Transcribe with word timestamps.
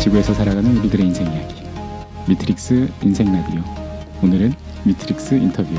지구에서 0.00 0.32
살아가는 0.34 0.76
우리들의 0.78 1.06
인생 1.06 1.26
이야기 1.32 1.54
미트릭스 2.28 2.90
인생 3.02 3.32
라디오 3.32 3.62
오늘은 4.22 4.52
미트릭스 4.84 5.34
인터뷰 5.34 5.74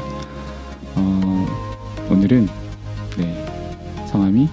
어, 0.96 2.08
오늘은 2.10 2.48
네 3.18 3.46
성함이 4.08 4.48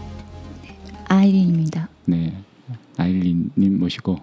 아이린입니다. 1.07 1.89
네 2.07 2.35
아일린님 2.97 3.79
모시고 3.79 4.19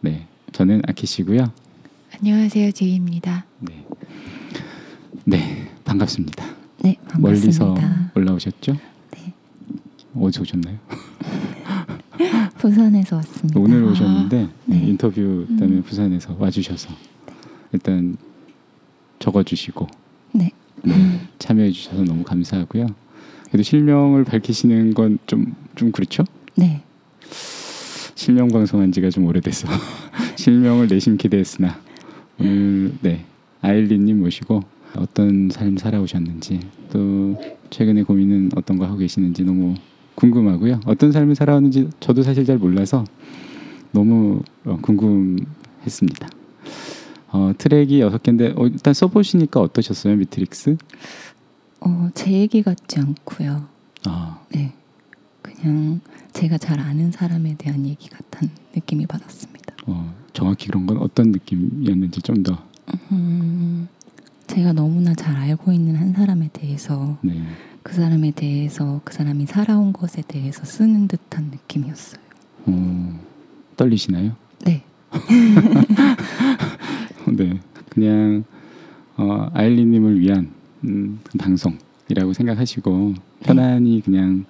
네 0.00 0.26
저는 0.52 0.82
아키씨고요 0.86 1.50
안녕하세요, 2.18 2.72
제이입니다. 2.72 3.46
네, 3.60 3.84
네 5.24 5.68
반갑습니다 5.84 6.44
네, 6.82 6.96
반갑습니다. 7.08 7.18
멀리서 7.20 7.74
올라오셨죠? 8.14 8.76
네, 9.12 9.32
어디서 10.14 10.42
오셨나요? 10.42 10.78
부산에서 12.58 13.16
왔습니다. 13.16 13.58
오늘 13.60 13.84
오셨는데 13.84 14.38
네, 14.66 14.76
네. 14.76 14.86
인터뷰 14.88 15.46
때문에 15.58 15.78
음. 15.78 15.82
부산에서 15.82 16.36
와주셔서 16.38 16.88
일단 17.72 18.16
적어주시고 19.18 19.86
네, 20.32 20.50
네, 20.82 20.94
참여해 21.38 21.70
주셔서 21.70 22.02
너무 22.04 22.22
감사하고요. 22.24 22.86
그래도 23.48 23.62
실명을 23.62 24.24
밝히시는 24.24 24.94
건 24.94 25.18
좀 25.26 25.54
좀 25.76 25.92
그렇죠? 25.92 26.24
네, 26.56 26.82
실명 28.14 28.48
방송한 28.48 28.92
지가 28.92 29.08
좀 29.10 29.24
오래돼서 29.26 29.66
실명을 30.36 30.88
내심키대 30.88 31.38
했으나 31.38 31.78
오늘 32.38 32.92
네 33.02 33.24
아일린님 33.62 34.20
모시고 34.20 34.62
어떤 34.96 35.48
삶 35.50 35.76
살아오셨는지 35.76 36.60
또 36.92 37.40
최근에 37.70 38.02
고민은 38.02 38.50
어떤 38.56 38.76
거 38.78 38.84
하고 38.86 38.98
계시는지 38.98 39.44
너무 39.44 39.74
궁금하고요. 40.20 40.80
어떤 40.84 41.12
삶을 41.12 41.34
살아왔는지 41.34 41.88
저도 41.98 42.22
사실 42.22 42.44
잘 42.44 42.58
몰라서 42.58 43.04
너무 43.90 44.42
어, 44.64 44.78
궁금했습니다. 44.82 46.28
어, 47.32 47.52
트랙이 47.56 48.00
여섯 48.00 48.22
개인데 48.22 48.52
어, 48.56 48.66
일단 48.66 48.92
써보시니까 48.92 49.60
어떠셨어요, 49.60 50.16
미트릭스? 50.16 50.76
어, 51.80 52.10
제 52.14 52.30
얘기 52.30 52.62
같지 52.62 53.00
않고요. 53.00 53.66
아, 54.06 54.40
네, 54.52 54.74
그냥 55.40 56.00
제가 56.32 56.58
잘 56.58 56.78
아는 56.80 57.10
사람에 57.10 57.54
대한 57.56 57.86
얘기 57.86 58.10
같은 58.10 58.50
느낌이 58.74 59.06
받았습니다. 59.06 59.74
어, 59.86 60.14
정확히 60.34 60.66
그런 60.68 60.86
건 60.86 60.98
어떤 60.98 61.30
느낌이었는지 61.32 62.20
좀 62.20 62.42
더. 62.42 62.58
음, 63.12 63.88
제가 64.46 64.72
너무나 64.72 65.14
잘 65.14 65.36
알고 65.36 65.72
있는 65.72 65.96
한 65.96 66.12
사람에 66.12 66.50
대해서 66.52 67.16
네. 67.22 67.40
그 67.82 67.94
사람에 67.94 68.32
대해서 68.32 69.00
그 69.04 69.14
사람이 69.14 69.46
살아온 69.46 69.92
것에 69.92 70.22
대해서 70.26 70.64
쓰는 70.64 71.08
듯한 71.08 71.46
느낌이었어요. 71.50 72.20
어, 72.66 73.20
떨리시나요? 73.76 74.32
네, 74.64 74.82
네, 77.32 77.58
그냥 77.88 78.44
어, 79.16 79.48
아일리님을 79.54 80.20
위한 80.20 80.50
음, 80.84 81.20
방송이라고 81.38 82.32
생각하시고 82.34 83.14
편안히 83.40 84.02
그냥 84.04 84.44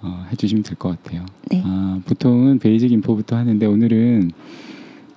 어, 0.00 0.26
해주시면 0.30 0.62
될 0.62 0.76
것 0.76 1.02
같아요. 1.02 1.26
네, 1.50 1.62
아, 1.64 2.00
보통은 2.04 2.58
베이직 2.60 2.92
인포부터 2.92 3.36
하는데 3.36 3.66
오늘은 3.66 4.30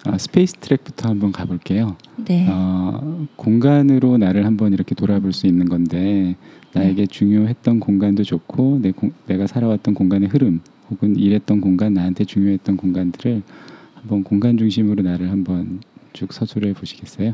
아, 0.06 0.18
space 0.18 0.56
트랙부터 0.56 1.10
한번 1.10 1.32
가볼게요. 1.32 1.98
네, 2.26 2.48
어, 2.50 3.28
공간으로 3.36 4.18
나를 4.18 4.46
한번 4.46 4.74
이렇게 4.74 4.96
돌아볼 4.96 5.34
수 5.34 5.46
있는 5.48 5.68
건데 5.70 6.36
나에게 6.78 7.06
중요했던 7.08 7.80
공간도 7.80 8.24
좋고 8.24 8.80
내 8.82 8.92
공- 8.92 9.12
내가 9.26 9.48
살아왔던 9.48 9.94
공간의 9.94 10.30
흐름 10.30 10.62
혹은 10.90 11.16
일했던 11.18 11.62
공간 11.62 11.94
나한테 11.94 12.24
중요했던 12.26 12.78
공간들을 12.78 13.42
한번 13.96 14.24
공간 14.24 14.58
중심으로 14.58 15.04
나를 15.04 15.32
한번 15.32 15.82
쭉 16.14 16.32
서술해 16.32 16.74
보시겠어요? 16.74 17.34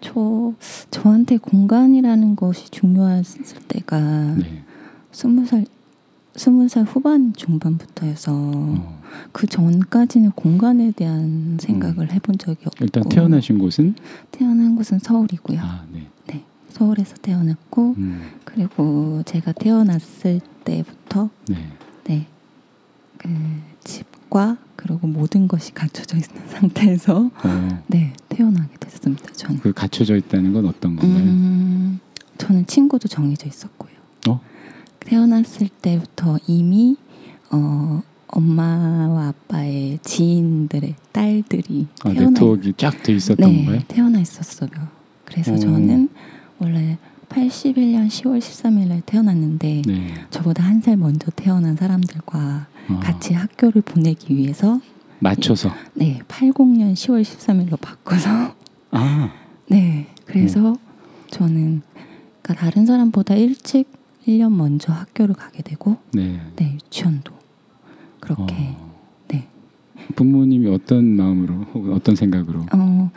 저 0.00 0.54
저한테 0.90 1.38
공간이라는 1.38 2.36
것이 2.36 2.70
중요했을 2.70 3.56
때가 3.66 4.36
네. 4.36 4.62
스무 5.10 5.44
살 5.44 5.64
스무 6.36 6.68
살 6.68 6.84
후반 6.84 7.32
중반부터여서 7.32 8.32
어, 8.32 9.00
그 9.32 9.48
전까지는 9.48 10.30
공간에 10.32 10.92
대한 10.92 11.56
생각을 11.60 12.12
해본 12.12 12.38
적이 12.38 12.58
없고 12.66 12.84
일단 12.84 13.02
태어나신 13.08 13.58
곳은 13.58 13.96
태어난 14.30 14.76
곳은 14.76 15.00
서울이고요. 15.00 15.58
아, 15.60 15.84
네. 15.92 16.06
네, 16.68 16.74
서울에서 16.74 17.16
태어났고 17.16 17.94
음, 17.96 18.30
그리고 18.44 19.22
제가 19.24 19.52
태어났을 19.52 20.40
때부터 20.64 21.30
네. 21.48 21.56
네, 22.04 22.26
그 23.16 23.28
집과 23.84 24.58
그리고 24.76 25.06
모든 25.06 25.48
것이 25.48 25.72
갖춰져 25.72 26.16
있는 26.16 26.28
상태에서 26.48 27.30
어, 27.44 27.82
네 27.88 28.12
태어나게 28.28 28.76
됐습니다. 28.78 29.32
저는 29.32 29.60
그 29.60 29.72
갖춰져 29.72 30.16
있다는 30.16 30.52
건 30.52 30.66
어떤 30.66 30.96
건가요? 30.96 31.24
음, 31.24 32.00
저는 32.36 32.66
친구도 32.66 33.08
정해져 33.08 33.48
있었고요. 33.48 33.92
어? 34.28 34.40
태어났을 35.00 35.68
때부터 35.68 36.38
이미 36.46 36.96
어, 37.50 38.02
엄마와 38.28 39.28
아빠의 39.28 39.98
지인들의 40.02 40.94
딸들이 41.12 41.86
아, 42.04 42.12
태어나 42.12 42.28
네트워크가 42.28 42.72
쫙돼 42.76 43.14
있었던 43.14 43.50
네, 43.50 43.64
건가요? 43.64 43.80
태어나 43.88 44.20
있었어요. 44.20 44.68
그래서 45.24 45.54
어. 45.54 45.56
저는 45.56 46.10
원래 46.60 46.98
81년 47.28 48.08
10월 48.08 48.38
13일 48.38 48.88
날 48.88 49.00
태어났는데 49.02 49.82
네. 49.86 50.14
저보다 50.30 50.62
한 50.64 50.80
살 50.80 50.96
먼저 50.96 51.30
태어난 51.32 51.76
사람들과 51.76 52.66
어, 52.88 53.00
같이 53.00 53.34
학교를 53.34 53.82
보내기 53.82 54.34
위해서 54.34 54.80
맞춰서 55.18 55.70
네, 55.94 56.20
80년 56.28 56.92
10월 56.94 57.22
13일로 57.22 57.78
바꿔서 57.80 58.54
아, 58.92 59.32
네, 59.68 60.06
그래서 60.24 60.70
음. 60.70 60.76
저는 61.30 61.82
그러니까 62.42 62.54
다른 62.64 62.86
사람보다 62.86 63.34
일찍 63.34 63.90
1년 64.26 64.52
먼저 64.54 64.92
학교를 64.92 65.34
가게 65.34 65.62
되고 65.62 65.96
네. 66.12 66.40
네, 66.56 66.74
유치원도 66.74 67.32
그렇게 68.20 68.54
어. 68.78 68.94
네. 69.28 69.46
부모님이 70.16 70.68
어떤 70.72 71.04
마음으로 71.04 71.54
혹은 71.74 71.92
어떤 71.92 72.14
생각으로 72.14 72.64
어, 72.72 73.10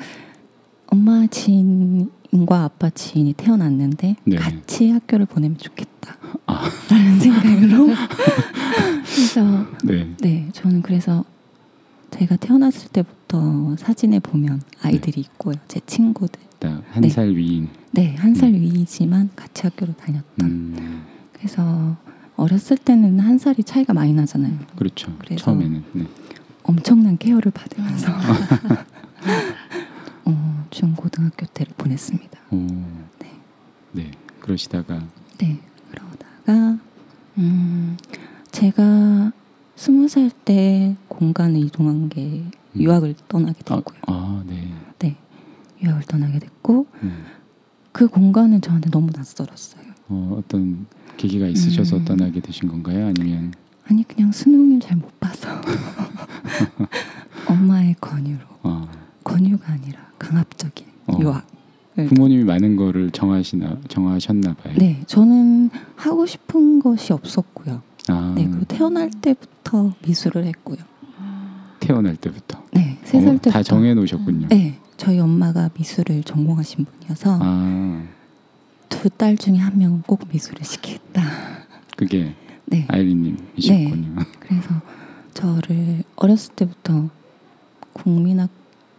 엄마 0.88 1.26
지인 1.28 2.10
과 2.48 2.64
아빠 2.64 2.90
지인이 2.90 3.34
태어났는데 3.34 4.16
네. 4.24 4.36
같이 4.38 4.90
학교를 4.90 5.26
보내면 5.26 5.58
좋겠다. 5.58 6.16
아. 6.46 6.70
라는 6.90 7.20
생각으로 7.20 7.90
그래서 9.04 9.66
네. 9.84 10.16
네, 10.22 10.48
저는 10.54 10.82
그래서 10.82 11.26
제가 12.12 12.38
태어났을 12.38 12.90
때부터 12.92 13.76
사진에 13.78 14.20
보면 14.20 14.62
아이들이 14.82 15.20
있고요. 15.22 15.56
제 15.68 15.82
친구들. 15.86 16.40
한 16.62 17.02
네. 17.02 17.10
살 17.10 17.30
위인. 17.36 17.68
네, 17.92 18.16
한살 18.16 18.50
음. 18.50 18.62
위이지만 18.62 19.30
같이 19.36 19.64
학교를 19.64 19.94
다녔던. 19.96 20.48
음, 20.50 21.04
그래서 21.34 21.98
어렸을 22.38 22.78
때는 22.78 23.20
한 23.20 23.38
살이 23.40 23.64
차이가 23.64 23.94
많이 23.94 24.14
나잖아요. 24.14 24.54
그렇죠. 24.78 25.12
그래서- 25.20 25.44
처음에는. 25.46 25.84
네. 25.94 26.06
엄청난 26.64 27.18
케어를 27.18 27.52
받으면서 27.52 28.12
어, 28.12 28.16
중고등학교 30.72 31.46
때를 31.48 31.74
보냈습니다. 31.78 32.40
오, 32.52 32.56
네. 33.20 33.32
네. 33.92 34.12
그러시다가 34.40 35.06
네, 35.38 35.60
그러다가 35.92 36.80
음, 37.38 37.98
제가 38.52 39.32
스무 39.76 40.08
살 40.08 40.32
때 40.46 40.96
공간을 41.08 41.60
이동한 41.60 42.10
게 42.10 42.22
음. 42.24 42.52
유학을 42.76 43.16
떠나게 43.28 43.60
아, 43.68 43.76
됐고요. 43.76 44.00
아, 44.08 44.44
네. 44.48 44.74
네, 45.00 45.18
유학을 45.84 46.04
떠나게 46.04 46.40
됐고 46.40 46.88
음. 47.04 47.26
그 47.92 48.08
공간은 48.08 48.62
저한테 48.62 48.90
너무 48.90 49.12
낯설었어요. 49.16 49.84
어, 50.08 50.38
어떤 50.40 50.88
계기가 51.18 51.46
있으셔서 51.48 51.98
음. 51.98 52.06
떠나게 52.06 52.40
되신 52.42 52.68
건가요? 52.70 53.08
아니면 53.08 53.54
아니 53.88 54.04
그냥 54.08 54.32
수능을 54.32 54.80
잘 54.80 54.98
못 54.98 55.20
봐서 55.20 55.50
엄마의 57.48 57.96
권유로 58.00 58.40
어, 58.64 58.88
권유가 59.24 59.74
아니라 59.74 60.00
강압적인 60.20 60.88
어. 61.08 61.18
유학. 61.20 61.48
부모님이 61.96 62.46
많은 62.46 62.78
거를 62.78 63.12
정하시나 63.12 63.78
정하셨나 63.90 64.54
봐요. 64.54 64.74
네, 64.78 65.02
저는 65.08 65.70
하고 65.96 66.26
싶은 66.26 66.80
것이 66.80 67.12
없었고요. 67.12 67.82
아, 68.08 68.34
네, 68.36 68.48
그리고 68.48 68.66
태어날 68.66 69.12
때부터 69.12 69.94
미술을 70.06 70.46
했고요. 70.46 70.78
태어날 71.80 72.16
때부터. 72.16 72.64
네, 72.72 72.98
세살 73.04 73.28
어, 73.28 73.32
때부터 73.34 73.50
다 73.52 73.64
정해 73.64 73.94
놓으셨군요. 73.94 74.48
네, 74.48 74.80
저희 74.98 75.20
엄마가 75.20 75.70
미술을 75.78 76.24
전공하신 76.24 76.86
분이어서 76.86 77.40
아, 77.42 78.04
두딸 78.88 79.38
중에 79.38 79.58
한 79.58 79.78
명은 79.78 80.04
꼭 80.04 80.22
미술을 80.32 80.64
시키겠다. 80.64 81.22
그게 81.98 82.36
네, 82.66 82.86
아이린님이셨군요. 82.88 84.16
그래서 84.40 84.70
저를 85.34 86.04
어렸을 86.16 86.54
때부터 86.56 87.10
국민학 87.94 88.50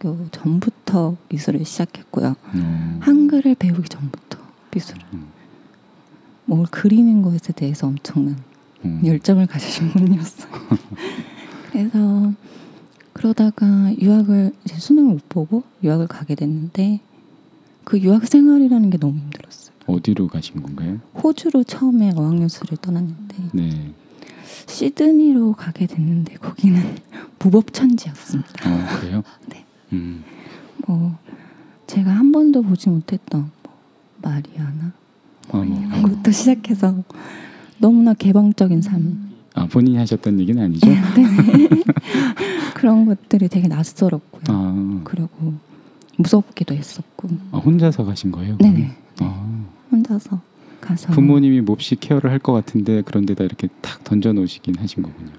교 0.03 0.17
전부터 0.31 1.15
미술을 1.29 1.63
시작했고요. 1.63 2.35
음, 2.55 2.97
한글을 2.99 3.55
배우기 3.55 3.87
전부터 3.87 4.37
미술. 4.71 4.97
음. 5.13 5.27
뭘 6.45 6.65
그리는 6.69 7.21
것에 7.21 7.53
대해서 7.53 7.87
엄청난 7.87 8.35
음. 8.83 9.01
열정을 9.05 9.47
가지신 9.47 9.91
분이었어요. 9.91 10.51
그래서 11.71 12.33
그러다가 13.13 13.93
유학을 13.97 14.51
이제 14.65 14.75
수능을 14.77 15.13
못 15.13 15.29
보고 15.29 15.63
유학을 15.81 16.07
가게 16.07 16.35
됐는데 16.35 16.99
그 17.85 17.97
유학 17.99 18.27
생활이라는 18.27 18.89
게 18.89 18.97
너무 18.97 19.17
힘들었어요. 19.19 19.73
어디로 19.87 20.27
가신 20.27 20.61
건가요? 20.61 20.99
호주로 21.15 21.63
처음에 21.63 22.11
어학연수를 22.13 22.77
떠났는데 22.77 23.37
네. 23.53 23.93
시드니로 24.67 25.53
가게 25.53 25.87
됐는데 25.87 26.35
거기는 26.35 26.81
무법천지였습니다. 27.39 28.69
어, 28.69 28.99
그래요? 28.99 29.23
네. 29.47 29.63
음. 29.93 30.23
뭐 30.87 31.17
제가 31.87 32.11
한 32.11 32.31
번도 32.31 32.61
보지 32.63 32.89
못했던 32.89 33.49
뭐 33.63 33.73
마리아나 34.21 34.91
아, 35.51 35.57
뭐. 35.57 35.65
이런 35.65 36.01
것도 36.01 36.31
시작해서 36.31 37.03
너무나 37.77 38.13
개방적인 38.13 38.81
삶 38.81 39.31
아, 39.55 39.65
본인이 39.67 39.97
하셨던 39.97 40.39
얘기는 40.39 40.61
아니죠? 40.61 40.87
네. 40.89 40.99
그런 42.73 43.05
것들이 43.05 43.47
되게 43.49 43.67
낯설었고요. 43.67 44.41
아, 44.49 45.01
그리고 45.03 45.53
무섭기도 46.17 46.73
했었고 46.75 47.29
아, 47.51 47.57
혼자서 47.57 48.03
가신 48.03 48.31
거예요? 48.31 48.57
네네 48.59 48.91
아, 49.21 49.65
혼자서 49.91 50.41
가서 50.81 51.11
부모님이 51.13 51.61
몹시 51.61 51.95
케어를 51.95 52.29
할 52.31 52.39
것 52.39 52.51
같은데 52.53 53.01
그런 53.03 53.25
데다 53.25 53.43
이렇게 53.43 53.67
탁 53.81 54.03
던져 54.03 54.33
놓으시긴 54.33 54.75
하신 54.79 55.03
거군요. 55.03 55.31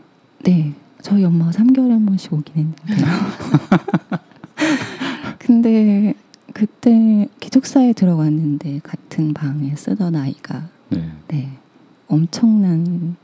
네 0.45 0.73
저희 1.03 1.25
엄마가 1.25 1.51
3개월에 1.51 1.91
한 1.91 2.07
번씩 2.07 2.33
오긴 2.33 2.55
했는데요. 2.57 3.07
근데 5.39 6.15
그때 6.53 7.29
기숙사에 7.41 7.93
들어갔는데 7.93 8.81
같은 8.83 9.35
방에 9.35 9.75
쓰던 9.77 10.15
아이가 10.17 10.69
네. 10.89 11.11
네 11.29 11.51
엄청난 12.07 13.17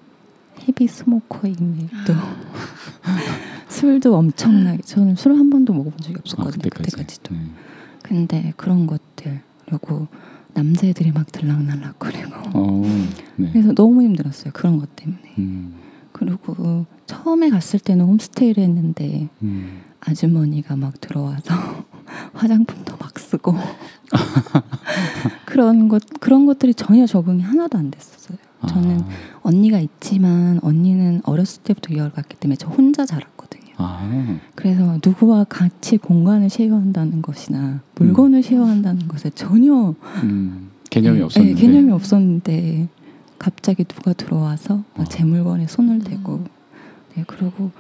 헤비 0.67 0.87
스모커임에 0.89 1.89
또 2.07 2.15
술도 3.69 4.17
엄청나게 4.17 4.83
저는 4.83 5.15
술한 5.17 5.49
번도 5.51 5.73
먹어본 5.73 6.01
적이 6.01 6.17
아, 6.17 6.21
없었거든요 6.21 6.63
그때까지. 6.63 6.91
그때까지 6.91 7.23
도 7.23 7.35
네. 7.35 7.41
근데 8.03 8.53
그런 8.57 8.87
것들 8.87 9.41
그리고 9.67 10.09
남자애들이 10.55 11.13
막 11.13 11.31
들락날락 11.31 11.99
거리고 11.99 12.33
어, 12.55 12.83
네. 13.37 13.51
그래서 13.53 13.73
너무 13.73 14.03
힘들었어요 14.03 14.53
그런 14.53 14.79
것 14.79 14.95
때문에 14.97 15.35
음, 15.39 15.75
그리고 16.13 16.87
처음에 17.07 17.51
갔을 17.51 17.79
때는 17.79 18.05
홈스테이를 18.05 18.63
했는데 18.63 19.29
음. 19.43 19.83
아주머니가 20.01 20.77
막 20.77 21.01
들어와서 21.01 21.55
화장품도 22.35 22.97
막 22.99 23.19
쓰고 23.19 23.55
그런 25.45 25.89
것 25.89 26.03
그런 26.21 26.47
것들이 26.47 26.75
전혀 26.75 27.07
적응이 27.07 27.43
하나도 27.43 27.79
안 27.79 27.91
됐었어요. 27.91 28.39
저는 28.69 29.01
아, 29.01 29.09
언니가 29.43 29.79
있지만 29.79 30.61
언니는 30.63 31.23
어렸을 31.25 31.63
때부터 31.63 31.95
유학을 31.95 32.13
갔기 32.13 32.37
때문에 32.37 32.57
저 32.57 32.69
혼자 32.69 33.07
자랐거든요. 33.07 33.75
아, 33.79 34.39
그래서 34.55 34.99
누구와 35.05 35.45
같이 35.45 35.97
공간을 35.97 36.51
쉐어한다는 36.51 37.23
것이나 37.23 37.81
물건을 37.95 38.43
쉐어한다는 38.43 39.09
것에 39.09 39.31
전혀 39.31 39.95
음, 40.23 40.71
개념이 40.91 41.19
네, 41.19 41.25
없었는데. 41.25 41.55
네, 41.55 41.61
개념이 41.61 41.93
없었는데 41.93 42.89
갑자기 43.39 43.85
누가 43.85 44.13
들어와서 44.13 44.85
막 44.95 45.01
어. 45.01 45.05
제 45.05 45.25
물건에 45.25 45.67
손을 45.67 46.01
대고 46.01 46.45
네 47.15 47.25
그리고 47.27 47.71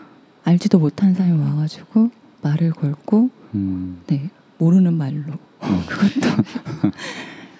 알지도 0.44 0.78
못한 0.78 1.14
사람이 1.14 1.38
와가지고 1.40 2.10
말을 2.42 2.72
걸고 2.72 3.30
음, 3.54 4.00
네 4.06 4.30
모르는 4.58 4.94
말로 4.94 5.32
어. 5.60 5.66
그것도 5.86 6.90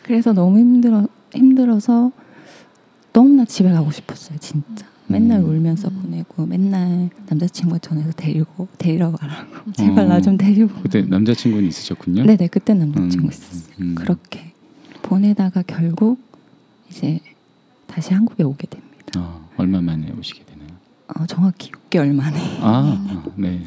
그래서 0.03 0.33
너무 0.33 0.59
힘들어 0.59 1.07
힘들어서 1.33 2.11
너무나 3.13 3.45
집에 3.45 3.71
가고 3.71 3.91
싶었어요 3.91 4.39
진짜 4.39 4.87
맨날 5.07 5.41
음. 5.41 5.49
울면서 5.49 5.91
보내고 5.91 6.47
맨날 6.47 7.11
남자친구가 7.29 7.79
전해서 7.81 8.13
데리고 8.13 8.69
데리러 8.79 9.11
가라고 9.13 9.73
제발 9.73 10.05
어. 10.07 10.09
나좀 10.09 10.37
데리고 10.37 10.71
그때 10.83 11.03
남자친구는 11.03 11.67
있으셨군요. 11.69 12.25
네네 12.25 12.47
그때 12.49 12.75
남자친구 12.75 13.27
음, 13.27 13.31
있었어요 13.31 13.75
음. 13.81 13.95
그렇게 13.97 14.53
보내다가 15.03 15.63
결국 15.63 16.21
이제 16.89 17.19
다시 17.89 18.15
한국에 18.15 18.45
오게 18.45 18.67
됩니다 18.69 18.89
아, 19.17 19.41
얼마 19.57 19.81
만에 19.81 20.13
오시게? 20.17 20.45
어, 21.17 21.27
정확히 21.27 21.71
6개월 21.71 22.15
만에. 22.15 22.39
아, 22.61 22.97
아, 23.09 23.25
네. 23.37 23.63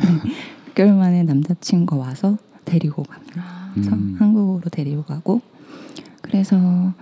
6개월 0.73 0.95
만에 0.95 1.23
남자친구가 1.23 2.01
와서 2.01 2.37
데리고 2.65 3.03
갑니다. 3.03 3.71
그래서 3.73 3.91
음. 3.91 4.15
한국으로 4.19 4.69
데리고 4.69 5.03
가고 5.03 5.41
그래서 6.21 6.93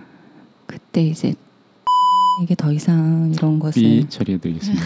그때 0.66 1.02
이제 1.02 1.34
이게 2.42 2.54
더 2.54 2.72
이상 2.72 3.30
이런 3.34 3.58
것을 3.58 3.82
삐 3.82 4.08
처리해드리겠습니다. 4.08 4.84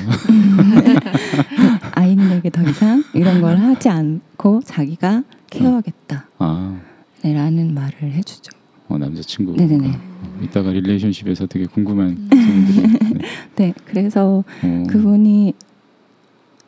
아이들에게 1.95 2.51
더 2.51 2.63
이상 2.69 3.05
이런 3.15 3.41
걸 3.41 3.57
하지 3.57 3.89
않고 3.89 4.63
자기가 4.65 5.23
케어하겠다. 5.49 6.29
아, 6.39 6.81
라는 7.23 7.73
말을 7.73 8.13
해주죠 8.13 8.53
어, 8.89 8.99
남자친구. 8.99 9.57
네네네. 9.57 9.89
어, 9.89 10.41
이따가 10.43 10.71
릴레이션십에서 10.71 11.47
되게 11.47 11.67
궁금한 11.67 12.29
질문들이. 12.31 12.83
네. 12.83 13.19
네 13.57 13.75
그래서 13.87 14.45
어, 14.63 14.85
그분이 14.89 15.55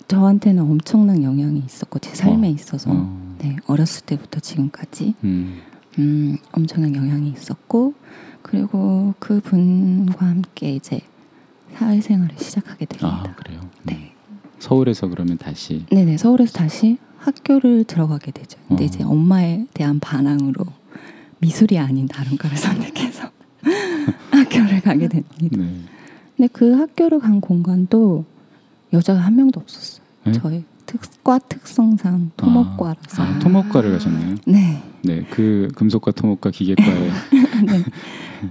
저한테는 0.09 0.63
엄청난 0.63 1.23
영향이 1.23 1.63
있었고 1.65 1.99
제 1.99 2.15
삶에 2.15 2.49
어. 2.49 2.51
있어서 2.51 2.91
어, 2.93 3.37
네 3.39 3.57
어렸을 3.67 4.07
때부터 4.07 4.41
지금까지 4.41 5.15
음, 5.23 5.61
음, 5.99 6.39
엄청난 6.53 6.95
영향이 6.95 7.31
있었고 7.31 7.95
그리고 8.43 9.15
그 9.19 9.41
분과 9.41 10.27
함께 10.27 10.75
이제 10.75 11.01
사회생활을 11.75 12.37
시작하게 12.39 12.87
아, 12.87 12.97
됩니다. 12.97 13.35
그래요. 13.37 13.61
네, 13.83 14.13
서울에서 14.59 15.09
그러면 15.09 15.37
다시. 15.37 15.85
네네 15.91 16.17
서울에서 16.17 16.53
다시 16.55 16.99
학교를 17.19 17.85
들어가게 17.85 18.31
되죠. 18.33 18.59
근데 18.69 18.85
어. 18.85 18.87
이제 18.87 19.05
엄마에 19.05 19.67
대한 19.75 20.01
반항으로 20.01 20.65
미술이 21.41 21.79
아닌 21.79 22.07
다른 22.07 22.37
과를 22.37 22.57
선택해서 22.59 23.31
학교를 24.31 24.81
가게 24.81 25.09
됩니다. 25.09 25.57
네. 25.57 25.81
근데 26.37 26.49
그 26.53 26.75
학교를 26.75 27.19
간 27.19 27.41
공간도 27.41 28.25
여자가 28.93 29.21
한 29.21 29.37
명도 29.37 29.61
없었어요. 29.61 30.03
네? 30.25 30.33
저희 30.33 30.65
특과 30.87 31.39
특성상 31.39 32.31
토목과라서. 32.37 33.23
아, 33.23 33.39
토목과를 33.41 33.93
가셨네요. 33.93 34.37
네. 34.47 34.83
네, 35.03 35.25
그 35.31 35.69
금속과 35.75 36.13
토목과 36.13 36.51
기계과에. 36.51 37.11
네. 37.67 37.85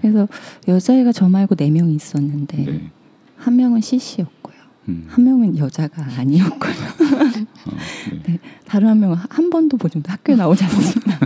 그래서 0.02 0.28
여자애가 0.68 1.12
저 1.14 1.28
말고 1.28 1.56
네 1.56 1.70
명이 1.72 1.96
있었는데 1.96 2.58
네. 2.58 2.92
한 3.38 3.56
명은 3.56 3.82
CC였고요. 3.82 4.56
음, 4.90 5.06
한 5.10 5.24
명은 5.24 5.58
여자가 5.58 6.04
아니었고요. 6.18 6.74
어, 6.74 7.72
네. 8.12 8.22
네. 8.24 8.40
다른 8.66 8.90
한 8.90 9.00
명은 9.00 9.18
한 9.30 9.50
번도 9.50 9.78
보지 9.78 9.98
못 9.98 10.10
학교에 10.10 10.36
나오지 10.36 10.64
않습니다. 10.64 11.20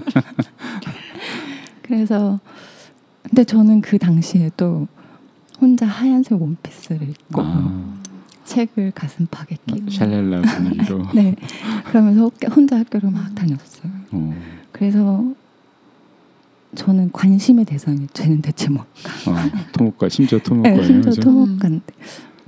그래서 1.92 2.40
근데 3.22 3.44
저는 3.44 3.82
그 3.82 3.98
당시에도 3.98 4.88
혼자 5.60 5.86
하얀색 5.86 6.42
원피스를 6.42 7.10
입고 7.10 7.42
아, 7.42 8.00
책을 8.46 8.92
가슴팍에 8.96 9.58
끼고 9.68 9.92
샬랄라 9.92 10.42
분위기로. 10.42 11.06
네 11.14 11.36
그러면서 11.86 12.32
혼자 12.56 12.80
학교를 12.80 13.12
막 13.12 13.36
다녔어요. 13.36 13.92
어, 14.12 14.34
그래서 14.72 15.34
저는 16.76 17.12
관심의 17.12 17.66
대상이 17.66 18.08
쟤는 18.14 18.42
대체 18.42 18.70
뭐 18.70 18.84
어, 19.28 19.36
토목과 19.74 20.08
심지어 20.08 20.40
네, 20.40 20.44
토목과예요. 20.46 20.84
심지어 20.84 21.10
그죠? 21.10 21.22
토목과인데 21.24 21.94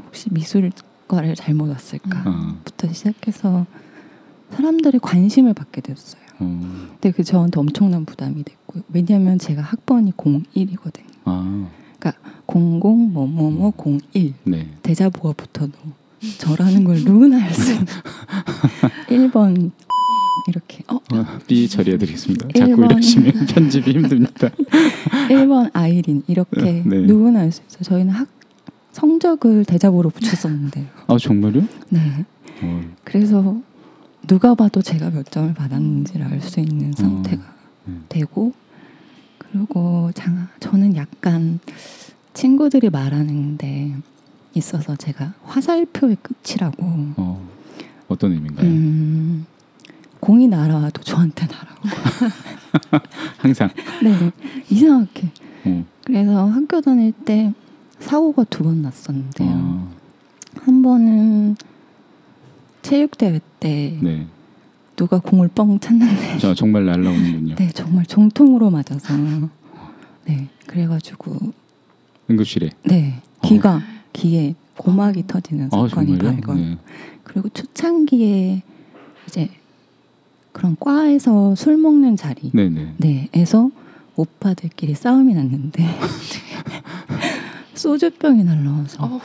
혹시 0.06 0.30
미술과를 0.32 1.36
잘못 1.36 1.68
왔을까 1.70 2.24
어, 2.26 2.62
부터 2.64 2.88
시작해서 2.94 3.66
사람들의 4.52 5.02
관심을 5.02 5.54
받게 5.54 5.82
됐어요. 5.82 6.22
어, 6.40 6.62
근데 6.94 7.12
그 7.12 7.26
저한테 7.26 7.60
엄청난 7.60 8.06
부담이 8.06 8.42
됐고 8.44 8.63
요. 8.78 8.82
왜냐하면 8.92 9.38
제가 9.40 9.62
학번이 9.62 10.12
01이거든요. 10.14 11.06
아, 11.26 11.70
00 12.48 12.96
뭐 12.96 13.26
뭐 13.28 13.50
뭐 13.52 13.74
01 14.14 14.34
네. 14.44 14.68
대자보가 14.82 15.34
붙어도 15.34 15.72
저라는 16.40 16.84
걸 16.84 16.98
누구나 17.04 17.42
알 17.44 17.54
수 17.54 17.72
있는 17.72 17.86
1번 19.32 19.72
이렇게 20.48 20.84
어 20.90 20.96
어, 20.96 21.26
삐 21.48 21.68
처리해드리겠습니다. 21.70 22.48
자꾸. 22.58 22.84
이러시면 22.86 23.46
편집이 23.48 23.92
힘듭니다. 23.92 24.50
1번 25.30 25.70
아이린 25.74 26.24
이렇게 26.28 26.84
네. 26.86 26.98
누구나 27.02 27.42
알 27.42 27.52
수 27.52 27.62
있어요. 27.68 27.84
저희는 27.84 28.14
학 28.14 28.28
성적을 28.92 29.66
대자보로 29.66 30.10
붙였었는데요. 30.10 30.86
아 31.08 31.18
정말요? 31.18 31.62
네. 31.90 32.26
어, 32.62 32.82
그래서 33.04 33.58
누가 34.28 34.56
봐도 34.56 34.82
제가 34.82 35.10
몇 35.12 35.30
점을 35.32 35.54
받았는지를 35.54 36.26
알 36.26 36.42
수 36.42 36.60
있는 36.60 36.92
상태가 36.94 37.42
음. 37.88 38.04
되고 38.10 38.54
그리고 39.64 40.10
장, 40.16 40.48
저는 40.60 40.96
약간 40.96 41.60
친구들이 42.34 42.90
말하는데 42.90 43.96
있어서 44.56 44.96
제가 44.96 45.34
화살표의 45.44 46.18
끝이라고 46.24 46.76
어, 47.18 47.48
어떤 48.08 48.32
의미인가요? 48.32 48.68
음, 48.68 49.46
공이 50.20 50.48
날아와도 50.48 51.04
저한테 51.04 51.46
날아오고 51.46 51.88
항상. 53.38 53.70
네 54.02 54.32
이상하게 54.72 55.30
어, 55.66 55.86
그래서 56.04 56.48
학교 56.48 56.82
다닐 56.82 57.12
때 57.12 57.54
사고가 58.00 58.46
두 58.46 58.64
번 58.64 58.82
났었는데요 58.82 59.50
아, 59.52 59.88
한 60.64 60.82
번은 60.82 61.58
체육대회 62.82 63.40
때 63.60 64.00
네. 64.02 64.26
누가 64.96 65.20
공을 65.20 65.50
뻥 65.50 65.80
찼는데 65.80 66.38
저 66.40 66.54
정말 66.54 66.86
날라오는군요. 66.86 67.56
네 67.56 67.70
정말 67.72 68.06
정통으로 68.06 68.70
맞아서 68.70 69.14
네 70.26 70.48
그래가지고 70.68 71.36
응급실에. 72.30 72.70
네 72.86 73.22
귀가 73.44 73.82
귀에 74.14 74.56
고막이 74.78 75.26
터지는 75.28 75.70
아 75.72 75.88
사건이 75.88 76.18
정말요? 76.18 76.42
발견. 76.42 76.56
네. 76.58 76.78
그리고 77.24 77.50
초창기에 77.50 78.62
이제 79.28 79.50
그런 80.52 80.76
과에서 80.80 81.56
술 81.56 81.78
먹는 81.78 82.16
자리 82.16 82.52
네네. 82.54 82.96
네 82.98 83.30
에서 83.34 83.72
오빠들끼리 84.16 84.94
싸움이 84.94 85.34
났는데 85.34 85.84
소주병이 87.74 88.44
날라와서 88.44 89.04
어우. 89.04 89.20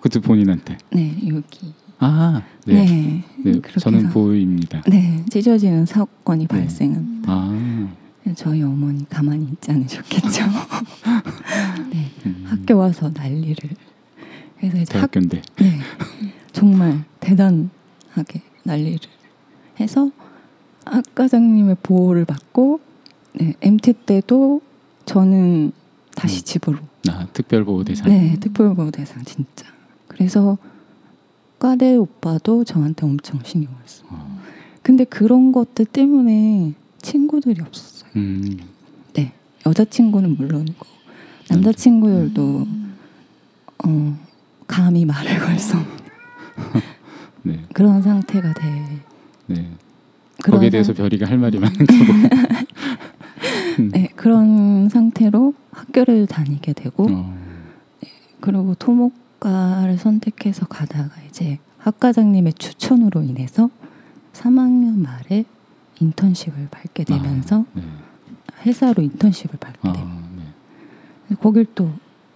그때 0.00 0.20
본인한테. 0.20 0.78
네 0.92 1.16
여기 1.28 1.74
아 2.04 2.42
네. 2.66 2.84
네, 2.84 3.52
네. 3.52 3.60
저는 3.78 4.08
보입니다. 4.10 4.82
네 4.88 5.24
찢어지는 5.30 5.86
사건이 5.86 6.48
네. 6.48 6.48
발생한 6.48 7.22
아 7.26 7.88
저희 8.34 8.60
어머니 8.62 9.08
가만히 9.08 9.44
있지 9.52 9.70
않으셨겠죠. 9.70 10.42
네 11.92 12.10
음, 12.26 12.44
학교 12.44 12.76
와서 12.76 13.08
난리를 13.14 13.56
그래서 14.58 14.76
이제 14.78 14.98
학, 14.98 15.12
대학교인데. 15.12 15.42
네 15.58 15.78
정말 16.50 17.04
대단하게 17.20 18.42
난리를 18.64 18.98
해서 19.78 20.10
학과장님의 20.84 21.76
보호를 21.84 22.24
받고 22.24 22.80
네, 23.34 23.54
MT 23.60 23.92
때도 23.92 24.60
저는 25.06 25.70
다시 26.16 26.40
음. 26.40 26.44
집으로 26.44 26.78
아 27.08 27.28
특별보호 27.32 27.84
대상. 27.84 28.08
네 28.08 28.36
특별보호 28.40 28.90
대상 28.90 29.22
진짜 29.24 29.66
그래서 30.08 30.58
과대 31.62 31.94
오빠도 31.94 32.64
저한테 32.64 33.06
엄청 33.06 33.38
신경을 33.44 33.76
써. 33.86 34.02
어, 34.08 34.36
근데 34.82 35.04
그런 35.04 35.52
것들 35.52 35.84
때문에 35.84 36.72
친구들이 37.00 37.60
없었어요. 37.60 38.10
음, 38.16 38.58
네 39.14 39.32
여자친구는 39.64 40.36
물론이고 40.38 40.84
남자친구들도 41.50 42.58
음. 42.66 42.94
어, 43.84 44.18
감히 44.66 45.04
말을 45.04 45.38
걸서 45.38 45.78
네. 47.44 47.60
그런 47.72 48.02
상태가 48.02 48.52
돼. 48.54 48.98
네. 49.46 49.70
거기에 50.42 50.62
상- 50.62 50.70
대해서 50.70 50.92
별이가 50.94 51.28
할 51.28 51.38
말이 51.38 51.60
많은 51.60 51.76
거고. 51.78 51.92
음. 53.78 53.90
네, 53.92 54.08
그런 54.16 54.88
상태로 54.88 55.54
학교를 55.70 56.26
다니게 56.26 56.72
되고 56.72 57.06
어, 57.08 57.38
그리고 58.40 58.74
토목 58.74 59.14
과를 59.42 59.98
선택해서 59.98 60.66
가다가 60.66 61.20
이제 61.28 61.58
학과장님의 61.78 62.54
추천으로 62.54 63.22
인해서 63.22 63.70
3학년 64.32 64.98
말에 64.98 65.44
인턴십을 65.98 66.68
밟게 66.70 67.02
되면서 67.02 67.64
네. 67.72 67.82
회사로 68.64 69.02
인턴십을 69.02 69.58
밟게 69.58 69.88
아, 69.88 69.92
됩니다. 69.92 70.28
네. 71.28 71.36
거길 71.40 71.66
또 71.74 71.90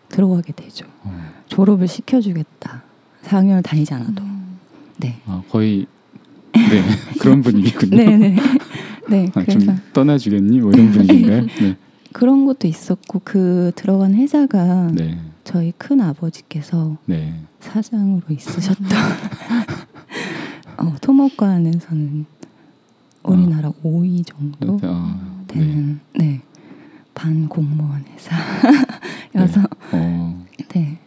들어가게 0.08 0.52
되죠. 0.52 0.86
어, 1.04 1.16
졸업을 1.46 1.86
시켜주겠다. 1.86 2.82
4학년을 3.22 3.62
다니지 3.62 3.94
않아도. 3.94 4.24
음. 4.24 4.58
네. 4.96 5.20
아, 5.26 5.42
거의 5.48 5.86
네 6.52 6.82
그런 7.20 7.40
분위기군요. 7.40 7.96
네네. 7.98 8.36
네. 9.08 9.30
아, 9.32 9.44
그래서 9.44 9.60
좀 9.60 9.78
떠나주겠니? 9.92 10.58
뭐 10.58 10.72
이런 10.72 10.90
분위기인가요? 10.90 11.46
네. 11.60 11.76
그런 12.12 12.46
것도 12.46 12.66
있었고 12.66 13.20
그 13.22 13.70
들어간 13.76 14.14
회사가 14.14 14.90
네. 14.92 15.20
저희 15.46 15.72
큰 15.78 16.00
아버지께서 16.00 16.96
네. 17.06 17.32
사장으로 17.60 18.22
있으셨던 18.30 18.84
어, 20.78 20.94
토목관에서는 21.00 22.26
우리나라 23.22 23.70
5위 23.84 24.26
정도 24.26 24.76
어, 24.82 25.44
네. 25.46 25.54
되는 25.54 26.00
네. 26.14 26.40
반 27.14 27.48
공무원 27.48 28.04
회사여서 28.12 29.62
어, 29.92 30.44
네. 30.70 30.98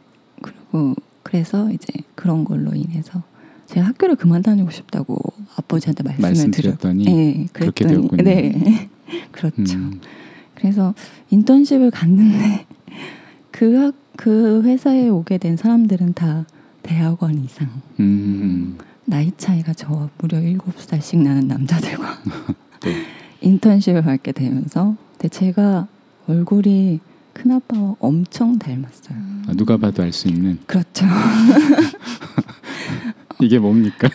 그리고 0.42 0.96
그래서 1.22 1.70
이제 1.72 1.88
그런 2.16 2.46
걸로 2.46 2.74
인해서 2.74 3.22
제가 3.68 3.88
학교를 3.88 4.16
그만 4.16 4.42
다니고 4.42 4.72
싶다고 4.72 5.18
아버지한테 5.58 6.02
말씀을 6.04 6.30
드려. 6.52 6.70
말씀드렸더니 6.72 7.04
네, 7.04 7.46
그렇게 7.52 7.86
되었군요. 7.86 8.24
네. 8.24 8.90
그렇죠. 9.34 9.78
음, 9.78 10.00
그래서 10.56 10.96
인턴십을 11.30 11.92
갔는데 11.92 12.66
그 13.52 13.76
학, 13.76 13.94
그 14.20 14.62
회사에 14.64 15.08
오게 15.08 15.38
된 15.38 15.56
사람들은 15.56 16.12
다 16.12 16.46
대학원 16.84 17.42
이상 17.42 17.70
음, 18.02 18.78
나이 19.06 19.32
차이가 19.38 19.72
저와 19.74 20.10
무려 20.18 20.40
7살씩 20.40 21.20
나는 21.20 21.48
남자들과 21.48 22.18
네. 22.84 23.06
인턴십을 23.40 24.02
받게 24.02 24.34
되면서 24.34 24.98
근데 25.14 25.30
제가 25.30 25.88
얼굴이 26.28 27.00
큰아빠와 27.32 27.96
엄청 28.00 28.60
닮았어요. 28.60 29.18
아, 29.48 29.54
누가 29.54 29.78
봐도 29.78 30.04
알 30.04 30.12
수 30.12 30.28
있는 30.28 30.60
그렇죠. 30.68 31.06
이게 33.40 33.58
뭡니까? 33.58 34.10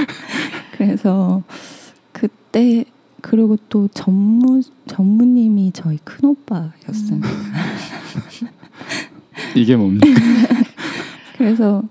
그래서 0.72 1.42
그때 2.12 2.86
그리고 3.20 3.58
또 3.68 3.86
전무 3.92 4.62
전무님이 4.86 5.72
저희 5.74 5.98
큰 6.04 6.30
오빠였습니다. 6.30 7.28
이게 9.54 9.76
뭡니까? 9.76 10.06
그래서 11.36 11.82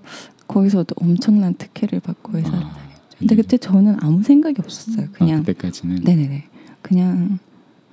거기서도 0.48 0.94
엄청난 1.00 1.54
특혜를 1.54 2.00
받고 2.00 2.38
회사를 2.38 2.58
아, 2.58 2.60
다녔죠. 2.60 3.18
근데 3.18 3.36
그때 3.36 3.56
저는 3.56 3.96
아무 4.00 4.22
생각이 4.22 4.56
없었어요. 4.58 5.06
아, 5.06 5.12
그냥 5.12 5.44
그때까지는 5.44 6.02
네네네. 6.04 6.44
그냥 6.82 7.38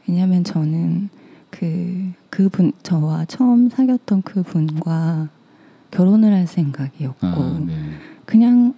왜냐하면 0.07 0.43
저는 0.43 1.09
그 1.49 2.13
그분 2.29 2.71
저와 2.83 3.25
처음 3.25 3.69
사귀었던 3.69 4.21
그분과 4.21 5.29
결혼을 5.91 6.33
할 6.33 6.47
생각이었고 6.47 7.27
아, 7.27 7.61
네. 7.65 7.73
그냥 8.25 8.73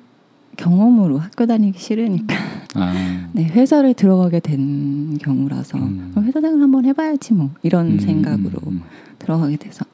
경험으로 0.58 1.18
학교 1.18 1.46
다니기 1.46 1.80
싫으니까 1.80 2.36
아, 2.76 3.30
네 3.34 3.46
회사를 3.46 3.94
들어가게 3.94 4.40
된 4.40 5.18
경우라서 5.18 5.78
음. 5.78 6.14
회사 6.18 6.42
생활 6.42 6.62
한번 6.62 6.86
해봐야지 6.86 7.34
뭐 7.34 7.52
이런 7.64 7.94
음, 7.94 8.00
생각으로 8.00 8.60
음, 8.68 8.82
들어가게 9.20 9.56
돼서 9.56 9.86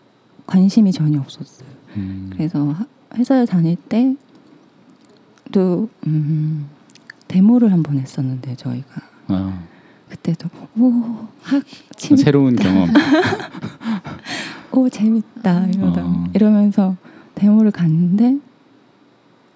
관심이 0.47 0.91
전혀 0.91 1.19
없었어요. 1.19 1.67
음, 1.97 2.29
그래서 2.33 2.63
하- 2.71 2.85
회사를 3.15 3.47
다닐 3.47 3.75
때또 5.49 5.89
음, 6.07 6.67
데모를 7.27 7.71
한 7.71 7.81
번 7.83 7.97
했었는데 7.99 8.55
저희가 8.55 9.01
아, 9.27 9.59
그때도 10.09 10.49
오학 10.77 11.63
침 11.97 12.15
새로운 12.17 12.55
경험. 12.55 12.89
오 14.71 14.89
재밌다 14.89 15.67
이러다 15.67 16.01
어. 16.05 16.25
이러면서 16.33 16.95
데모를 17.35 17.71
갔는데 17.71 18.37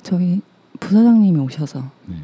저희 0.02 0.42
부사장님이 0.80 1.38
오셔서 1.40 1.84
네. 2.08 2.16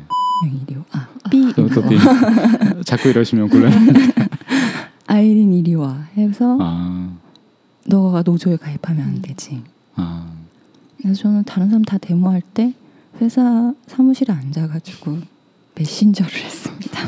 여기 0.47 0.57
이리 0.65 0.75
와. 0.77 0.83
아, 0.93 1.29
삐 1.29 1.53
또, 1.53 1.67
또 1.67 1.81
이거. 1.81 1.89
비- 1.89 1.97
자꾸 2.85 3.09
이러시면 3.09 3.49
곤란. 3.49 3.71
아이린 5.07 5.53
이리 5.53 5.75
와 5.75 6.07
해서 6.17 6.57
아, 6.61 7.09
너가 7.85 8.23
노조에 8.23 8.57
가입하면 8.57 9.05
안 9.05 9.21
되지. 9.21 9.61
아, 9.95 10.33
그래서 10.97 11.21
저는 11.21 11.43
다른 11.43 11.67
사람 11.67 11.83
다 11.83 11.97
데모할 11.97 12.41
때 12.41 12.73
회사 13.21 13.73
사무실에 13.87 14.33
앉아가지고 14.33 15.19
메신저를 15.75 16.31
했습니다. 16.43 16.99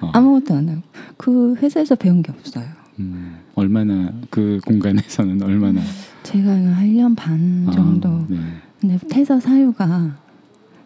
어. 0.00 0.10
아무것도 0.12 0.54
안 0.54 0.68
하고 0.68 0.82
그 1.16 1.54
회사에서 1.56 1.94
배운 1.94 2.22
게 2.22 2.30
없어요. 2.32 2.66
음, 2.98 3.38
얼마나 3.54 4.12
그 4.30 4.60
공간에서는 4.66 5.42
얼마나 5.42 5.80
제가 6.22 6.50
한 6.50 6.86
1년 6.86 7.16
반 7.16 7.68
정도. 7.72 8.08
아, 8.08 8.26
네. 8.28 8.38
근데 8.80 8.98
퇴사 9.08 9.40
사유가 9.40 10.16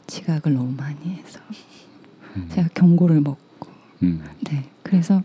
지각을 0.06 0.54
너무 0.54 0.72
많이 0.76 0.96
해서 1.10 1.40
음, 2.36 2.46
제가 2.50 2.68
경고를 2.74 3.20
먹고 3.20 3.68
음, 4.02 4.22
네 4.44 4.64
그래서 4.82 5.22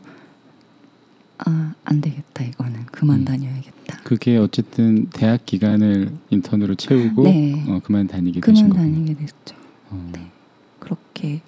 아 1.46 1.74
안 1.86 2.02
되겠다 2.02 2.44
이거는 2.44 2.86
그만 2.92 3.20
음. 3.20 3.26
다녀야겠다. 3.26 4.00
그게 4.04 4.38
어쨌든 4.38 5.08
대학 5.08 5.46
기간을 5.46 6.12
인턴으로 6.30 6.76
채우고 6.76 7.24
네. 7.24 7.64
어, 7.68 7.80
그만 7.84 8.08
다니게 8.08 8.42
되신 8.42 8.70
그만. 8.70 8.94
다니게 8.94 9.14
됐죠. 9.16 9.56
어, 9.90 10.10
네. 10.14 10.32
그렇게 10.80 11.42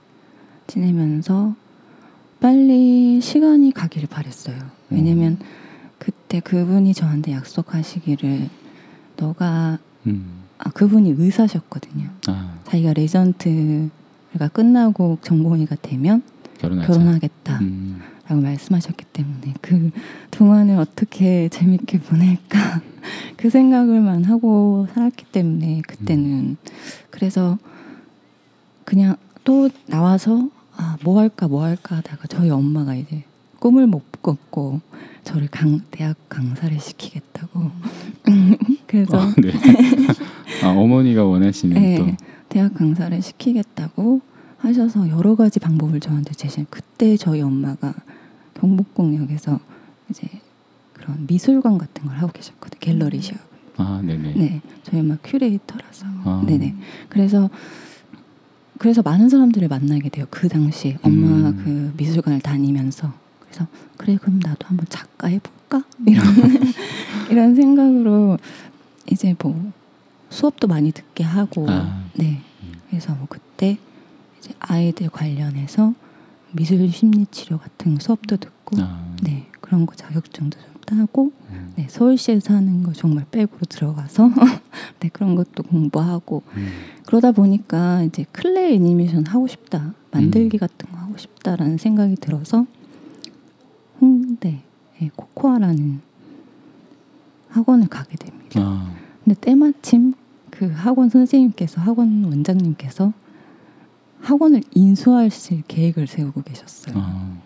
지내면서 0.67 1.55
빨리 2.39 3.19
시간이 3.21 3.71
가기를 3.71 4.07
바랬어요. 4.07 4.57
왜냐면 4.89 5.39
그때 5.97 6.39
그분이 6.41 6.93
저한테 6.93 7.31
약속하시기를 7.31 8.49
너가 9.17 9.79
음, 10.05 10.43
아 10.57 10.69
그분이 10.69 11.15
의사셨거든요. 11.17 12.09
아, 12.27 12.59
자기가 12.65 12.93
레전트가 12.93 14.49
끝나고 14.53 15.17
전공의가 15.21 15.75
되면 15.81 16.21
결혼하자. 16.59 16.87
결혼하겠다 16.87 17.59
라고 18.27 18.41
음, 18.41 18.43
말씀하셨기 18.43 19.05
때문에 19.13 19.53
그 19.61 19.91
동안을 20.31 20.77
어떻게 20.77 21.47
재밌게 21.49 21.99
보낼까 21.99 22.81
그 23.37 23.49
생각을만 23.49 24.23
하고 24.23 24.87
살았기 24.93 25.25
때문에 25.25 25.81
그때는 25.87 26.57
그래서 27.11 27.57
그냥 28.83 29.15
또 29.43 29.69
나와서 29.85 30.49
아, 30.75 30.97
뭐 31.03 31.19
할까 31.19 31.47
뭐 31.47 31.63
할까 31.63 31.97
하다가 31.97 32.27
저희 32.27 32.49
엄마가 32.49 32.95
이제 32.95 33.23
꿈을 33.59 33.87
못 33.87 34.03
꿨고 34.21 34.81
저를 35.23 35.47
강, 35.49 35.81
대학 35.91 36.17
강사를 36.29 36.79
시키겠다고 36.79 37.71
그래서 38.87 39.19
아, 39.19 39.33
네. 39.37 39.51
아, 40.63 40.69
어머니가 40.69 41.23
원하시는 41.23 41.79
네, 41.79 41.97
또 41.97 42.07
대학 42.49 42.73
강사를 42.73 43.21
시키겠다고 43.21 44.21
하셔서 44.57 45.09
여러 45.09 45.35
가지 45.35 45.59
방법을 45.59 45.99
저한테 45.99 46.33
제시. 46.33 46.65
그때 46.69 47.17
저희 47.17 47.41
엄마가 47.41 47.93
경복궁역에서 48.65 49.59
이제 50.09 50.27
그런 50.93 51.25
미술관 51.27 51.77
같은 51.77 52.05
걸 52.05 52.17
하고 52.17 52.31
계셨거든요. 52.31 52.79
갤러리 52.79 53.21
사업. 53.21 53.39
아, 53.77 54.01
네네. 54.03 54.33
네, 54.35 54.61
저희 54.83 55.01
엄마 55.01 55.17
큐레이터라서. 55.23 56.05
아. 56.23 56.43
네네. 56.47 56.75
그래서 57.09 57.49
그래서 58.77 59.01
많은 59.01 59.29
사람들을 59.29 59.67
만나게 59.67 60.09
돼요. 60.09 60.25
그 60.29 60.49
당시 60.49 60.97
엄마 61.01 61.27
음. 61.49 61.61
그 61.63 61.93
미술관을 61.97 62.41
다니면서 62.41 63.13
그래서 63.39 63.67
그래 63.97 64.17
그럼 64.19 64.39
나도 64.39 64.67
한번 64.67 64.85
작가 64.89 65.27
해볼까 65.27 65.83
이런 66.05 66.25
이런 67.29 67.55
생각으로 67.55 68.37
이제 69.09 69.35
뭐 69.41 69.71
수업도 70.29 70.67
많이 70.67 70.91
듣게 70.91 71.23
하고 71.23 71.67
아. 71.69 72.03
네 72.15 72.41
음. 72.63 72.73
그래서 72.89 73.13
뭐 73.15 73.27
그때 73.29 73.77
이제 74.39 74.53
아이들 74.59 75.09
관련해서 75.09 75.93
미술 76.55 76.89
심리 76.89 77.25
치료 77.31 77.57
같은 77.57 77.97
수업도 77.99 78.37
듣고 78.37 78.77
아, 78.79 79.13
네 79.23 79.47
그런 79.59 79.85
거 79.85 79.93
자격증도 79.95 80.57
좀 80.59 80.73
따고 80.85 81.31
음, 81.49 81.73
네 81.75 81.87
서울시에서 81.89 82.53
하는 82.53 82.83
거 82.83 82.93
정말 82.93 83.25
백으로 83.29 83.59
들어가서 83.67 84.29
네 84.99 85.09
그런 85.09 85.35
것도 85.35 85.63
공부하고. 85.63 86.43
음, 86.55 86.67
그러다 87.05 87.31
보니까 87.31 88.03
이제 88.03 88.25
클레이 88.31 88.75
애니메이션 88.75 89.25
하고 89.27 89.47
싶다 89.47 89.93
만들기 90.11 90.57
음. 90.57 90.59
같은 90.59 90.89
거 90.89 90.97
하고 90.97 91.17
싶다라는 91.17 91.77
생각이 91.77 92.15
들어서 92.15 92.65
홍대 93.99 94.61
에 95.01 95.09
코코아라는 95.15 96.01
학원을 97.49 97.87
가게 97.87 98.15
됩니다. 98.15 98.61
아, 98.61 98.93
근데 99.23 99.39
때마침 99.39 100.13
그 100.49 100.71
학원 100.73 101.09
선생님께서 101.09 101.81
학원 101.81 102.23
원장님께서 102.23 103.13
학원을 104.25 104.63
인수하실 104.73 105.63
계획을 105.67 106.07
세우고 106.07 106.41
계셨어요. 106.41 106.95
아, 106.97 107.37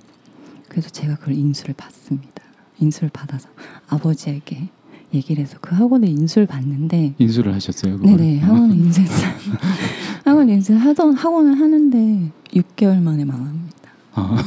그래서 0.69 0.89
제가 0.89 1.17
그걸 1.17 1.33
인수를 1.35 1.75
받습니다. 1.75 2.41
인수를 2.79 3.09
받아서 3.11 3.49
아버지에게 3.89 4.69
얘기를 5.13 5.43
해서 5.43 5.57
그 5.59 5.75
학원에 5.75 6.07
인수를 6.07 6.47
받는데 6.47 7.15
인수를 7.17 7.53
하셨어요? 7.53 7.97
그걸? 7.97 8.15
네네 8.15 8.39
학원을 8.39 8.75
인수했어요. 8.77 9.31
학원 10.23 10.49
인수 10.49 10.73
하던 10.75 11.15
학원을 11.15 11.59
하는데 11.59 12.31
6개월 12.53 13.01
만에 13.01 13.25
망합니다. 13.25 13.89
아, 14.13 14.37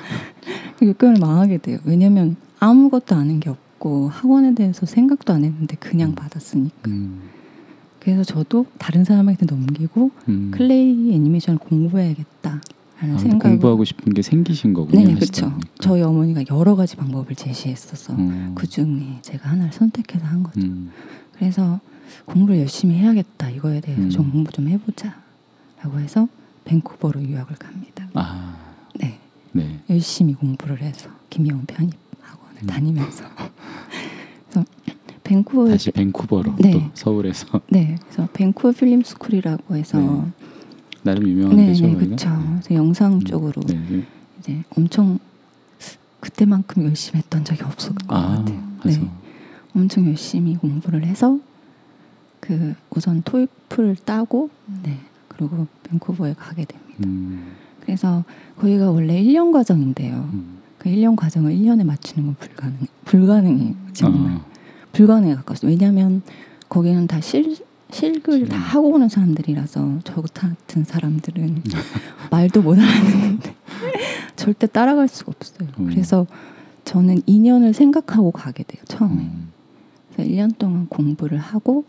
6개월 0.80 1.20
망하게 1.20 1.58
돼요. 1.58 1.78
왜냐면 1.84 2.36
아무것도 2.60 3.14
아는 3.14 3.40
게 3.40 3.50
없고 3.50 4.08
학원에 4.08 4.54
대해서 4.54 4.86
생각도 4.86 5.34
안 5.34 5.44
했는데 5.44 5.76
그냥 5.76 6.14
받았으니까. 6.14 6.90
음, 6.90 7.20
그래서 8.08 8.24
저도 8.24 8.64
다른 8.78 9.04
사람에게 9.04 9.44
넘기고 9.44 10.10
음. 10.30 10.50
클레이 10.50 11.12
애니메이션을 11.12 11.58
공부해야겠다 11.58 12.60
라는 13.00 13.14
아, 13.14 13.18
근데 13.18 13.18
생각을 13.18 13.38
공부하고 13.56 13.84
싶은 13.84 14.14
게 14.14 14.22
생기신 14.22 14.72
거군요. 14.72 14.98
네네 14.98 15.12
하시다 15.20 15.50
그렇죠. 15.50 15.60
저희 15.78 16.00
어머니가 16.00 16.42
여러 16.50 16.74
가지 16.74 16.96
방법을 16.96 17.34
제시했어서 17.34 18.14
음, 18.14 18.52
그 18.54 18.66
중에 18.66 19.18
제가 19.20 19.50
하나를 19.50 19.74
선택해서 19.74 20.24
한 20.24 20.42
거죠. 20.42 20.58
음, 20.62 20.90
그래서 21.32 21.80
공부를 22.24 22.60
열심히 22.60 22.94
해야겠다 22.94 23.50
이거에 23.50 23.82
대해서 23.82 24.02
음. 24.02 24.08
좀 24.08 24.30
공부 24.32 24.50
좀 24.52 24.68
해보자라고 24.68 25.98
해서 25.98 26.28
밴쿠버로 26.64 27.22
유학을 27.22 27.56
갑니다. 27.56 28.08
아, 28.14 28.56
네, 28.94 29.18
네. 29.52 29.80
열심히 29.90 30.32
공부를 30.32 30.80
해서 30.80 31.10
김영 31.28 31.66
편입 31.66 31.92
학원을 32.22 32.62
음. 32.62 32.66
다니면서 32.66 33.24
밴쿠버 35.28 35.68
다시 35.68 35.90
밴쿠버로 35.90 36.54
네. 36.58 36.70
또 36.70 36.82
서울에서 36.94 37.60
네, 37.68 37.96
그래서 38.04 38.28
Vancouver 38.32 38.72
Film 38.72 39.02
School이라고 39.02 39.76
해서 39.76 39.98
네. 39.98 40.22
나름 41.02 41.28
유명한 41.28 41.56
네, 41.56 41.66
데죠. 41.66 41.86
네? 41.86 41.94
그렇죠. 41.94 42.30
그래서 42.50 42.74
영상 42.74 43.12
음, 43.14 43.20
쪽으로 43.20 43.60
네. 43.66 44.04
이제 44.38 44.62
엄청 44.74 45.18
그때만큼 46.20 46.84
열심히 46.84 47.18
했던 47.18 47.44
적이 47.44 47.62
없었던 47.64 48.08
것 48.08 48.14
아, 48.16 48.36
같아요. 48.36 48.62
가서 48.80 49.00
네. 49.00 49.10
엄청 49.76 50.06
열심히 50.06 50.56
공부를 50.56 51.04
해서 51.04 51.38
그 52.40 52.74
우선 52.90 53.22
토익풀을 53.22 53.96
따고 53.96 54.48
네 54.82 54.98
그리고 55.28 55.66
밴쿠버에 55.84 56.34
가게 56.38 56.64
됩니다. 56.64 56.94
음, 57.06 57.52
그래서 57.80 58.24
거기가 58.56 58.90
원래 58.90 59.22
1년 59.22 59.52
과정인데요. 59.52 60.30
음. 60.32 60.58
그 60.78 60.88
1년 60.88 61.16
과정을 61.16 61.52
1년에 61.52 61.84
맞추는 61.84 62.26
건 62.26 62.36
불가능 62.38 62.78
불가능해요. 63.04 63.74
정말 63.92 64.32
아, 64.32 64.44
불가능에 64.98 65.36
가까웠어요. 65.36 65.70
왜냐하면 65.70 66.22
거기는 66.68 67.06
다 67.06 67.20
실, 67.20 67.56
실글 67.90 68.48
다 68.48 68.56
실. 68.56 68.64
하고 68.64 68.88
오는 68.90 69.08
사람들이라서 69.08 70.00
저 70.02 70.22
같은 70.22 70.82
사람들은 70.82 71.62
말도 72.32 72.62
못 72.62 72.76
알아듣는데 72.76 73.54
절대 74.34 74.66
따라갈 74.66 75.06
수가 75.06 75.32
없어요. 75.36 75.68
음. 75.78 75.86
그래서 75.86 76.26
저는 76.84 77.22
2년을 77.22 77.74
생각하고 77.74 78.32
가게 78.32 78.64
돼요. 78.64 78.82
처음에. 78.88 79.22
음, 79.22 79.52
그래서 80.12 80.28
1년 80.28 80.58
동안 80.58 80.88
공부를 80.88 81.38
하고 81.38 81.84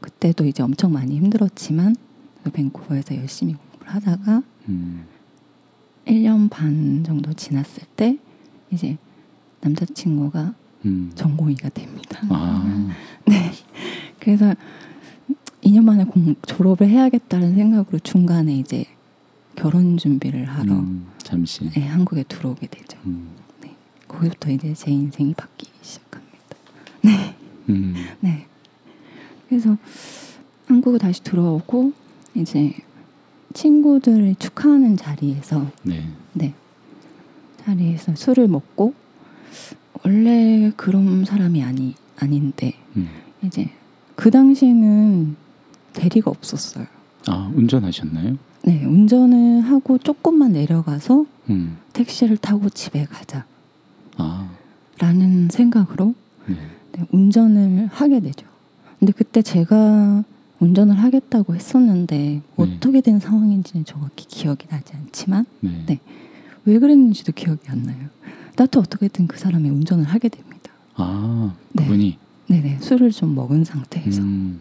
그때도 0.00 0.46
이제 0.46 0.64
엄청 0.64 0.92
많이 0.92 1.16
힘들었지만 1.16 1.94
그 2.42 2.50
밴쿠버에서 2.50 3.14
열심히 3.16 3.54
공부를 3.54 3.94
하다가 3.94 4.42
음, 4.68 5.04
1년 6.06 6.50
반 6.50 7.04
정도 7.04 7.32
지났을 7.34 7.84
때 7.94 8.18
이제 8.72 8.96
남자친구가 9.60 10.54
음. 10.84 11.12
전공의가 11.14 11.68
됩니다. 11.70 12.20
아, 12.28 12.94
그래서 14.18 14.54
2년 15.62 15.84
만에 15.84 16.04
공, 16.04 16.34
졸업을 16.46 16.88
해야겠다는 16.88 17.54
생각으로 17.54 17.98
중간에 17.98 18.56
이제 18.56 18.84
결혼 19.56 19.98
준비를 19.98 20.46
하러 20.46 20.72
음, 20.72 21.06
잠시. 21.18 21.68
네, 21.70 21.86
한국에 21.86 22.22
들어오게 22.22 22.66
되죠. 22.68 22.98
음, 23.04 23.28
거기부터 24.08 24.50
이제 24.50 24.74
제 24.74 24.90
인생이 24.90 25.34
바뀌기 25.34 25.70
시작합니다. 25.82 26.56
음, 27.68 27.94
네. 28.20 28.46
그래서 29.48 29.76
한국에 30.66 30.98
다시 30.98 31.22
들어오고 31.22 31.92
이제 32.34 32.72
친구들을 33.52 34.36
축하하는 34.36 34.96
자리에서 34.96 35.70
네. 35.82 36.08
네 36.32 36.54
자리에서 37.64 38.14
술을 38.14 38.48
먹고 38.48 38.94
원래 40.04 40.72
그런 40.76 41.24
사람이 41.24 41.62
아니 41.62 41.94
아닌데 42.18 42.74
음. 42.96 43.08
이제 43.42 43.70
그 44.16 44.30
당시에는 44.30 45.36
대리가 45.92 46.30
없었어요. 46.30 46.86
아, 47.26 47.50
운전하셨나요? 47.54 48.36
네 48.64 48.84
운전을 48.84 49.62
하고 49.62 49.98
조금만 49.98 50.52
내려가서 50.52 51.24
음, 51.48 51.78
택시를 51.92 52.36
타고 52.36 52.68
집에 52.68 53.04
가자라는 53.06 53.44
아, 54.18 55.48
생각으로 55.50 56.14
네. 56.46 56.56
네, 56.92 57.04
운전을 57.10 57.88
하게 57.90 58.20
되죠. 58.20 58.46
근데 58.98 59.12
그때 59.12 59.40
제가 59.40 60.24
운전을 60.60 60.98
하겠다고 60.98 61.54
했었는데 61.54 62.16
네. 62.16 62.42
어떻게 62.56 63.00
된 63.00 63.18
상황인지는 63.18 63.86
정확히 63.86 64.26
기억이 64.26 64.66
나지 64.68 64.92
않지만 64.94 65.46
네. 65.60 65.84
네. 65.86 66.00
왜 66.66 66.78
그랬는지도 66.78 67.32
기억이 67.32 67.60
안 67.68 67.82
나요. 67.82 68.08
나도 68.60 68.80
어떻게든 68.80 69.26
그 69.26 69.38
사람이 69.38 69.70
운전을 69.70 70.04
하게 70.04 70.28
됩니다. 70.28 70.70
아, 70.94 71.54
네. 71.72 71.84
그분이. 71.84 72.18
네네 72.48 72.80
술을 72.80 73.10
좀 73.10 73.34
먹은 73.34 73.64
상태에서 73.64 74.20
음, 74.20 74.60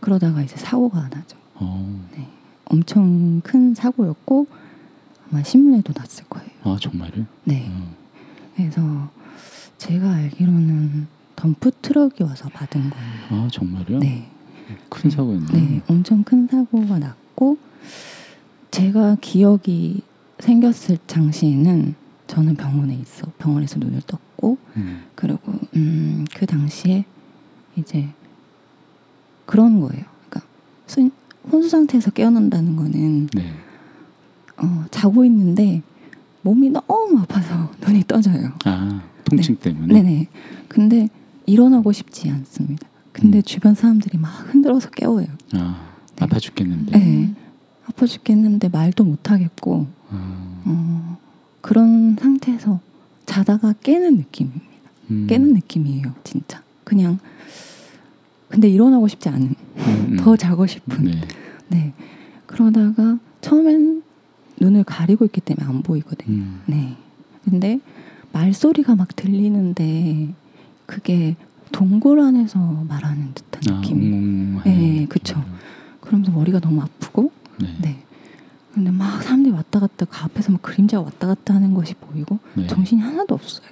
그러다가 0.00 0.40
이제 0.42 0.56
사고가 0.56 1.02
나죠. 1.08 1.36
어, 1.56 2.08
엄청 2.64 3.42
큰 3.42 3.74
사고였고 3.74 4.46
아마 5.30 5.42
신문에도 5.42 5.92
났을 5.94 6.24
거예요. 6.30 6.48
아 6.62 6.78
정말요? 6.80 7.26
네. 7.44 7.66
어, 7.68 7.94
그래서 8.56 9.10
제가 9.76 10.12
알기로는 10.14 11.06
덤프 11.36 11.72
트럭이 11.82 12.22
와서 12.22 12.48
받은 12.48 12.88
거예요. 12.88 13.44
아 13.44 13.48
정말요? 13.52 13.98
네. 13.98 14.30
큰 14.88 15.10
사고였네. 15.10 15.52
네, 15.52 15.82
엄청 15.88 16.22
큰 16.22 16.46
사고가 16.46 16.98
났고 16.98 17.58
제가 18.70 19.16
기억이 19.20 20.00
생겼을 20.38 20.96
당시에는 21.06 21.99
저는 22.30 22.54
병원에 22.54 22.94
있어 22.94 23.26
병원에서 23.38 23.80
눈을 23.80 24.02
떴고 24.06 24.56
음, 24.76 25.02
그리고 25.16 25.52
음, 25.74 26.24
그 26.32 26.46
당시에 26.46 27.04
이제 27.74 28.08
그런 29.46 29.80
거예요. 29.80 30.04
그러니까 30.28 30.42
순, 30.86 31.10
혼수 31.50 31.68
상태에서 31.68 32.12
깨어난다는 32.12 32.76
거는 32.76 33.26
네. 33.34 33.52
어, 34.58 34.84
자고 34.92 35.24
있는데 35.24 35.82
몸이 36.42 36.70
너무 36.70 37.18
아파서 37.20 37.72
눈이 37.84 38.04
떠져요. 38.06 38.52
아 38.64 39.02
통증 39.24 39.56
때문에. 39.56 39.92
네네. 39.92 40.28
근데 40.68 41.08
일어나고 41.46 41.90
싶지 41.90 42.30
않습니다. 42.30 42.86
근데 43.10 43.38
음. 43.38 43.42
주변 43.42 43.74
사람들이 43.74 44.18
막 44.18 44.28
흔들어서 44.52 44.88
깨워요. 44.90 45.26
아 45.54 45.90
네. 46.14 46.24
아파 46.24 46.38
죽겠는데. 46.38 46.96
네. 46.96 47.34
아파 47.86 48.06
죽겠는데 48.06 48.68
말도 48.68 49.02
못 49.02 49.32
하겠고 49.32 49.88
아, 50.10 50.14
어, 50.14 50.49
그런 51.60 52.16
상태에서 52.16 52.80
자다가 53.26 53.74
깨는 53.82 54.16
느낌입니다. 54.16 54.64
음. 55.10 55.26
깨는 55.28 55.52
느낌이에요, 55.54 56.14
진짜. 56.24 56.62
그냥 56.84 57.18
근데 58.48 58.68
일어나고 58.68 59.06
싶지 59.08 59.28
않은 59.28 59.42
음, 59.46 59.54
음. 60.10 60.16
더 60.18 60.36
자고 60.36 60.66
싶은 60.66 61.04
네. 61.04 61.20
네 61.68 61.92
그러다가 62.46 63.18
처음엔 63.40 64.02
눈을 64.60 64.84
가리고 64.84 65.24
있기 65.24 65.40
때문에 65.40 65.66
안 65.66 65.82
보이거든요. 65.82 66.34
음. 66.36 66.60
네 66.66 66.96
근데 67.44 67.78
말소리가 68.32 68.96
막 68.96 69.14
들리는데 69.14 70.34
그게 70.86 71.36
동굴 71.70 72.20
안에서 72.20 72.58
말하는 72.88 73.32
듯한 73.34 73.74
아, 73.76 73.80
느낌. 73.80 74.02
음, 74.02 74.60
네, 74.64 75.06
그쵸. 75.08 75.42
그러면서 76.00 76.32
머리가 76.32 76.58
너무 76.58 76.82
아프고 76.82 77.30
네. 77.60 77.68
네. 77.80 78.02
근데 78.74 78.90
막 78.90 79.22
사람들이 79.22 79.52
왔다 79.54 79.80
갔다 79.80 80.04
그 80.06 80.16
앞에서 80.18 80.52
막 80.52 80.62
그림자가 80.62 81.02
왔다 81.02 81.26
갔다 81.26 81.54
하는 81.54 81.74
것이 81.74 81.94
보이고 81.94 82.38
네. 82.54 82.66
정신이 82.66 83.00
하나도 83.00 83.34
없어요. 83.34 83.66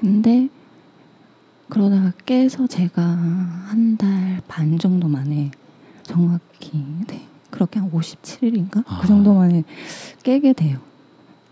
근데 0.00 0.48
그러다가 1.68 2.12
깨서 2.26 2.66
제가 2.66 3.02
한 3.02 3.96
달 3.96 4.40
반 4.48 4.78
정도 4.78 5.08
만에 5.08 5.50
정확히 6.02 6.84
네. 7.08 7.26
그렇게 7.50 7.78
한 7.80 7.90
57일인가 7.90 8.84
아. 8.86 9.00
그 9.00 9.06
정도 9.06 9.34
만에 9.34 9.62
깨게 10.22 10.52
돼요. 10.54 10.78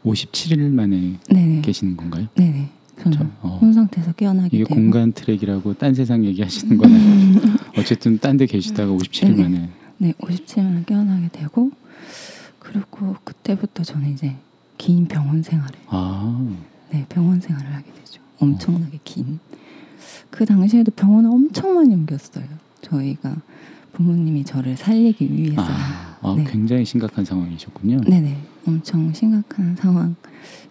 57일 0.04 0.70
만에 0.72 1.18
네네. 1.28 1.60
계시는 1.62 1.96
건가요? 1.96 2.26
네네. 2.34 2.68
저는. 3.02 3.30
어. 3.42 3.58
혼 3.60 3.72
상태에서 3.72 4.12
깨어나게 4.12 4.48
이게 4.56 4.64
되고 4.64 4.74
공간 4.74 5.12
트랙이라고 5.12 5.74
딴 5.74 5.94
세상 5.94 6.24
얘기하시는 6.24 6.76
거는 6.76 7.36
어쨌든 7.78 8.18
딴 8.18 8.36
데 8.36 8.46
계시다가 8.46 8.92
57일 8.92 9.36
네네. 9.36 9.42
만에 9.42 9.68
네, 9.98 10.12
57일 10.20 10.84
깨어나게 10.86 11.28
되고 11.32 11.70
그리고 12.70 13.16
그때부터 13.24 13.82
저는 13.82 14.12
이제 14.12 14.36
긴 14.78 15.06
병원 15.08 15.42
생활을 15.42 15.74
아, 15.88 16.40
네, 16.90 17.04
병원 17.08 17.40
생활을 17.40 17.74
하게 17.74 17.92
되죠. 17.92 18.22
엄청나게 18.38 19.00
긴. 19.02 19.40
그 20.30 20.46
당시에도 20.46 20.92
병원을 20.92 21.30
엄청 21.30 21.74
많이 21.74 21.92
옮겼어요. 21.94 22.44
저희가 22.82 23.36
부모님이 23.92 24.44
저를 24.44 24.76
살리기 24.76 25.32
위해서. 25.32 25.62
아, 25.62 26.16
아, 26.22 26.34
네. 26.36 26.44
굉장히 26.44 26.84
심각한 26.84 27.24
상황이셨군요. 27.24 28.02
네네, 28.02 28.36
엄청 28.66 29.12
심각한 29.12 29.74
상황. 29.74 30.14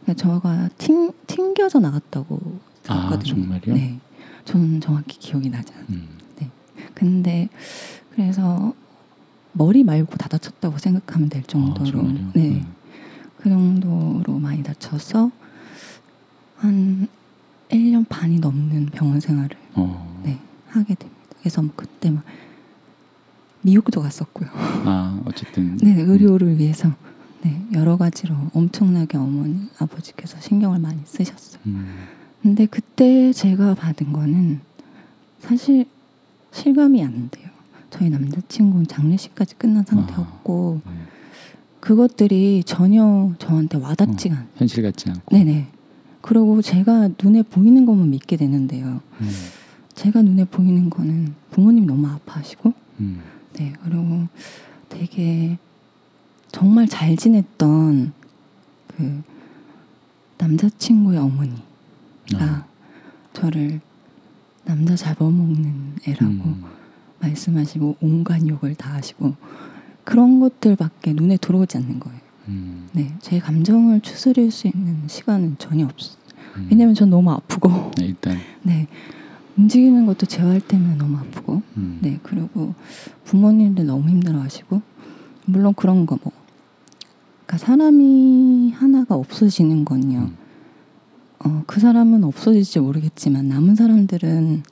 그러니까 0.02 0.14
저가 0.14 0.70
튕, 0.78 1.12
튕겨져 1.28 1.80
나갔다고 1.80 2.60
아, 2.88 3.10
들었거든요. 3.10 3.34
정말요? 3.36 3.74
네, 3.76 4.00
저는 4.46 4.80
정확히 4.80 5.20
기억이 5.20 5.50
나지 5.50 5.74
않아요. 5.74 5.86
음. 5.90 6.20
근데 6.94 7.48
그래서 8.12 8.74
머리 9.54 9.84
말고 9.84 10.16
다 10.18 10.28
다쳤다고 10.30 10.78
생각하면 10.78 11.30
될 11.30 11.42
아, 11.44 11.48
정도로 11.48 11.86
정말요? 11.86 12.32
네, 12.34 12.50
음. 12.52 12.66
그 13.38 13.50
정도로 13.50 14.40
많이 14.40 14.64
다쳐서 14.64 15.32
한 16.58 17.08
1년 17.70 18.06
반이 18.10 18.40
넘는 18.40 18.88
병원 18.88 19.20
생활을 19.20 19.56
어. 19.76 20.22
네, 20.24 20.40
하게 20.68 20.96
됩니다. 20.96 21.22
그래서 21.40 21.62
뭐 21.62 21.72
그때 21.76 22.10
막 22.10 22.24
미국도 23.62 24.02
갔었고요. 24.02 24.50
아, 24.54 25.22
어쨌든 25.26 25.78
네, 25.82 26.00
의료를 26.02 26.58
위해서 26.58 26.92
네, 27.42 27.62
여러 27.74 27.98
가지로 27.98 28.36
엄청나게 28.54 29.18
어머니 29.18 29.68
아버지께서 29.78 30.40
신경을 30.42 30.80
많이 30.80 31.02
쓰셨어요. 31.06 31.62
음. 31.68 32.06
근데 32.42 32.66
그때 32.66 33.32
제가 33.34 33.76
받은 33.76 34.14
거는 34.14 34.62
사실 35.40 35.86
실감이 36.52 37.04
안 37.04 37.30
돼요. 37.30 37.49
저희 37.90 38.10
남자친구는 38.10 38.88
장례식까지 38.88 39.56
끝난 39.56 39.84
상태였고 39.84 40.82
네. 40.86 40.92
그것들이 41.80 42.64
전혀 42.66 43.34
저한테 43.40 43.78
와닿지가 43.78 44.36
않아요. 44.36 44.48
현실 44.56 44.84
같지 44.84 45.10
않고. 45.10 45.36
네네. 45.36 45.68
그리고 46.22 46.62
제가 46.62 47.10
눈에 47.22 47.42
보이는 47.44 47.86
것만 47.86 48.10
믿게 48.10 48.36
되는데요. 48.36 49.02
음. 49.22 49.30
제가 49.96 50.22
눈에 50.22 50.46
보이는 50.46 50.90
거는 50.90 51.34
부모님 51.52 51.86
너무 51.86 52.08
아파하시고, 52.08 52.74
음. 53.00 53.22
네 53.54 53.74
그리고 53.84 54.28
되게 54.90 55.58
정말 56.52 56.88
잘 56.88 57.16
지냈던 57.16 58.12
그 58.88 59.24
남자친구의 60.38 61.20
어머니가 61.20 61.62
아. 62.36 62.66
저를 63.34 63.80
남자 64.66 64.96
잡아먹는 64.96 65.96
애라고 66.08 66.26
음. 66.26 66.64
말씀하시고 67.22 67.98
온갖 68.02 68.48
욕을 68.48 68.76
다 68.76 68.94
하시고 68.94 69.36
그런 70.04 70.40
것들밖에 70.40 71.14
눈에 71.14 71.38
들어오지 71.38 71.78
않는 71.78 72.00
거예요. 72.00 72.20
음. 72.48 72.90
네, 72.94 73.14
제 73.22 73.40
감정을 73.40 74.02
추스릴 74.02 74.52
수 74.52 74.68
있는 74.68 75.08
시간은 75.08 75.58
전혀 75.60 75.86
없어요. 75.86 76.18
음. 76.58 76.68
왜냐면 76.72 76.96
전 76.96 77.10
너무 77.10 77.32
아프고, 77.32 77.92
네, 77.98 78.06
일단 78.06 78.38
네, 78.64 78.88
움직이는 79.58 80.06
것도 80.06 80.26
재활 80.26 80.60
때문에 80.60 80.96
너무 80.96 81.18
아프고, 81.18 81.62
음. 81.78 82.00
네, 82.02 82.20
그리고 82.24 82.74
부모님들 83.26 83.86
너무 83.86 84.10
힘들어하시고, 84.10 84.82
물론 85.46 85.74
그런 85.76 86.06
거 86.06 86.18
뭐, 86.24 86.32
그러니까 87.46 87.58
사람이 87.66 88.72
하나가 88.72 89.16
없어지는 89.16 89.86
건요. 89.86 90.32
음. 90.32 90.38
어, 91.46 91.64
그 91.68 91.80
사람은 91.80 92.24
없어질지 92.24 92.80
모르겠지만 92.80 93.48
남은 93.48 93.76
사람들은 93.76 94.64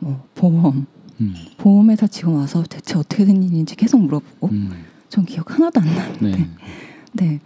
뭐 0.00 0.26
보험, 0.34 0.86
음. 1.20 1.34
보험회사 1.58 2.06
지금 2.06 2.34
와서 2.34 2.62
대체 2.68 2.98
어떻게 2.98 3.24
된 3.24 3.42
일인지 3.42 3.76
계속 3.76 4.00
물어보고, 4.00 4.48
음. 4.48 4.70
전 5.08 5.24
기억 5.24 5.52
하나도 5.52 5.80
안 5.80 5.94
나는데, 5.94 6.36
네. 6.36 6.48
네. 7.12 7.40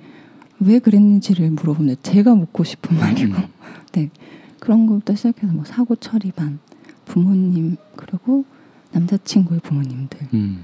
왜 0.59 0.79
그랬는지를 0.79 1.51
물어보면 1.51 1.97
제가 2.03 2.35
묻고 2.35 2.65
싶은 2.65 2.97
말이고 2.97 3.37
음. 3.37 3.49
네. 3.93 4.11
그런 4.59 4.87
것부터 4.87 5.15
시작해서 5.15 5.53
뭐 5.53 5.65
사고 5.65 5.97
처리반 5.97 6.59
부모님 7.05 7.77
그리고 7.95 8.45
남자친구의 8.93 9.61
부모님들 9.61 10.19
음. 10.35 10.63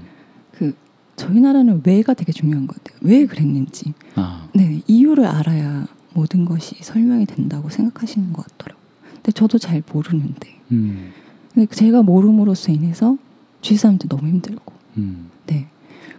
그 0.51 0.75
저희 1.15 1.39
나라는 1.39 1.81
왜가 1.85 2.13
되게 2.13 2.31
중요한 2.31 2.65
것 2.65 2.83
같아요. 2.83 2.99
왜 3.01 3.25
그랬는지 3.25 3.93
아, 4.15 4.49
네 4.53 4.81
이유를 4.87 5.25
알아야 5.25 5.85
모든 6.13 6.45
것이 6.45 6.75
설명이 6.81 7.27
된다고 7.27 7.69
생각하시는 7.69 8.33
것 8.33 8.45
같더라고요. 8.47 8.83
근데 9.13 9.31
저도 9.31 9.57
잘 9.57 9.83
모르는데 9.91 10.59
음. 10.71 11.11
근데 11.53 11.67
제가 11.73 12.01
모름으로써 12.01 12.71
인해서 12.71 13.17
주위 13.61 13.77
사람들 13.77 14.09
너무 14.09 14.27
힘들고 14.27 14.73
음. 14.97 15.29
네. 15.45 15.67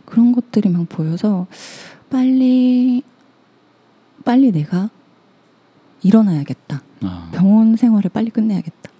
그런 0.04 0.32
것들이 0.32 0.68
막 0.68 0.88
보여서 0.88 1.46
빨리 2.10 3.02
빨리 4.24 4.52
내가 4.52 4.90
일어나야겠다. 6.02 6.82
아. 7.02 7.30
병원 7.34 7.76
생활을 7.76 8.10
빨리 8.10 8.30
끝내야겠다. 8.30 8.90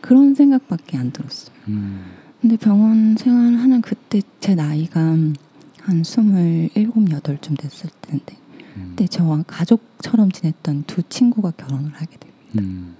그런 0.00 0.34
생각밖에 0.34 0.96
안 0.96 1.10
들었어요. 1.10 1.56
음. 1.68 2.04
근데 2.40 2.56
병원 2.56 3.16
생활을 3.16 3.58
하는 3.58 3.80
그때 3.80 4.20
제 4.40 4.54
나이가 4.54 5.00
한 5.00 6.04
스물일곱 6.04 7.10
여덟쯤 7.10 7.56
됐을 7.56 7.90
때인데 8.02 8.36
음. 8.76 8.86
그때 8.90 9.06
저와 9.06 9.44
가족처럼 9.46 10.30
지냈던 10.30 10.84
두 10.86 11.02
친구가 11.02 11.52
결혼을 11.52 11.90
하게 11.94 12.16
돼요. 12.18 12.32
음. 12.58 12.96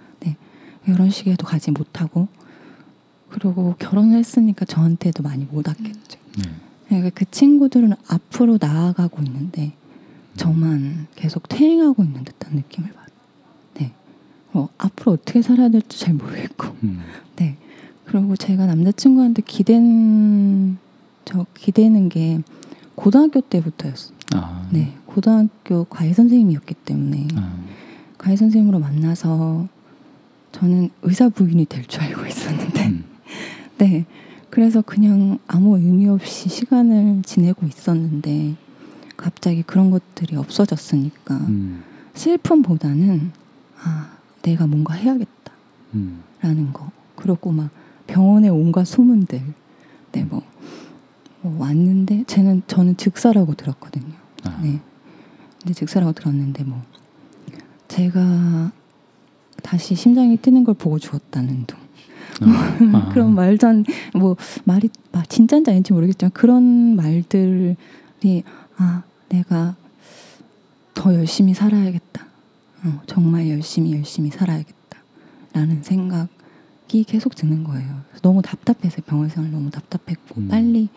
결혼식에도 0.88 1.46
가지 1.46 1.70
못하고 1.70 2.28
그리고 3.30 3.74
결혼을 3.78 4.16
했으니까 4.18 4.64
저한테도 4.64 5.22
많이 5.22 5.44
못 5.44 5.66
왔겠죠. 5.68 6.18
네. 6.38 6.44
그러니까 6.88 7.10
그 7.14 7.24
친구들은 7.30 7.92
앞으로 8.08 8.58
나아가고 8.60 9.22
있는데 9.22 9.72
저만 10.36 11.08
계속 11.16 11.48
퇴행하고 11.48 12.02
있는 12.04 12.24
듯한 12.24 12.54
느낌을 12.54 12.90
받아요. 12.92 13.08
네. 13.74 13.92
뭐 14.52 14.68
앞으로 14.78 15.12
어떻게 15.12 15.42
살아야 15.42 15.68
될지 15.68 16.00
잘 16.00 16.14
모르겠고. 16.14 16.68
음. 16.84 17.00
네. 17.36 17.56
그리고 18.04 18.36
제가 18.36 18.64
남자친구한테 18.66 19.42
기댄 19.46 20.78
저 21.24 21.44
기대는 21.54 22.08
게 22.08 22.40
고등학교 22.94 23.40
때부터였어요. 23.42 24.16
아. 24.34 24.66
네. 24.72 24.94
고등학교 25.06 25.84
과외 25.84 26.12
선생님이었기 26.14 26.74
때문에 26.86 27.28
아. 27.36 27.54
과외 28.16 28.36
선생님으로 28.36 28.78
만나서 28.78 29.68
저는 30.52 30.88
의사 31.02 31.28
부인이 31.28 31.66
될 31.66 31.84
줄 31.86 32.00
알고 32.02 32.24
있었는데 32.26 32.77
음. 32.77 32.77
네. 33.78 34.06
그래서 34.50 34.82
그냥 34.82 35.38
아무 35.46 35.76
의미 35.76 36.08
없이 36.08 36.48
시간을 36.48 37.22
지내고 37.22 37.66
있었는데 37.66 38.56
갑자기 39.16 39.62
그런 39.62 39.90
것들이 39.90 40.36
없어졌으니까 40.36 41.36
음. 41.36 41.82
슬픔보다는 42.14 43.32
아, 43.82 44.16
내가 44.42 44.66
뭔가 44.66 44.94
해야겠다라는 44.94 45.24
음. 45.94 46.70
거. 46.72 46.90
그리고 47.14 47.52
막 47.52 47.70
병원에 48.06 48.48
온갖 48.48 48.84
소문들. 48.84 49.42
네, 50.12 50.24
뭐, 50.24 50.42
뭐 51.42 51.60
왔는데 51.60 52.24
쟤는 52.26 52.62
저는 52.66 52.96
즉사라고 52.96 53.54
들었거든요. 53.54 54.14
아. 54.44 54.60
네. 54.62 54.80
근데 55.60 55.74
즉사라고 55.74 56.12
들었는데 56.12 56.64
뭐 56.64 56.82
제가 57.88 58.72
다시 59.62 59.94
심장이 59.94 60.36
뛰는 60.36 60.64
걸 60.64 60.74
보고 60.74 60.98
죽었다는 60.98 61.66
둥. 61.66 61.87
아. 62.44 62.78
아. 62.94 63.08
그런 63.12 63.34
안, 63.66 63.84
뭐 64.14 64.36
말이 64.64 64.88
막 65.12 65.28
진짜인지 65.28 65.70
아닌지 65.70 65.92
모르겠지만 65.92 66.30
그런 66.32 66.96
말들을 66.96 67.76
아 68.76 69.02
내가 69.28 69.76
더 70.94 71.14
열심히 71.14 71.54
살아야겠다. 71.54 72.26
어, 72.84 73.00
정말 73.06 73.48
열심히 73.48 73.92
열심히 73.94 74.30
살아야겠다라는 74.30 75.82
생각이 75.82 77.04
계속 77.06 77.34
드는 77.34 77.64
거예요. 77.64 78.02
너무 78.22 78.42
답답해서 78.42 79.02
병원 79.06 79.28
생활 79.28 79.50
너무 79.50 79.70
답답했고 79.70 80.40
음. 80.40 80.48
빨리 80.48 80.88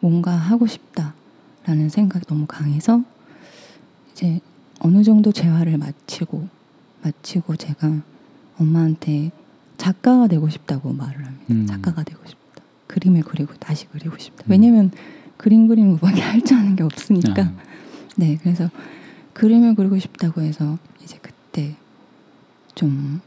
뭔가 0.00 0.32
하고 0.32 0.66
싶다라는 0.66 1.88
생각이 1.88 2.26
너무 2.26 2.46
강해서 2.46 3.02
이제 4.12 4.40
어느 4.80 5.02
정도 5.04 5.32
재활을 5.32 5.78
마치고 5.78 6.48
마치고 7.02 7.56
제가 7.56 8.02
엄마한테 8.58 9.30
작가가 9.82 10.28
되고 10.28 10.48
싶다고 10.48 10.92
말을 10.92 11.26
합니다. 11.26 11.44
음. 11.50 11.66
작가가 11.66 12.02
되고 12.04 12.20
싶다. 12.26 12.62
그림을 12.86 13.22
그리고 13.22 13.54
다시 13.54 13.86
그리고 13.90 14.16
싶다. 14.18 14.44
음. 14.46 14.50
왜냐면 14.50 14.90
그림 15.36 15.66
그리는 15.66 15.92
것밖에 15.92 16.20
할 16.22 16.40
줄 16.42 16.56
아는 16.56 16.76
게 16.76 16.84
없으니까. 16.84 17.42
아, 17.42 17.52
네, 18.16 18.38
그래서 18.42 18.70
그림을 19.32 19.74
그리고 19.74 19.98
싶다고 19.98 20.42
해서 20.42 20.78
이제 21.02 21.18
그때 21.20 21.76
좀 22.74 23.20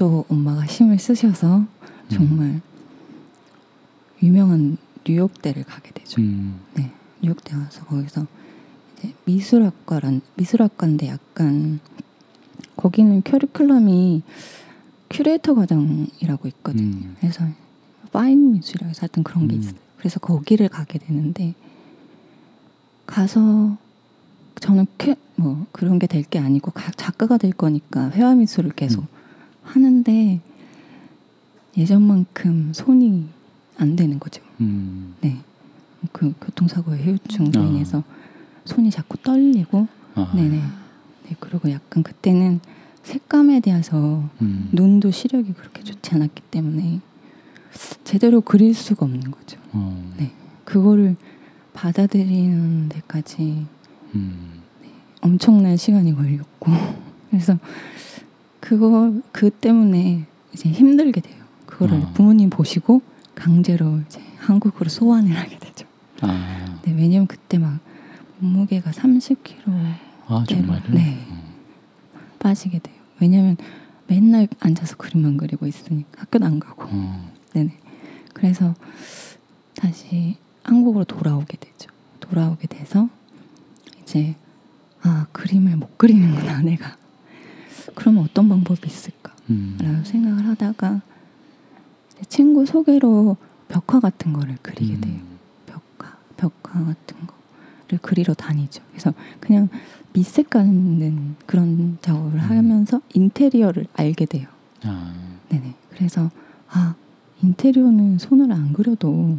또 0.00 0.24
엄마가 0.30 0.64
힘을 0.64 0.98
쓰셔서 0.98 1.58
음. 1.58 1.66
정말 2.08 2.62
유명한 4.22 4.78
뉴욕대를 5.06 5.64
가게 5.64 5.90
되죠. 5.92 6.22
음. 6.22 6.58
네, 6.72 6.90
뉴욕대 7.20 7.54
와서 7.54 7.84
거기서 7.84 8.26
이제 8.96 9.12
미술학과란 9.26 10.22
미술학과인데 10.36 11.08
약간 11.08 11.80
거기는 12.76 13.22
커리큘럼이 13.22 14.22
큐레이터 15.10 15.54
과정이라고 15.54 16.48
있거든요. 16.48 16.96
음. 17.06 17.16
그래서 17.20 17.44
fine 18.12 18.52
미술이라고 18.52 18.90
해서 18.90 19.00
하여튼 19.02 19.22
그런 19.22 19.48
게 19.48 19.56
음. 19.56 19.60
있어요. 19.60 19.74
그래서 19.98 20.18
거기를 20.20 20.68
가게 20.68 20.98
되는데 20.98 21.54
가서 23.06 23.76
저는 24.60 24.86
캐, 24.98 25.16
뭐 25.36 25.66
그런 25.72 25.98
게 25.98 26.06
될 26.06 26.22
게 26.28 26.38
아니고 26.38 26.70
가- 26.70 26.90
작가가 26.92 27.36
될 27.38 27.52
거니까 27.52 28.10
회화 28.10 28.34
미술을 28.34 28.70
계속 28.72 29.02
음. 29.02 29.06
하는데 29.62 30.40
예전만큼 31.76 32.72
손이 32.74 33.26
안 33.78 33.96
되는 33.96 34.18
거죠. 34.18 34.42
음. 34.60 35.14
네. 35.20 35.38
그 36.12 36.32
교통사고의 36.40 37.02
후유증으로 37.04 37.60
아. 37.60 37.64
인해서 37.64 38.02
손이 38.64 38.90
자꾸 38.90 39.16
떨리고 39.18 39.86
아. 40.14 40.32
네네. 40.34 40.62
네, 41.24 41.36
그리고 41.40 41.70
약간 41.70 42.02
그때는 42.02 42.60
색감에 43.02 43.60
대해서 43.60 44.28
음. 44.42 44.68
눈도 44.72 45.10
시력이 45.10 45.52
그렇게 45.54 45.82
좋지 45.82 46.14
않았기 46.14 46.42
때문에 46.50 47.00
제대로 48.04 48.40
그릴 48.40 48.74
수가 48.74 49.06
없는 49.06 49.30
거죠. 49.30 49.58
어. 49.72 50.12
네. 50.16 50.32
그거를 50.64 51.16
받아들이는 51.72 52.88
데까지 52.88 53.66
음. 54.14 54.62
엄청난 55.22 55.76
시간이 55.76 56.14
걸렸고 56.14 56.72
그래서 57.30 57.58
그거 58.58 59.14
그 59.32 59.50
때문에 59.50 60.26
이제 60.52 60.68
힘들게 60.68 61.20
돼요. 61.20 61.40
그거를 61.66 62.02
아. 62.02 62.12
부모님 62.12 62.50
보시고 62.50 63.02
강제로 63.34 64.00
이제 64.06 64.20
한국으로 64.38 64.90
소환을 64.90 65.36
하게 65.36 65.58
되죠. 65.58 65.86
아. 66.20 66.80
네, 66.82 66.92
왜냐면 66.92 67.26
그때 67.26 67.58
막 67.58 67.78
몸무게가 68.38 68.90
30kg 68.90 69.94
아 70.26 70.44
정말요? 70.48 70.82
네. 70.92 71.26
어. 71.30 71.49
빠지게 72.44 72.80
돼요. 72.80 72.96
왜냐면 73.20 73.56
맨날 74.08 74.48
앉아서 74.58 74.96
그림만 74.96 75.36
그리고 75.36 75.66
있으니까 75.68 76.22
학교도 76.22 76.44
안 76.44 76.58
가고. 76.58 76.84
어. 76.88 77.32
네네. 77.52 77.78
그래서 78.34 78.74
다시 79.76 80.36
한국으로 80.64 81.04
돌아오게 81.04 81.56
되죠. 81.58 81.90
돌아오게 82.18 82.66
돼서 82.66 83.08
이제 84.02 84.34
아 85.02 85.26
그림을 85.32 85.76
못 85.76 85.96
그리는구나 85.96 86.62
내가. 86.62 86.96
그러면 87.94 88.24
어떤 88.24 88.48
방법이 88.48 88.80
있을까? 88.86 89.34
음. 89.50 89.78
라고 89.80 90.04
생각을 90.04 90.46
하다가 90.48 91.00
친구 92.28 92.66
소개로 92.66 93.36
벽화 93.68 94.00
같은 94.00 94.32
거를 94.32 94.56
그리게 94.62 94.94
음. 94.94 95.00
돼요. 95.00 95.20
벽화, 95.66 96.16
벽화 96.36 96.84
같은 96.84 97.26
거를 97.26 97.39
그리러 97.98 98.34
다니죠. 98.34 98.82
그래서 98.90 99.12
그냥 99.40 99.68
밑색 100.12 100.50
가는 100.50 101.36
그런 101.46 101.98
작업을 102.02 102.34
음. 102.34 102.38
하면서 102.38 103.00
인테리어를 103.14 103.86
알게 103.94 104.26
돼요. 104.26 104.48
아. 104.82 105.14
네네. 105.48 105.74
그래서 105.90 106.30
아 106.68 106.94
인테리어는 107.42 108.18
손을 108.18 108.52
안 108.52 108.72
그려도 108.72 109.38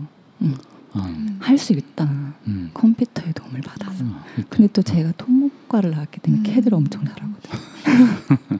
아. 0.93 1.35
할수 1.39 1.73
있다. 1.73 2.33
음. 2.47 2.71
컴퓨터의 2.73 3.33
도움을 3.33 3.61
받아서. 3.61 4.03
아. 4.05 4.23
근데 4.49 4.67
또 4.73 4.81
제가 4.81 5.11
토목과를 5.17 5.91
나왔기 5.91 6.19
때문에 6.21 6.41
음. 6.41 6.43
캐드를 6.43 6.75
엄청 6.75 7.03
잘하거든요. 7.05 8.59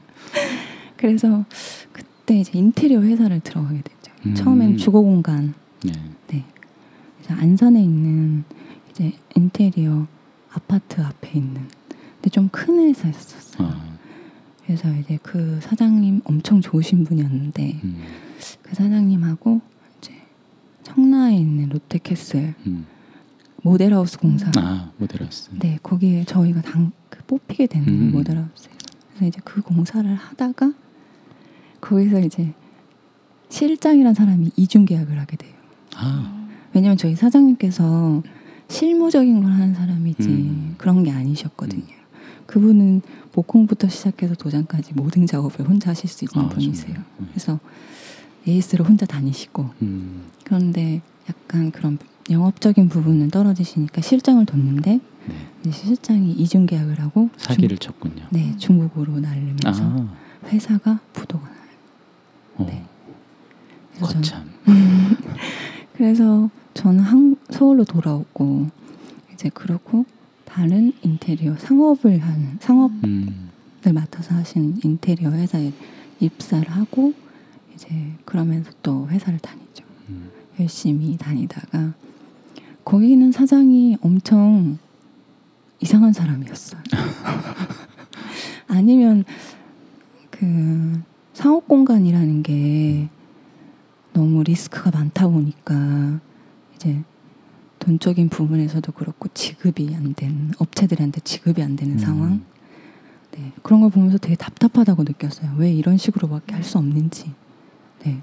그래서 0.96 1.44
그때 1.92 2.38
이제 2.38 2.58
인테리어 2.58 3.02
회사를 3.02 3.40
들어가게 3.40 3.82
됐죠. 3.82 4.12
음. 4.26 4.34
처음엔 4.34 4.76
주거 4.76 5.00
공간, 5.00 5.54
네. 5.84 5.92
네. 6.28 6.44
안산에 7.28 7.82
있는 7.82 8.44
이제 8.92 9.12
인테리어 9.34 10.06
아파트 10.52 11.00
앞에 11.00 11.38
있는, 11.38 11.66
근데 12.16 12.30
좀 12.30 12.48
큰 12.50 12.78
회사였었어요. 12.78 13.68
아. 13.68 13.92
그래서 14.64 14.94
이제 14.96 15.18
그 15.22 15.58
사장님 15.60 16.20
엄청 16.24 16.60
좋으신 16.60 17.04
분이었는데 17.04 17.80
음. 17.82 18.02
그 18.62 18.74
사장님하고 18.74 19.60
이제 19.98 20.12
청라에 20.84 21.36
있는 21.36 21.68
롯데캐슬 21.70 22.54
음. 22.66 22.86
모델하우스 23.62 24.18
공사 24.18 24.50
아 24.56 24.90
모델하우스. 24.98 25.50
네, 25.58 25.78
거기에 25.82 26.24
저희가 26.24 26.62
당, 26.62 26.92
그 27.08 27.22
뽑히게 27.26 27.66
되는 27.66 27.86
거예요, 27.86 28.00
음. 28.02 28.12
모델하우스에서. 28.12 28.76
그래서 29.08 29.26
이제 29.26 29.40
그 29.44 29.62
공사를 29.62 30.12
하다가 30.14 30.72
거기서 31.80 32.20
이제 32.20 32.52
실장이란 33.48 34.14
사람이 34.14 34.52
이중 34.56 34.84
계약을 34.84 35.18
하게 35.18 35.36
돼요. 35.36 35.52
아. 35.96 36.48
왜냐면 36.72 36.96
저희 36.96 37.14
사장님께서 37.16 38.22
실무적인 38.72 39.42
걸 39.42 39.52
하는 39.52 39.74
사람이지 39.74 40.28
음. 40.28 40.74
그런 40.78 41.04
게 41.04 41.10
아니셨거든요. 41.10 41.84
그분은 42.46 43.02
목공부터 43.34 43.88
시작해서 43.88 44.34
도장까지 44.34 44.94
모든 44.94 45.26
작업을 45.26 45.68
혼자 45.68 45.90
하실 45.90 46.08
수 46.08 46.24
있는 46.24 46.46
아, 46.46 46.48
분이세요. 46.48 46.94
네. 46.94 47.26
그래서 47.30 47.60
AS를 48.48 48.86
혼자 48.86 49.04
다니시고 49.06 49.70
음. 49.82 50.22
그런데 50.44 51.02
약간 51.28 51.70
그런 51.70 51.98
영업적인 52.30 52.88
부분은 52.88 53.30
떨어지시니까 53.30 54.00
실장을 54.00 54.44
뒀는데 54.46 55.00
네. 55.62 55.70
실장이 55.70 56.32
이중 56.32 56.66
계약을 56.66 56.98
하고 56.98 57.28
사기를 57.36 57.76
쳤군요. 57.78 58.16
중, 58.16 58.28
네 58.30 58.56
중국으로 58.56 59.20
날르면서 59.20 59.82
아. 59.84 60.14
회사가 60.46 60.98
부도가 61.12 61.46
나요. 61.46 61.58
어. 62.56 62.66
네. 62.66 62.84
거참. 64.00 64.50
그래서 65.94 66.50
저는 66.74 67.00
한, 67.00 67.36
서울로 67.50 67.84
돌아오고 67.84 68.68
이제 69.32 69.48
그러고 69.50 70.04
다른 70.44 70.92
인테리어 71.02 71.56
상업을 71.56 72.18
하는 72.18 72.58
상업을 72.60 73.04
음. 73.04 73.50
맡아서 73.92 74.34
하신 74.34 74.80
인테리어 74.84 75.30
회사에 75.30 75.72
입사를 76.20 76.68
하고 76.70 77.12
이제 77.74 77.88
그러면서 78.24 78.70
또 78.82 79.08
회사를 79.08 79.38
다니죠. 79.38 79.84
음. 80.08 80.30
열심히 80.60 81.16
다니다가 81.16 81.94
거기는 82.84 83.32
사장이 83.32 83.96
엄청 84.02 84.78
이상한 85.80 86.12
사람이었어요. 86.12 86.80
아니면 88.68 89.24
그 90.30 91.00
상업 91.32 91.66
공간이라는 91.66 92.42
게 92.42 93.08
너무 94.12 94.42
리스크가 94.42 94.90
많다 94.90 95.28
보니까 95.28 96.20
이제 96.82 97.00
돈적인 97.78 98.28
부분에서도 98.28 98.90
그렇고 98.92 99.28
지급이 99.34 99.94
안 99.94 100.14
된 100.14 100.52
업체들한테 100.58 101.20
지급이 101.22 101.62
안 101.62 101.76
되는 101.76 101.94
음. 101.94 101.98
상황. 101.98 102.42
네 103.32 103.52
그런 103.62 103.80
걸 103.80 103.90
보면서 103.90 104.18
되게 104.18 104.34
답답하다고 104.34 105.04
느꼈어요. 105.04 105.54
왜 105.56 105.72
이런 105.72 105.96
식으로밖에 105.96 106.54
할 106.54 106.64
수 106.64 106.78
없는지. 106.78 107.32
네 108.04 108.20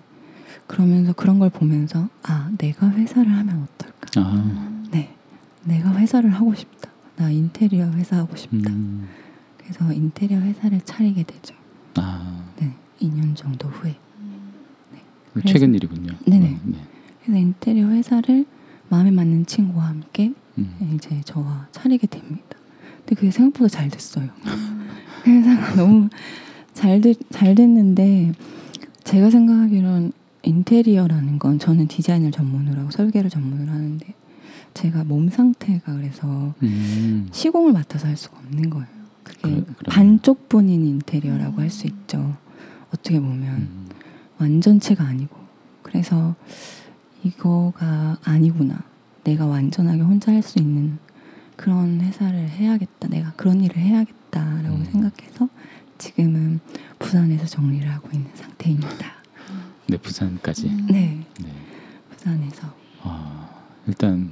그러면서 0.67 1.13
그런 1.13 1.39
걸 1.39 1.50
보면서 1.50 2.10
아 2.24 2.52
내가 2.58 2.89
회사를 2.91 3.32
하면 3.32 3.63
어떨까? 3.63 4.08
아. 4.17 4.84
네 4.91 5.15
내가 5.63 5.93
회사를 5.95 6.30
하고 6.32 6.54
싶다. 6.54 6.89
나 7.15 7.30
인테리어 7.32 7.89
회사 7.93 8.17
하고 8.17 8.36
싶다. 8.36 8.69
음. 8.72 9.08
그래서 9.58 9.91
인테리어 9.91 10.39
회사를 10.39 10.82
차리게 10.82 11.24
되죠. 11.24 11.56
아. 11.95 12.43
네 12.60 12.74
2년 13.02 13.36
정도 13.36 13.67
후에. 13.69 13.95
그 15.34 15.41
그래서- 15.41 15.54
최근 15.54 15.74
일이군요. 15.76 16.13
네네. 16.26 16.45
어, 16.54 16.60
네. 16.65 16.78
그래서 17.29 17.37
인테리어 17.45 17.87
회사를 17.89 18.45
마음에 18.89 19.11
맞는 19.11 19.45
친구와 19.45 19.85
함께 19.87 20.33
음. 20.57 20.75
이제 20.95 21.21
저와 21.25 21.67
차리게 21.71 22.07
됩니다. 22.07 22.57
근데 22.99 23.15
그게 23.15 23.29
생각보다 23.29 23.67
잘 23.69 23.87
됐어요. 23.89 24.29
회사가 25.27 25.75
너무 25.75 26.09
잘, 26.73 26.99
됐, 27.01 27.17
잘 27.29 27.53
됐는데 27.53 28.31
제가 29.03 29.29
생각하기로는 29.29 30.11
인테리어라는 30.41 31.37
건 31.37 31.59
저는 31.59 31.87
디자인을 31.87 32.31
전문으로 32.31 32.79
하고 32.81 32.91
설계를 32.91 33.29
전문으로 33.29 33.71
하는데 33.71 34.13
제가 34.73 35.03
몸 35.03 35.29
상태가 35.29 35.93
그래서 35.93 36.55
음. 36.63 37.27
시공을 37.31 37.73
맡아서 37.73 38.07
할 38.07 38.17
수가 38.17 38.37
없는 38.39 38.69
거예요. 38.71 38.87
그게 39.23 39.39
그래- 39.41 39.53
그럼. 39.61 39.75
반쪽 39.87 40.49
분인 40.49 40.83
인테리어라고 40.85 41.61
할수 41.61 41.85
있죠. 41.85 42.35
어떻게 42.87 43.19
보면 43.19 43.55
음. 43.55 43.89
완전체가 44.39 45.03
아니고 45.03 45.35
그래서 45.83 46.35
이거가 47.23 48.17
아니구나. 48.23 48.79
내가 49.23 49.45
완전하게 49.45 50.01
혼자 50.01 50.32
할 50.32 50.41
수 50.41 50.60
있는 50.60 50.97
그런 51.55 51.99
회사를 52.01 52.49
해야겠다. 52.49 53.10
내가 53.10 53.34
그런 53.34 53.62
일을 53.62 53.77
해야겠다라고 53.77 54.75
음. 54.77 54.86
생각해서 54.86 55.49
지금은 55.97 56.62
부산에서 56.97 57.45
정리를 57.45 57.89
하고 57.91 58.10
있는 58.13 58.29
상태입니다. 58.34 59.13
네 59.88 59.97
부산까지. 59.97 60.69
네, 60.89 61.19
네. 61.41 61.51
부산에서. 62.12 62.73
아, 63.01 63.49
일단 63.88 64.32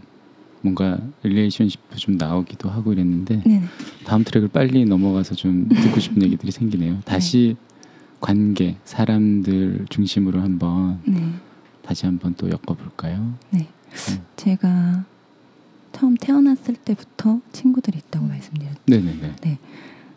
뭔가 0.62 0.97
릴레이션십도 1.23 1.97
좀 1.97 2.15
나오기도 2.17 2.69
하고 2.69 2.93
이랬는데 2.93 3.41
네네. 3.43 3.63
다음 4.06 4.23
트랙을 4.23 4.47
빨리 4.47 4.86
넘어가서 4.86 5.36
좀 5.36 5.67
듣고 5.67 6.00
싶은 6.00 6.23
얘기들이 6.23 6.52
생기네요. 6.52 7.00
다시 7.06 7.58
관계 8.21 8.78
사람들 8.86 9.88
중심으로 9.89 10.39
한번 10.41 11.02
네. 11.06 11.21
다시 11.88 12.06
한번 12.06 12.36
또 12.36 12.50
엮어볼까요? 12.50 13.34
네. 13.50 13.69
음. 14.10 14.26
제가 14.36 15.06
처음 15.93 16.15
태어났을 16.17 16.76
때부터 16.76 17.39
친구들이 17.54 18.00
있다고 18.00 18.26
말씀드렸죠. 18.26 18.82
네네 18.88 19.36
네. 19.41 19.58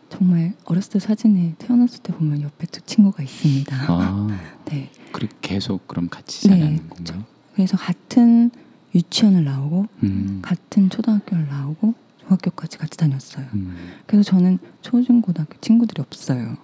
정말 0.09 0.55
어렸을 0.65 0.95
때 0.95 0.99
사진에 0.99 1.55
태어났을 1.59 2.01
때 2.03 2.13
보면 2.13 2.43
옆에 2.43 2.67
두 2.67 2.81
친구가 2.81 3.23
있습니다. 3.23 3.77
아, 3.89 4.27
네. 4.67 4.91
그리고 5.13 5.33
계속 5.41 5.87
그럼 5.87 6.09
같이 6.09 6.49
네. 6.49 6.59
자라는 6.59 6.89
건가요? 6.89 7.25
그래서 7.55 7.77
같은 7.77 8.51
유치원을 8.93 9.45
나오고 9.45 9.87
음. 10.03 10.41
같은 10.43 10.91
초등학교를 10.91 11.47
나오고 11.47 11.95
중학교까지 12.19 12.79
같이 12.79 12.99
다녔어요. 12.99 13.47
음. 13.55 13.77
그래서 14.07 14.29
저는 14.29 14.59
초중 14.83 15.21
고등학교 15.23 15.57
친구들이 15.61 16.03
없어요. 16.03 16.57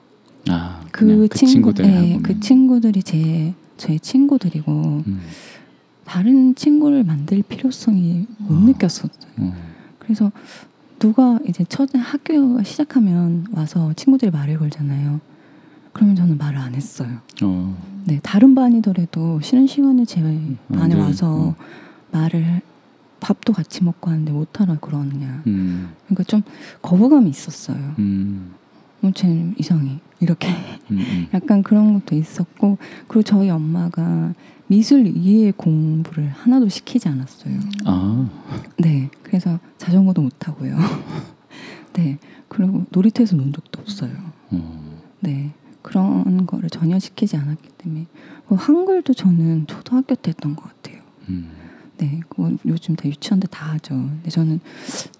아, 0.48 0.84
그, 0.90 1.28
그 1.28 1.38
친구, 1.38 1.52
친구들 1.52 1.84
네. 1.86 2.18
그 2.24 2.40
친구들이 2.40 3.04
제 3.04 3.54
제 3.76 3.98
친구들이고 3.98 5.02
음. 5.06 5.20
다른 6.04 6.54
친구를 6.54 7.04
만들 7.04 7.42
필요성이 7.42 8.26
못 8.38 8.56
아. 8.56 8.60
느꼈었어요. 8.60 9.10
어. 9.38 9.54
그래서 9.98 10.30
누가 10.98 11.38
이제 11.46 11.64
첫 11.68 11.90
학교가 11.94 12.62
시작하면 12.62 13.46
와서 13.52 13.92
친구들이 13.94 14.30
말을 14.30 14.58
걸잖아요. 14.58 15.20
그러면 15.92 16.14
저는 16.14 16.38
말을 16.38 16.58
안 16.58 16.74
했어요. 16.74 17.18
어. 17.42 17.76
네, 18.04 18.20
다른 18.22 18.54
반이더라도 18.54 19.40
쉬는 19.40 19.66
시간에 19.66 20.04
제 20.04 20.22
반에 20.72 20.94
늘, 20.94 21.02
와서 21.02 21.48
어. 21.48 21.54
말을 22.12 22.60
밥도 23.20 23.52
같이 23.52 23.82
먹고 23.82 24.10
하는데 24.10 24.30
못하라 24.30 24.76
그러느냐. 24.76 25.42
음. 25.46 25.90
그러니까 26.04 26.24
좀 26.24 26.42
거부감이 26.82 27.28
있었어요. 27.28 27.94
음. 27.98 28.54
어, 29.06 29.10
쟤는 29.12 29.54
이상해. 29.58 30.00
이렇게 30.20 30.48
음. 30.90 30.98
음. 30.98 31.26
약간 31.34 31.62
그런 31.62 31.94
것도 31.94 32.16
있었고 32.16 32.78
그리고 33.06 33.22
저희 33.22 33.50
엄마가 33.50 34.34
미술 34.66 35.06
이해 35.06 35.52
공부를 35.52 36.28
하나도 36.28 36.68
시키지 36.68 37.08
않았어요. 37.08 37.60
아, 37.84 38.28
네, 38.78 39.10
그래서 39.22 39.60
자전거도 39.78 40.22
못 40.22 40.48
하고요. 40.48 40.76
네, 41.94 42.18
그리고 42.48 42.84
놀이터에서 42.90 43.36
논 43.36 43.52
적도 43.52 43.80
없어요. 43.80 44.10
어. 44.50 45.00
네, 45.20 45.52
그런 45.82 46.46
거를 46.46 46.68
전혀 46.68 46.98
시키지 46.98 47.36
않았기 47.36 47.68
때문에 47.78 48.06
그 48.48 48.56
한글도 48.56 49.14
저는 49.14 49.66
초등학교 49.68 50.16
때 50.16 50.30
했던 50.30 50.56
것 50.56 50.64
같아요. 50.64 51.00
음. 51.28 51.50
네, 51.98 52.20
그거 52.28 52.52
요즘 52.66 52.94
다 52.96 53.08
유치원 53.08 53.40
때다 53.40 53.72
하죠. 53.74 53.94
근데 53.94 54.30
저는 54.30 54.60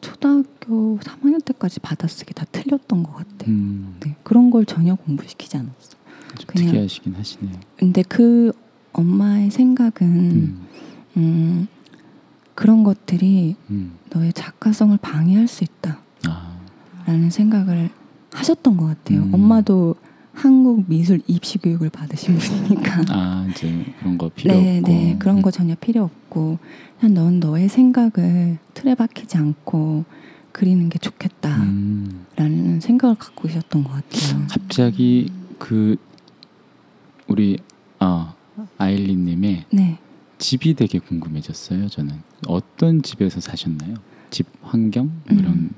초등학교 0.01 0.99
3학년 0.99 1.43
때까지 1.45 1.81
받아쓰기 1.81 2.35
다 2.35 2.45
틀렸던 2.53 3.03
것 3.03 3.15
같아요. 3.15 3.49
음. 3.51 3.97
네, 4.01 4.15
그런 4.23 4.51
걸 4.51 4.65
전혀 4.67 4.95
공부시키지 4.95 5.57
않았어요. 5.57 5.97
좀 6.39 6.47
그냥- 6.47 6.67
특이하시긴 6.69 7.15
하시네요. 7.15 7.55
근데 7.79 8.03
그 8.03 8.53
엄마의 8.93 9.51
생각은 9.51 10.07
음. 10.07 10.67
음, 11.17 11.69
그런 12.55 12.85
것들이 12.85 13.57
음. 13.71 13.93
너의 14.11 14.33
작가성을 14.33 14.97
방해할 14.99 15.47
수 15.49 15.65
있다라는 15.65 15.99
아, 16.27 17.31
생각을 17.31 17.91
하셨던 18.33 18.77
것 18.77 18.87
같아요. 18.87 19.23
음. 19.23 19.35
엄마도 19.35 19.95
한국 20.37 20.85
미술 20.87 21.23
입시 21.27 21.57
교육을 21.57 21.89
받으신 21.89 22.37
분이니까. 22.37 23.05
아 23.09 23.47
이제 23.51 23.85
그런 23.99 24.19
거 24.19 24.29
필요 24.29 24.55
네, 24.55 24.79
없고. 24.79 24.93
네, 24.93 25.17
그런 25.19 25.43
거 25.43 25.51
전혀 25.51 25.75
필요 25.75 26.05
없고 26.05 26.59
그냥 27.01 27.15
넌 27.15 27.41
너의 27.41 27.69
생각을 27.71 28.59
틀에 28.75 28.95
박히지 28.95 29.39
않고 29.39 30.05
그리는 30.53 30.89
게 30.91 30.99
좋겠다라는 30.99 32.27
음. 32.39 32.79
생각을 32.81 33.17
갖고 33.17 33.49
계셨던 33.49 33.85
것 33.85 33.91
같아요. 33.93 34.47
갑자기 34.51 35.31
그 35.59 35.97
우리 37.27 37.59
아 37.99 38.35
아일린님의 38.77 39.65
네, 39.71 39.99
집이 40.39 40.75
되게 40.75 40.99
궁금해졌어요. 40.99 41.89
저는 41.89 42.15
어떤 42.47 43.03
집에서 43.03 43.41
사셨나요? 43.41 43.95
집 44.29 44.47
환경 44.61 45.07
음. 45.31 45.39
이런. 45.39 45.71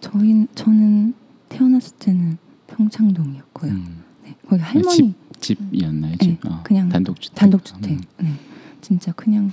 저희 0.00 0.46
저는 0.56 1.14
태어났을 1.48 1.96
때는 1.98 2.38
평창동이었고요. 2.76 3.70
음. 3.72 4.02
네, 4.24 4.34
거기 4.48 4.62
할머니 4.62 5.14
집 5.40 5.40
집이었나요? 5.40 6.16
집. 6.16 6.30
네, 6.30 6.38
어, 6.48 6.60
그냥 6.62 6.88
단독주택. 6.88 7.34
단독주택. 7.36 7.90
음. 7.92 8.00
네, 8.18 8.34
진짜 8.80 9.12
그냥 9.12 9.52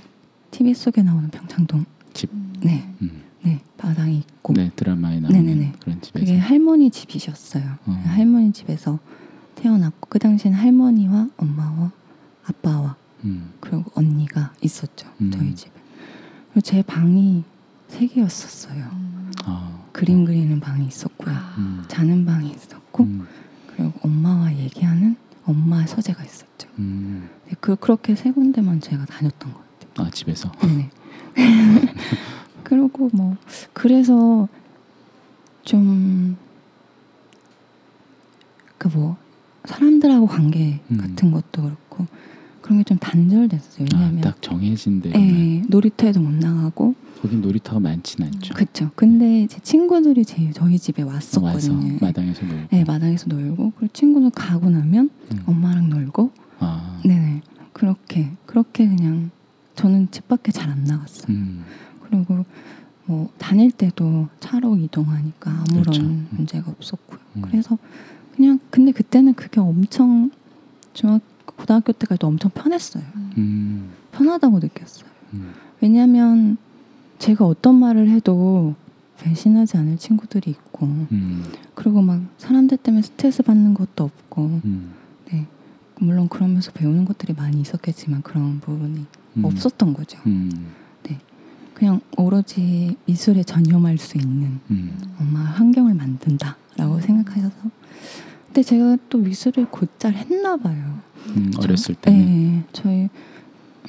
TV 0.50 0.74
속에 0.74 1.02
나오는 1.02 1.28
평창동. 1.30 1.84
집. 2.12 2.30
네, 2.60 2.92
음. 3.02 3.22
네, 3.42 3.60
바닥이 3.78 4.16
있고 4.18 4.52
네 4.54 4.70
드라마에 4.76 5.20
나오는 5.20 5.44
네네네. 5.44 5.72
그런 5.80 6.00
집에서. 6.00 6.24
그게 6.26 6.38
할머니 6.38 6.90
집이셨어요. 6.90 7.64
어. 7.86 8.02
할머니 8.06 8.52
집에서 8.52 8.98
태어났고 9.54 10.08
그 10.08 10.18
당시엔 10.18 10.54
할머니와 10.54 11.28
엄마와 11.36 11.92
아빠와 12.44 12.96
음. 13.24 13.52
그리고 13.60 13.84
언니가 13.94 14.52
있었죠. 14.62 15.08
음. 15.20 15.30
저희 15.30 15.54
집에. 15.54 15.70
그리고 16.52 16.60
제 16.62 16.82
방이 16.82 17.44
세 17.88 18.06
개였었어요. 18.06 18.84
아. 19.44 19.79
그림 20.00 20.24
그리는 20.24 20.58
방이 20.60 20.86
있었고요. 20.86 21.34
음. 21.58 21.84
자는 21.88 22.24
방이 22.24 22.48
있었고 22.50 23.04
음. 23.04 23.26
그리고 23.66 23.92
엄마와 24.02 24.56
얘기하는 24.56 25.14
엄마 25.44 25.86
서재가 25.86 26.24
있었죠. 26.24 26.68
음. 26.78 27.28
네, 27.46 27.54
그 27.60 27.76
그렇게 27.76 28.14
세 28.14 28.30
군데만 28.30 28.80
제가 28.80 29.04
다녔던 29.04 29.52
것 29.52 29.60
같아요. 29.78 30.06
아 30.06 30.10
집에서. 30.10 30.50
네. 30.62 30.88
그리고 32.64 33.10
뭐 33.12 33.36
그래서 33.74 34.48
좀그뭐 35.64 36.36
사람들하고 39.66 40.26
관계 40.28 40.80
음. 40.90 40.96
같은 40.96 41.30
것도 41.30 41.62
그렇고 41.62 42.06
그런 42.62 42.78
게 42.78 42.84
좀 42.84 42.96
단절됐어요. 42.96 43.86
왜냐하면 43.92 44.18
아 44.20 44.20
딱 44.22 44.40
정해진 44.40 45.02
대로. 45.02 45.20
예, 45.20 45.62
놀이터에도 45.68 46.20
못 46.20 46.32
나가고 46.32 46.94
거긴 47.22 47.40
놀이터가 47.42 47.80
많진 47.80 48.24
않죠. 48.24 48.54
그쵸. 48.54 48.90
근데 48.94 49.46
제 49.46 49.60
친구들이 49.60 50.24
제 50.24 50.50
저희 50.52 50.78
집에 50.78 51.02
와서 51.02 51.40
왔었거든요. 51.42 51.98
마당에서 52.00 52.46
놀고. 52.46 52.66
네, 52.70 52.84
마당에서 52.84 53.26
놀고 53.28 53.72
그리고 53.76 53.92
친구들 53.92 54.30
가고 54.30 54.70
나면 54.70 55.10
음. 55.32 55.42
엄마랑 55.46 55.90
놀고 55.90 56.30
아. 56.60 57.00
네네 57.04 57.42
그렇게 57.72 58.30
그렇게 58.46 58.86
그냥 58.88 59.30
저는 59.74 60.10
집 60.10 60.28
밖에 60.28 60.50
잘 60.52 60.70
안 60.70 60.84
나갔어요. 60.84 61.26
음. 61.34 61.64
그리고 62.02 62.44
뭐 63.04 63.28
다닐 63.38 63.70
때도 63.70 64.28
차로 64.40 64.76
이동하니까 64.76 65.50
아무런 65.50 65.82
그렇죠. 65.82 66.02
음. 66.02 66.26
문제가 66.30 66.70
없었고요. 66.70 67.20
음. 67.36 67.42
그래서 67.42 67.76
그냥 68.34 68.58
근데 68.70 68.92
그때는 68.92 69.34
그게 69.34 69.60
엄청 69.60 70.30
중학 70.94 71.20
고등학교 71.44 71.92
때까지도 71.92 72.26
엄청 72.26 72.50
편했어요. 72.52 73.02
음. 73.36 73.90
편하다고 74.12 74.58
느꼈어요. 74.60 75.04
음. 75.34 75.52
왜냐하면 75.80 76.56
제가 77.20 77.46
어떤 77.46 77.76
말을 77.78 78.08
해도 78.08 78.74
배신하지 79.18 79.76
않을 79.76 79.98
친구들이 79.98 80.50
있고 80.50 80.86
음. 80.86 81.44
그리고 81.74 82.02
막 82.02 82.20
사람들 82.38 82.78
때문에 82.78 83.02
스트레스 83.02 83.44
받는 83.44 83.74
것도 83.74 84.02
없고 84.02 84.60
음. 84.64 84.94
네 85.30 85.46
물론 86.00 86.28
그러면서 86.28 86.72
배우는 86.72 87.04
것들이 87.04 87.34
많이 87.34 87.60
있었겠지만 87.60 88.22
그런 88.22 88.58
부분이 88.58 89.06
음. 89.36 89.44
없었던 89.44 89.94
거죠. 89.94 90.18
음. 90.26 90.50
그냥 91.80 92.02
오로지 92.18 92.94
미술에 93.06 93.42
전념할 93.42 93.96
수 93.96 94.18
있는 94.18 94.60
음. 94.70 94.98
엄마 95.18 95.40
환경을 95.40 95.94
만든다라고 95.94 97.00
생각하셔서 97.00 97.54
근데 98.44 98.62
제가 98.62 98.98
또 99.08 99.16
미술을 99.16 99.70
곧잘 99.70 100.12
했나 100.12 100.58
봐요. 100.58 100.98
음. 101.28 101.50
어렸을 101.56 101.94
때는. 101.94 102.18
네, 102.18 102.64
저희 102.74 103.08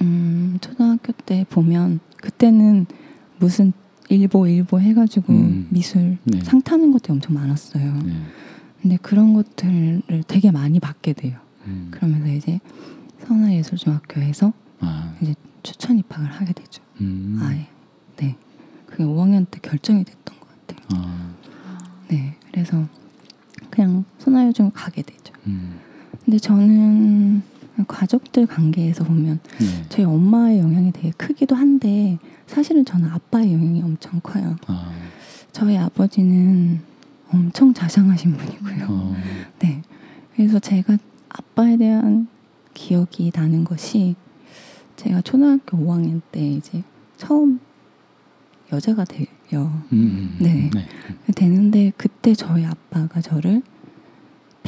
음, 0.02 0.58
초등학교 0.62 1.12
때 1.12 1.46
보면 1.50 2.00
그때는 2.16 2.86
무슨 3.42 3.74
일보 4.08 4.48
일보 4.48 4.80
해가지고 4.80 5.34
음. 5.34 5.68
미술 5.70 6.18
네. 6.24 6.42
상 6.44 6.62
타는 6.62 6.92
것들이 6.92 7.14
엄청 7.14 7.34
많았어요. 7.34 8.02
네. 8.04 8.14
근데 8.82 8.98
그런 9.02 9.34
것들을 9.34 10.24
되게 10.28 10.52
많이 10.52 10.80
받게 10.80 11.14
돼요. 11.14 11.38
음. 11.66 11.88
그러면서 11.92 12.28
이제 12.32 12.60
선화예술중학교에서 13.28 14.54
아. 14.80 15.16
추천 15.64 15.98
입학을 16.00 16.32
하게 16.32 16.54
되죠. 16.54 16.82
음. 17.02 17.40
아예 17.42 17.68
네. 18.18 18.36
그게 18.86 19.04
5학년 19.04 19.46
때 19.50 19.60
결정이 19.62 20.04
됐던 20.04 20.40
것 20.40 20.48
같아요. 20.68 20.88
아, 21.02 21.32
네, 22.10 22.36
그래서 22.52 22.88
그냥 23.70 24.04
소나요중 24.20 24.72
가게 24.74 25.02
되죠. 25.02 25.34
음, 25.48 25.80
근데 26.26 26.38
저는 26.38 27.42
가족들 27.88 28.46
관계에서 28.46 29.04
보면 29.06 29.40
네. 29.60 29.86
저희 29.90 30.06
엄마의 30.06 30.60
영향이 30.60 30.92
되게 30.92 31.12
크기도 31.12 31.56
한데 31.56 32.20
사실은 32.52 32.84
저는 32.84 33.08
아빠의 33.08 33.54
영향이 33.54 33.82
엄청 33.82 34.20
커요. 34.22 34.58
아, 34.68 34.92
저희 35.54 35.78
아버지는 35.78 36.82
엄청 37.30 37.74
자상하신 37.74 38.34
분이고요. 38.34 38.86
어, 38.90 39.16
네. 39.60 39.82
그래서 40.36 40.60
제가 40.60 40.98
아빠에 41.30 41.78
대한 41.78 42.28
기억이 42.74 43.32
나는 43.34 43.64
것이 43.64 44.16
제가 44.98 45.22
초등학교 45.22 45.78
5학년 45.78 46.22
때 46.30 46.46
이제 46.46 46.84
처음 47.16 47.62
여자가 48.74 49.06
돼요. 49.06 49.28
음, 49.94 50.36
네. 50.42 50.70
네. 50.74 50.88
되는데 51.34 51.94
그때 51.96 52.36
저희 52.36 52.66
아빠가 52.66 53.22
저를 53.22 53.62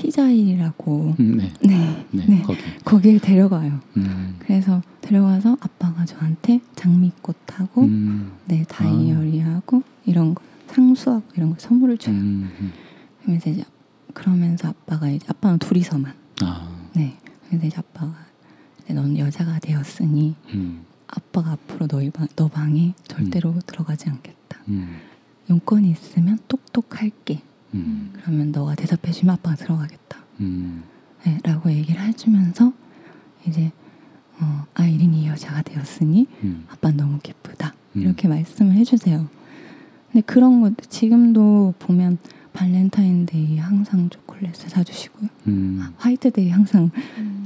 피자일이라고 0.04 1.16
음, 1.18 1.38
네. 1.38 1.54
네. 1.62 2.06
네. 2.12 2.26
네. 2.28 2.42
거기. 2.42 2.60
거기에 2.84 3.18
데려가요. 3.20 3.80
음, 3.96 4.36
그래서 4.40 4.82
데려가서 5.00 5.56
아빠가 5.62 6.04
저한테 6.04 6.60
장미꽃하고 6.76 7.84
음, 7.84 8.34
네 8.46 8.66
다이어리하고 8.68 9.82
이런 10.06 10.36
거 10.36 10.44
상수하고 10.68 11.24
이런 11.38 11.52
거 11.52 11.56
선물을 11.58 11.98
줘요. 12.00 12.16
음, 12.16 12.52
음. 12.60 12.74
그러면서 13.22 13.50
이제 13.50 13.64
그러면서 14.14 14.68
아빠가 14.68 15.10
이제 15.10 15.26
아빠는 15.30 15.60
둘이서만 15.60 16.14
아, 16.42 16.70
네 16.94 17.18
그래서 17.48 17.66
이제 17.68 17.78
아빠가 17.78 18.14
이제 18.84 18.94
넌 18.94 19.18
여자가 19.18 19.60
되었으니 19.60 20.36
음, 20.54 20.86
아빠가 21.08 21.52
앞으로 21.54 21.88
너희 21.88 22.10
방, 22.10 22.28
너 22.36 22.50
방에 22.50 22.94
절대로 23.08 23.56
들어가지 23.66 24.10
않겠다. 24.10 24.60
음, 24.68 24.98
용건이 25.50 25.92
있으면 25.92 26.40
똑똑할게. 26.50 27.42
음, 27.74 28.14
그러면 28.14 28.52
너가 28.52 28.76
대답해주면 28.76 29.36
아빠가 29.36 29.56
들어가겠다. 29.56 30.20
음, 30.42 30.84
네, 31.26 31.38
라고 31.44 31.72
얘기를 31.72 32.02
해주면서 32.02 32.74
이제 33.48 33.72
어, 34.40 34.66
아이린이 34.74 35.28
여자가 35.28 35.62
되었으니 35.62 36.28
음, 36.44 36.66
아빠는 36.70 36.98
너무 36.98 37.20
기쁘다. 37.22 37.74
음. 37.96 38.02
이렇게 38.02 38.28
말씀을 38.28 38.74
해주세요. 38.74 39.28
근데 40.12 40.22
그런 40.26 40.62
거 40.62 40.72
지금도 40.90 41.74
보면 41.80 42.18
발렌타인데이 42.54 43.58
항상 43.58 44.10
초콜릿을 44.10 44.70
사주시고요. 44.70 45.30
음, 45.48 45.80
아, 45.82 45.92
화이트데이 45.98 46.50
항상 46.50 46.92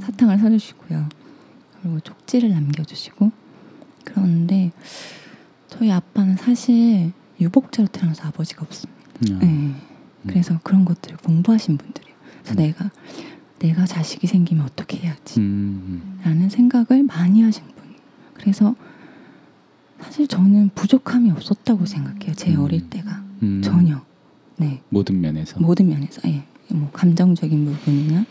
사탕을 0.00 0.38
사주시고요. 0.38 1.08
그리고 1.80 2.00
쪽지를 2.00 2.50
남겨주시고 2.50 3.30
그런데 4.04 4.72
저희 5.68 5.90
아빠는 5.90 6.36
사실 6.36 7.12
유복자로 7.40 7.88
태어나서 7.88 8.28
아버지가 8.28 8.62
없습니다. 8.62 9.02
음, 9.30 9.38
네. 9.40 9.87
그래서 10.28 10.58
그런 10.62 10.84
것들을 10.84 11.16
공부하신 11.18 11.76
분들이에요. 11.76 12.16
그래서 12.42 12.54
음. 12.54 12.56
내가 12.56 12.90
내가 13.58 13.86
자식이 13.86 14.26
생기면 14.26 14.64
어떻게 14.64 14.98
해야지 14.98 15.40
음, 15.40 16.20
라는 16.22 16.48
생각을 16.48 17.02
많이 17.02 17.42
하신 17.42 17.64
분. 17.64 17.74
그래서 18.34 18.74
사실 20.00 20.28
저는 20.28 20.70
부족함이 20.74 21.30
없었다고 21.32 21.84
생각해요. 21.86 22.34
제 22.34 22.54
음. 22.54 22.60
어릴 22.60 22.88
때가 22.88 23.24
음, 23.42 23.60
전혀. 23.62 24.00
네. 24.56 24.80
모든 24.88 25.20
면에서. 25.20 25.58
모든 25.60 25.88
면에서 25.88 26.20
예. 26.28 26.44
뭐 26.70 26.90
감정적인 26.92 27.64
부분이나 27.64 28.24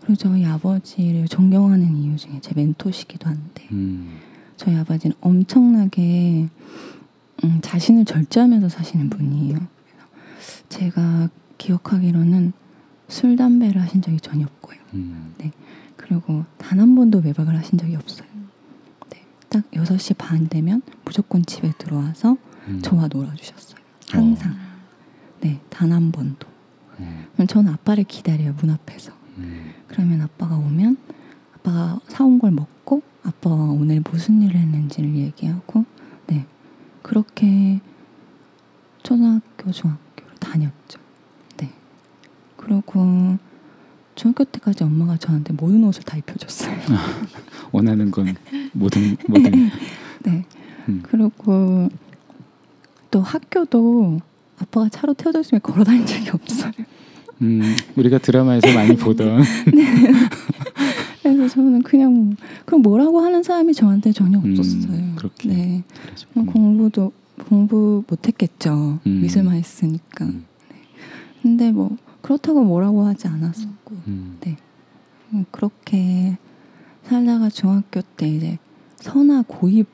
그리고 0.00 0.16
저희 0.16 0.44
아버지를 0.44 1.26
존경하는 1.28 1.96
이유 1.96 2.16
중에 2.16 2.38
제 2.40 2.52
멘토시기도 2.54 3.28
한데 3.28 3.66
음, 3.72 4.18
저희 4.56 4.76
아버지는 4.76 5.16
엄청나게 5.20 6.48
음, 7.44 7.58
자신을 7.62 8.04
절제하면서 8.04 8.68
사시는 8.68 9.10
분이에요. 9.10 9.58
제가 10.68 11.28
기억하기로는 11.58 12.52
술 13.08 13.36
담배를 13.36 13.80
하신 13.82 14.02
적이 14.02 14.18
전혀 14.20 14.44
없고요. 14.46 14.78
음, 14.94 15.34
그리고 15.96 16.44
단 16.58 16.78
한 16.80 16.94
번도 16.94 17.18
외박을 17.24 17.56
하신 17.56 17.78
적이 17.78 17.96
없어요. 17.96 18.28
네. 19.10 19.24
딱 19.48 19.70
6시 19.70 20.16
반 20.18 20.48
되면 20.48 20.82
무조건 21.04 21.44
집에 21.44 21.72
들어와서 21.78 22.36
음. 22.68 22.80
저와 22.82 23.08
놀아 23.08 23.34
주셨어요. 23.34 23.78
항상. 24.10 24.54
네, 25.40 25.60
단 25.70 25.92
한 25.92 26.10
번도. 26.12 26.46
음, 27.00 27.26
그럼 27.34 27.46
저는 27.46 27.72
아빠를 27.72 28.04
기다려요, 28.04 28.54
문 28.54 28.70
앞에서. 28.70 29.12
음, 29.38 29.72
그러면 29.88 30.22
아빠가 30.22 30.56
오면 30.56 30.96
아빠가 31.56 32.00
사온 32.08 32.38
걸 32.38 32.50
먹고 32.50 33.02
아빠가 33.22 33.56
오늘 33.56 34.02
무슨 34.08 34.42
일을 34.42 34.56
했는지를 34.56 35.14
얘기하고 35.16 35.84
네 36.26 36.46
그렇게 37.02 37.80
초등학교 39.02 39.70
중학교를 39.70 40.03
다녔죠. 40.54 41.00
네 41.56 41.70
그리고 42.56 43.36
중학교 44.14 44.44
때까지 44.44 44.84
엄마가 44.84 45.16
저한테 45.16 45.52
모든 45.52 45.82
옷을 45.84 46.04
다 46.04 46.16
입혀줬어요. 46.16 46.76
원하는 47.72 48.10
건 48.10 48.36
모든 48.72 49.16
모든. 49.26 49.70
네 50.22 50.44
음, 50.88 51.02
그리고 51.02 51.88
또 53.10 53.20
학교도 53.20 54.20
아빠가 54.58 54.88
차로 54.88 55.14
태워다 55.14 55.42
주면 55.42 55.60
걸어 55.62 55.82
다닌 55.82 56.06
적이 56.06 56.30
없어요. 56.30 56.72
음, 57.42 57.74
우리가 57.96 58.18
드라마에서 58.18 58.72
많이 58.72 58.96
보던. 58.96 59.42
그래서 61.22 61.48
저는 61.48 61.82
그냥 61.82 62.36
그럼 62.64 62.82
뭐라고 62.82 63.20
하는 63.20 63.42
사람이 63.42 63.74
저한테 63.74 64.12
전혀 64.12 64.38
음, 64.38 64.54
없었어요. 64.56 65.14
그렇게. 65.16 65.48
네. 65.48 65.84
공부도 66.34 67.12
공부 67.48 68.04
못했겠죠. 68.08 69.00
음. 69.06 69.20
미술만 69.22 69.54
했으니까. 69.54 70.24
음, 70.24 70.44
근데 71.42 71.70
뭐 71.72 71.96
그렇다고 72.22 72.64
뭐라고 72.64 73.04
하지 73.04 73.28
않았었고 73.28 73.94
음, 74.06 74.38
음, 75.32 75.44
그렇게 75.50 76.36
살다가 77.04 77.50
중학교 77.50 78.00
때 78.16 78.28
이제 78.28 78.58
선화 78.96 79.44
고입 79.46 79.86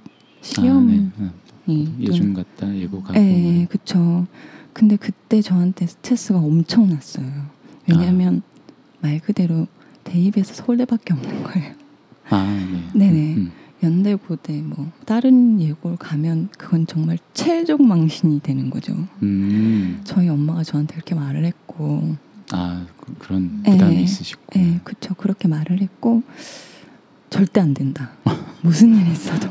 시험이 0.43 1.11
아, 1.19 1.33
네. 1.67 1.85
어, 1.85 1.97
예중 2.01 2.35
같다 2.35 2.75
예고가고. 2.75 3.13
네, 3.15 3.67
그쵸. 3.69 4.27
근데 4.73 4.97
그때 4.97 5.43
저한테 5.43 5.87
스트레스가 5.87 6.39
엄청 6.39 6.89
났어요. 6.89 7.27
왜냐하면 7.89 8.43
말 9.01 9.19
그대로 9.19 9.67
대입에서 10.05 10.55
서울대밖에 10.55 11.13
없는 11.15 11.43
거예요. 11.43 11.75
아, 12.29 12.91
네. 12.95 13.11
네네. 13.11 13.51
음, 13.83 13.87
연대 13.87 14.15
고대 14.15 14.61
뭐 14.61 14.91
다른 15.05 15.61
예고를 15.61 15.97
가면 15.97 16.49
그건 16.57 16.87
정말 16.87 17.19
최종 17.35 17.87
망신이 17.87 18.41
되는 18.41 18.71
거죠. 18.71 18.95
음, 19.23 20.01
저희 20.05 20.29
엄마가 20.29 20.63
저한테 20.63 20.95
그렇게 20.95 21.15
말을 21.15 21.45
했고, 21.45 22.17
아 22.53 22.87
그, 23.01 23.15
그런 23.19 23.63
네. 23.63 23.73
부담이 23.73 24.03
있으시고. 24.03 24.43
예, 24.57 24.81
그쵸 24.85 25.15
그렇게 25.15 25.49
말을 25.49 25.81
했고 25.81 26.23
절대 27.31 27.61
안 27.61 27.75
된다. 27.75 28.11
무슨 28.63 28.95
일 28.95 29.09
있어도, 29.09 29.49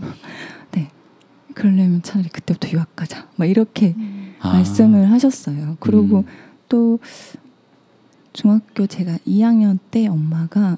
네, 0.71 0.89
그러려면 1.53 2.01
차라리 2.03 2.29
그때부터 2.29 2.69
유학 2.71 2.95
가자. 2.95 3.27
막 3.35 3.45
이렇게 3.45 3.95
아, 4.39 4.53
말씀을 4.53 5.09
하셨어요. 5.11 5.77
그리고 5.79 6.19
음, 6.19 6.25
또 6.67 6.99
중학교 8.33 8.85
제가 8.85 9.17
2학년 9.25 9.79
때 9.89 10.07
엄마가 10.07 10.77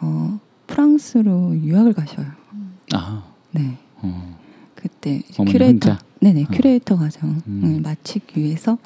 어, 0.00 0.38
프랑스로 0.68 1.56
유학을 1.58 1.92
가셔요. 1.92 2.37
아, 2.94 3.22
네. 3.52 3.76
어, 4.02 4.36
그때 4.74 5.22
큐레이터 5.36 5.90
혼자? 5.90 5.98
네네 6.20 6.44
어. 6.44 6.46
큐레이터 6.52 6.96
과정을 6.96 7.36
음. 7.46 7.80
마치기 7.82 8.40
위해서 8.40 8.78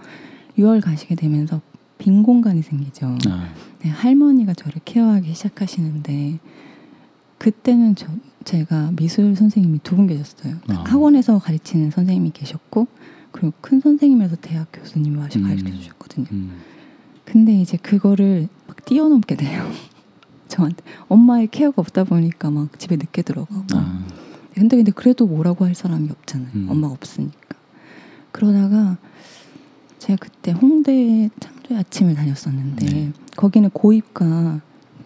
6월 0.58 0.82
가시게 0.82 1.14
되면서 1.14 1.60
빈 1.98 2.22
공간이 2.22 2.62
생기죠. 2.62 3.16
아, 3.28 3.48
네, 3.82 3.90
할머니가 3.90 4.54
저를 4.54 4.80
케어하기 4.84 5.32
시작하시는데 5.34 6.38
그때는 7.38 7.94
저 7.94 8.06
제가 8.44 8.92
미술 8.96 9.36
선생님이 9.36 9.80
두 9.82 9.96
분 9.96 10.06
계셨어요. 10.06 10.56
아. 10.68 10.84
학원에서 10.86 11.38
가르치는 11.38 11.90
선생님이 11.90 12.30
계셨고 12.32 12.86
그리고 13.30 13.52
큰 13.60 13.80
선생님에서 13.80 14.36
대학 14.40 14.68
교수님이 14.72 15.16
와서 15.16 15.38
음. 15.38 15.44
가르쳐 15.44 15.70
주셨거든요. 15.70 16.26
음, 16.32 16.60
근데 17.24 17.52
이제 17.60 17.76
그거를 17.76 18.48
막 18.66 18.84
뛰어넘게 18.84 19.36
돼요. 19.36 19.70
저한테 20.52 20.84
엄마의 21.08 21.48
케어가 21.50 21.80
없다 21.80 22.04
보니까 22.04 22.50
막 22.50 22.78
집에 22.78 22.96
늦게 22.96 23.22
들어가고 23.22 23.64
아, 23.74 24.04
근데 24.54 24.76
근데 24.76 24.92
그래도 24.92 25.26
뭐라고 25.26 25.64
할 25.64 25.74
사람이 25.74 26.10
없잖아요. 26.10 26.50
음. 26.54 26.66
엄마가 26.68 26.92
없으니까. 26.92 27.56
그러다가 28.32 28.98
제가 29.98 30.18
그때 30.20 30.52
홍대 30.52 31.30
창조의 31.40 31.80
아침을 31.80 32.14
다녔었는데 32.14 32.86
네. 32.86 33.12
거기는 33.34 33.70
고입과 33.70 34.60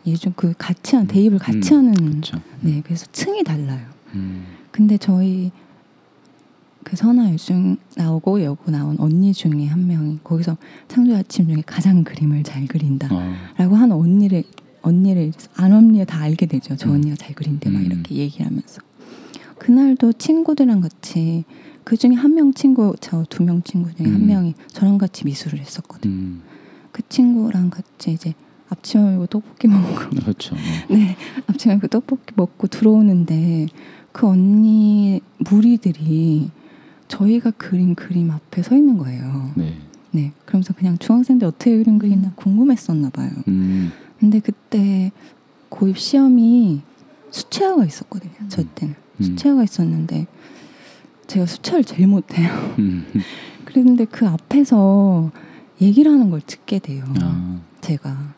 예중 0.07 0.33
그 0.35 0.53
같이 0.59 0.97
한 0.97 1.07
대입을 1.07 1.39
같이 1.39 1.75
음, 1.75 1.79
하는 1.79 1.95
그렇죠. 1.95 2.41
네 2.61 2.83
그래서 2.85 3.07
층이 3.13 3.45
달라요. 3.45 3.87
음, 4.15 4.47
근데 4.73 4.99
저희 4.99 5.53
그 6.83 6.97
선아 6.97 7.33
요중 7.33 7.77
나오고 7.97 8.43
여고 8.43 8.71
나온 8.71 8.97
언니 8.99 9.33
중에 9.33 9.67
한 9.67 9.87
명이 9.87 10.21
거기서 10.25 10.57
창조의 10.89 11.19
아침 11.19 11.49
중에 11.49 11.63
가장 11.67 12.03
그림을 12.03 12.43
잘 12.43 12.67
그린다라고 12.67 13.75
어, 13.75 13.79
하는 13.79 13.93
언니를 13.93 14.45
언니를 14.87 15.33
안 15.57 15.73
언니가 15.73 16.05
다 16.05 16.21
알게 16.21 16.47
되죠. 16.47 16.77
저 16.77 16.89
음. 16.89 16.95
언니가 16.97 17.17
잘 17.17 17.35
그린대 17.35 17.71
막 17.71 17.81
음. 17.81 17.87
이렇게 17.87 18.15
얘기를 18.15 18.47
하면서 18.47 18.81
그날도 19.59 20.13
친구들이랑 20.15 20.81
같이 20.81 21.45
그 21.85 21.97
중에 21.97 22.13
한 22.15 22.35
명 22.35 22.53
친구 22.53 22.95
저 23.01 23.25
두 23.29 23.43
명 23.45 23.63
친구 23.63 23.93
중에 23.95 24.07
한 24.07 24.23
음. 24.23 24.27
명이 24.27 24.55
저랑 24.69 24.99
같이 24.99 25.25
미술을 25.25 25.59
했었거든요. 25.61 26.13
음, 26.13 26.43
그 26.93 27.03
친구랑 27.09 27.71
같이 27.71 28.13
이제 28.13 28.35
앞치마 28.69 29.13
입고 29.13 29.27
떡볶이 29.27 29.69
먹고 29.69 30.11
그렇죠. 30.11 30.57
네 30.91 31.17
앞치마 31.49 31.75
입고 31.75 31.87
떡볶이 31.89 32.33
먹고 32.37 32.67
들어오는데 32.67 33.67
그 34.13 34.27
언니 34.27 35.21
무리들이 35.39 36.51
저희가 37.09 37.53
그린 37.53 37.95
그림 37.95 38.31
앞에 38.31 38.63
서 38.63 38.77
있는 38.77 38.99
거예요. 38.99 39.51
네. 39.57 39.79
네 40.11 40.33
그러면서 40.45 40.73
그냥 40.75 40.99
중학생들 40.99 41.47
어떻게 41.47 41.77
그림 41.77 41.99
그리나 41.99 42.33
궁금했었나 42.35 43.11
봐요. 43.11 43.31
음, 43.49 43.93
근데 44.19 44.41
그때 44.41 45.13
고입 45.69 45.99
시험이 45.99 46.83
수채화가 47.31 47.85
있었거든요. 47.85 48.33
저 48.49 48.63
때는 48.75 48.95
음. 49.21 49.23
수채화가 49.23 49.65
있었는데 49.65 50.27
제가 51.27 51.47
수채화를 51.47 51.85
제일 51.85 52.07
못해요. 52.07 52.49
음, 52.79 53.05
그런데 53.65 54.05
그 54.05 54.27
앞에서 54.27 55.31
얘기를 55.81 56.11
하는 56.11 56.31
걸 56.31 56.41
듣게 56.41 56.79
돼요. 56.79 57.05
아, 57.21 57.61
제가 57.81 58.35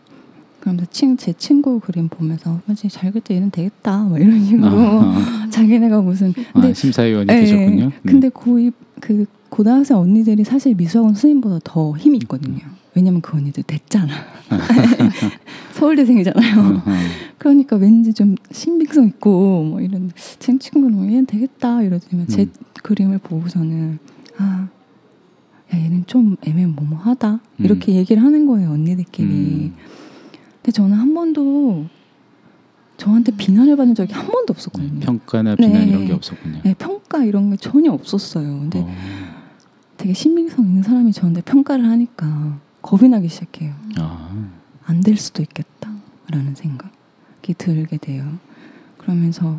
그러면서 0.60 0.86
친, 0.90 1.16
제 1.16 1.32
친구 1.32 1.78
그림 1.80 2.08
보면서 2.08 2.60
맞지 2.66 2.88
잘 2.88 3.12
그때 3.12 3.36
얘는 3.36 3.50
되겠다 3.50 3.98
뭐 3.98 4.18
이런 4.18 4.44
식으로 4.44 4.68
아, 4.70 5.46
자기네가 5.50 6.00
무슨 6.00 6.30
아, 6.52 6.60
근데 6.60 6.74
심사위원이 6.74 7.26
예, 7.32 7.40
되셨군요. 7.40 7.84
네. 7.86 7.92
근데 8.04 8.28
고입 8.28 8.74
그 9.00 9.26
고등학생 9.50 9.96
언니들이 9.96 10.44
사실 10.44 10.74
미술학원 10.74 11.14
선생님보다 11.14 11.60
더 11.64 11.96
힘이 11.96 12.18
있거든요. 12.22 12.60
왜냐면 12.94 13.20
그 13.20 13.36
언니들 13.36 13.62
됐잖아. 13.62 14.12
서울대생이잖아요. 15.72 16.60
음, 16.60 16.80
음, 16.86 17.06
그러니까 17.38 17.76
왠지 17.76 18.12
좀 18.12 18.34
신빙성 18.50 19.06
있고 19.06 19.62
뭐 19.62 19.80
이런 19.80 20.10
제 20.38 20.56
친구는 20.58 20.96
뭐 20.96 21.06
얘는 21.06 21.26
되겠다 21.26 21.82
이러지만 21.82 22.26
제 22.26 22.42
음. 22.42 22.52
그림을 22.82 23.18
보고서는 23.18 23.98
아, 24.38 24.68
야 25.72 25.78
얘는 25.78 26.04
좀 26.06 26.36
애매모호하다 26.42 27.32
음. 27.32 27.64
이렇게 27.64 27.94
얘기를 27.94 28.22
하는 28.22 28.46
거예요 28.46 28.70
언니들끼리. 28.70 29.28
음. 29.28 29.74
근데 30.56 30.72
저는 30.72 30.96
한 30.96 31.14
번도 31.14 31.86
저한테 32.96 33.32
비난을 33.36 33.76
받은 33.76 33.94
적이 33.94 34.12
한 34.12 34.26
번도 34.26 34.52
없었거든요. 34.52 35.00
평가나 35.00 35.54
비난 35.54 35.72
네. 35.72 35.86
이런 35.86 36.06
게 36.06 36.12
없었군요. 36.12 36.60
네, 36.64 36.74
평가 36.74 37.24
이런 37.24 37.50
게 37.50 37.56
전혀 37.56 37.92
없었어요. 37.92 38.44
근데 38.44 38.80
어, 38.80 38.88
되게 39.98 40.14
신빙성 40.14 40.64
있는 40.64 40.82
사람이 40.82 41.12
저한테 41.12 41.40
평가를 41.42 41.84
하니까 41.86 42.58
겁이 42.82 43.08
나기 43.08 43.28
시작해요. 43.28 43.74
아, 43.98 44.48
안될 44.84 45.16
수도 45.16 45.42
있겠다라는 45.42 46.54
생각이 46.54 47.54
들게 47.58 47.96
돼요. 47.98 48.38
그러면서 48.96 49.58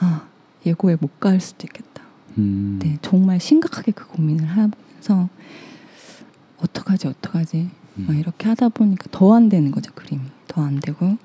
아 0.00 0.26
예고에 0.66 0.96
못 1.00 1.18
갈 1.20 1.40
수도 1.40 1.66
있겠다. 1.66 2.02
음, 2.36 2.78
네, 2.82 2.98
정말 3.02 3.40
심각하게 3.40 3.92
그 3.92 4.06
고민을 4.08 4.44
하면서 4.46 5.28
어떡하지 6.58 7.08
어떡하지 7.08 7.70
음. 7.98 8.04
막 8.06 8.16
이렇게 8.16 8.48
하다 8.48 8.68
보니까 8.70 9.06
더 9.10 9.34
안 9.34 9.48
되는 9.48 9.70
거죠 9.72 9.92
그림이 9.94 10.22
더 10.46 10.62
안 10.62 10.78
되고 10.78 11.16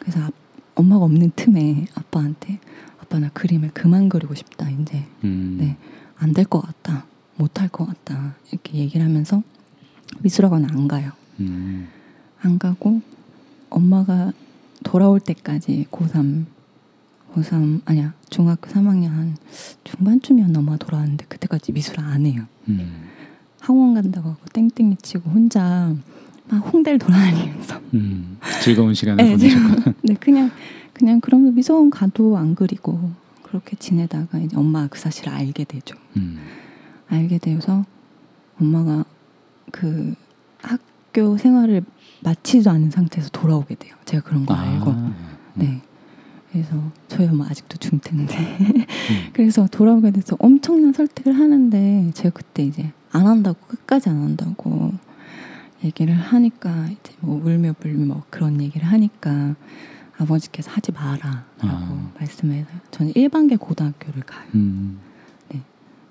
그래서 0.00 0.20
아, 0.20 0.30
엄마가 0.74 1.04
없는 1.04 1.32
틈에 1.36 1.86
아빠한테 1.94 2.58
아빠 3.00 3.18
나 3.20 3.28
그림을 3.30 3.70
그만 3.74 4.08
그리고 4.08 4.34
싶다 4.34 4.68
이제 4.70 5.04
음, 5.24 5.56
네. 5.60 5.76
안 6.16 6.32
될 6.32 6.44
것 6.46 6.60
같다 6.60 7.04
못할 7.36 7.68
것 7.68 7.86
같다. 7.86 8.34
이렇게 8.50 8.78
얘기를 8.78 9.04
하면서 9.04 9.42
미술학원 10.20 10.64
안 10.64 10.88
가요. 10.88 11.12
음, 11.40 11.88
안 12.40 12.58
가고 12.58 13.00
엄마가 13.70 14.32
돌아올 14.84 15.20
때까지 15.20 15.86
고3 15.90 16.44
고3 17.34 17.80
아니야 17.86 18.12
중학교 18.28 18.68
3학년 18.68 19.08
한 19.08 19.36
중반쯤이었나 19.84 20.58
엄마 20.58 20.76
돌아왔는데 20.76 21.26
그때까지 21.28 21.72
미술 21.72 22.00
안 22.00 22.26
해요. 22.26 22.44
음, 22.68 23.08
학원 23.60 23.94
간다고 23.94 24.30
하고 24.30 24.40
땡땡이 24.52 24.96
치고 25.00 25.30
혼자 25.30 25.94
막 26.48 26.58
홍대를 26.58 26.98
돌아다니면서. 26.98 27.80
음, 27.94 28.38
즐거운 28.60 28.92
시간을 28.94 29.24
네, 29.24 29.30
보내셨고, 29.30 29.94
네 30.02 30.14
그냥 30.14 30.50
그냥 30.92 31.20
그러면서 31.20 31.54
미술학원 31.54 31.90
가도 31.90 32.36
안 32.36 32.54
그리고 32.54 33.10
그렇게 33.42 33.76
지내다가 33.76 34.38
이제 34.38 34.56
엄마가 34.56 34.88
그 34.88 34.98
사실을 34.98 35.32
알게 35.32 35.64
되죠. 35.64 35.96
음, 36.16 36.38
알게 37.12 37.38
되어서 37.38 37.84
엄마가 38.60 39.04
그 39.70 40.14
학교 40.60 41.36
생활을 41.36 41.82
마치지도 42.22 42.70
않은 42.70 42.90
상태에서 42.90 43.28
돌아오게 43.30 43.74
돼요. 43.74 43.94
제가 44.04 44.22
그런 44.22 44.46
거 44.46 44.54
알고. 44.54 44.90
아, 44.90 45.14
네. 45.54 45.82
그래서 46.50 46.76
저희 47.08 47.28
엄마 47.28 47.46
아직도 47.48 47.78
중퇴인데. 47.78 48.36
음, 48.36 48.84
그래서 49.32 49.66
돌아오게 49.66 50.10
돼서 50.12 50.36
엄청난 50.38 50.92
설득을 50.92 51.32
하는데 51.32 52.10
제가 52.14 52.30
그때 52.30 52.62
이제 52.62 52.92
안 53.10 53.26
한다고 53.26 53.58
끝까지 53.66 54.08
안 54.08 54.22
한다고 54.22 54.92
얘기를 55.84 56.14
하니까 56.14 56.88
이제 56.88 57.12
뭐 57.20 57.42
울며 57.44 57.74
불며 57.78 58.14
뭐 58.14 58.22
그런 58.30 58.60
얘기를 58.60 58.86
하니까 58.86 59.54
아버지께서 60.18 60.70
하지 60.70 60.92
마라라고 60.92 61.44
아. 61.60 62.12
말씀해서 62.18 62.68
저는 62.90 63.12
일반계 63.16 63.56
고등학교를 63.56 64.22
가요. 64.22 64.46
음, 64.54 64.98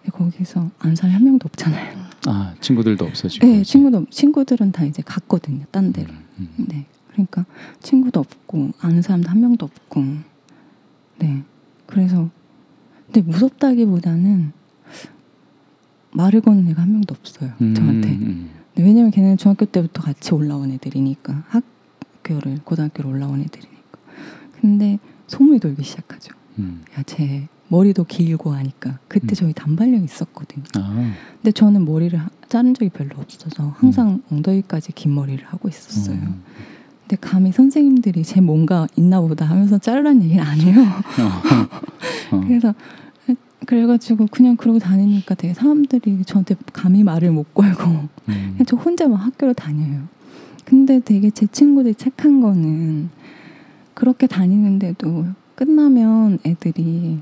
거기서 0.10 0.72
아는 0.80 0.96
사람이 0.96 1.14
한 1.14 1.24
명도 1.24 1.48
없잖아요. 1.48 2.02
아 2.28 2.54
친구들도 2.60 3.06
없어지고, 3.06 3.46
네. 3.46 3.64
친구도 3.64 4.06
친구들은 4.10 4.72
다 4.72 4.86
이제 4.86 5.02
갔거든요. 5.04 5.66
딴 5.72 5.92
데로. 5.92 6.12
음, 6.12 6.50
음, 6.60 6.66
네. 6.68 6.86
그러니까 7.12 7.46
친구도 7.82 8.20
없고 8.20 8.72
아는 8.80 9.02
사람도 9.02 9.30
한 9.30 9.42
명도 9.42 9.66
없고. 9.66 10.04
네. 11.20 11.44
그래서 11.86 12.30
근데 13.06 13.22
무섭다기보다는 13.22 14.54
말을 16.14 16.42
거는 16.42 16.68
애가 16.70 16.82
한 16.82 16.92
명도 16.92 17.16
없어요. 17.18 17.52
음, 17.62 17.74
저한테. 17.76 18.10
음, 18.10 18.50
네, 18.76 18.84
왜냐면 18.84 19.12
걔는 19.12 19.38
중학교 19.38 19.66
때부터 19.66 20.02
같이 20.02 20.34
올라온 20.34 20.72
애들이니까 20.72 21.44
학교를 21.48 22.60
고등학교로 22.64 23.10
올라온 23.10 23.42
애들이니까. 23.42 24.00
근데 24.60 25.00
소문이 25.28 25.60
돌기 25.60 25.84
시작하죠. 25.84 26.34
음, 26.60 26.84
야, 26.98 27.04
쟤 27.04 27.48
머리도 27.72 28.04
길고 28.04 28.52
하니까 28.54 29.00
그때 29.08 29.28
음. 29.32 29.34
저희 29.34 29.54
단발령 29.54 30.04
있었거든요. 30.04 30.64
아, 30.76 31.14
근데 31.38 31.52
저는 31.54 31.86
머리를 31.86 32.20
하- 32.20 32.30
자른 32.50 32.74
적이 32.74 32.90
별로 32.90 33.12
없어서 33.18 33.74
항상 33.78 34.22
엉덩이까지 34.30 34.92
긴 34.92 35.16
머리를 35.16 35.46
하고 35.46 35.70
있었어요. 35.70 36.18
음. 36.18 36.44
근데 37.04 37.16
감히 37.22 37.54
선생님들이 37.54 38.24
제 38.24 38.42
뭔가 38.42 38.88
있나 38.98 39.22
보다 39.22 39.46
하면서 39.46 39.78
자르라는 39.78 40.38
안 40.40 40.60
해요. 40.60 40.82
어, 40.82 42.36
어, 42.36 42.42
그래서 42.46 42.74
그래가지고 43.66 44.28
그냥 44.32 44.58
그러고 44.58 44.80
다니니까 44.80 45.36
되게 45.36 45.54
사람들이 45.54 46.26
저한테 46.26 46.56
감히 46.74 47.04
말을 47.06 47.32
못 47.32 47.54
걸고 47.54 47.84
음, 47.90 48.10
그냥 48.28 48.58
저 48.68 48.76
혼자만 48.76 49.18
학교를 49.18 49.54
다녀요. 49.54 50.02
근데 50.66 51.00
되게 51.00 51.30
제 51.30 51.48
친구들이 51.48 51.96
착한 51.96 52.42
거는 52.42 53.10
그렇게 53.94 54.28
다니는데도 54.28 55.26
끝나면 55.56 56.40
애들이 56.46 57.20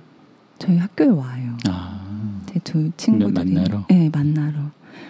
저희 0.60 0.78
학교에 0.78 1.08
와요. 1.08 1.58
아, 1.68 2.42
제두 2.48 2.92
친구들이 2.98 3.54
만나러? 3.54 3.86
네 3.90 4.10
만나러. 4.12 4.60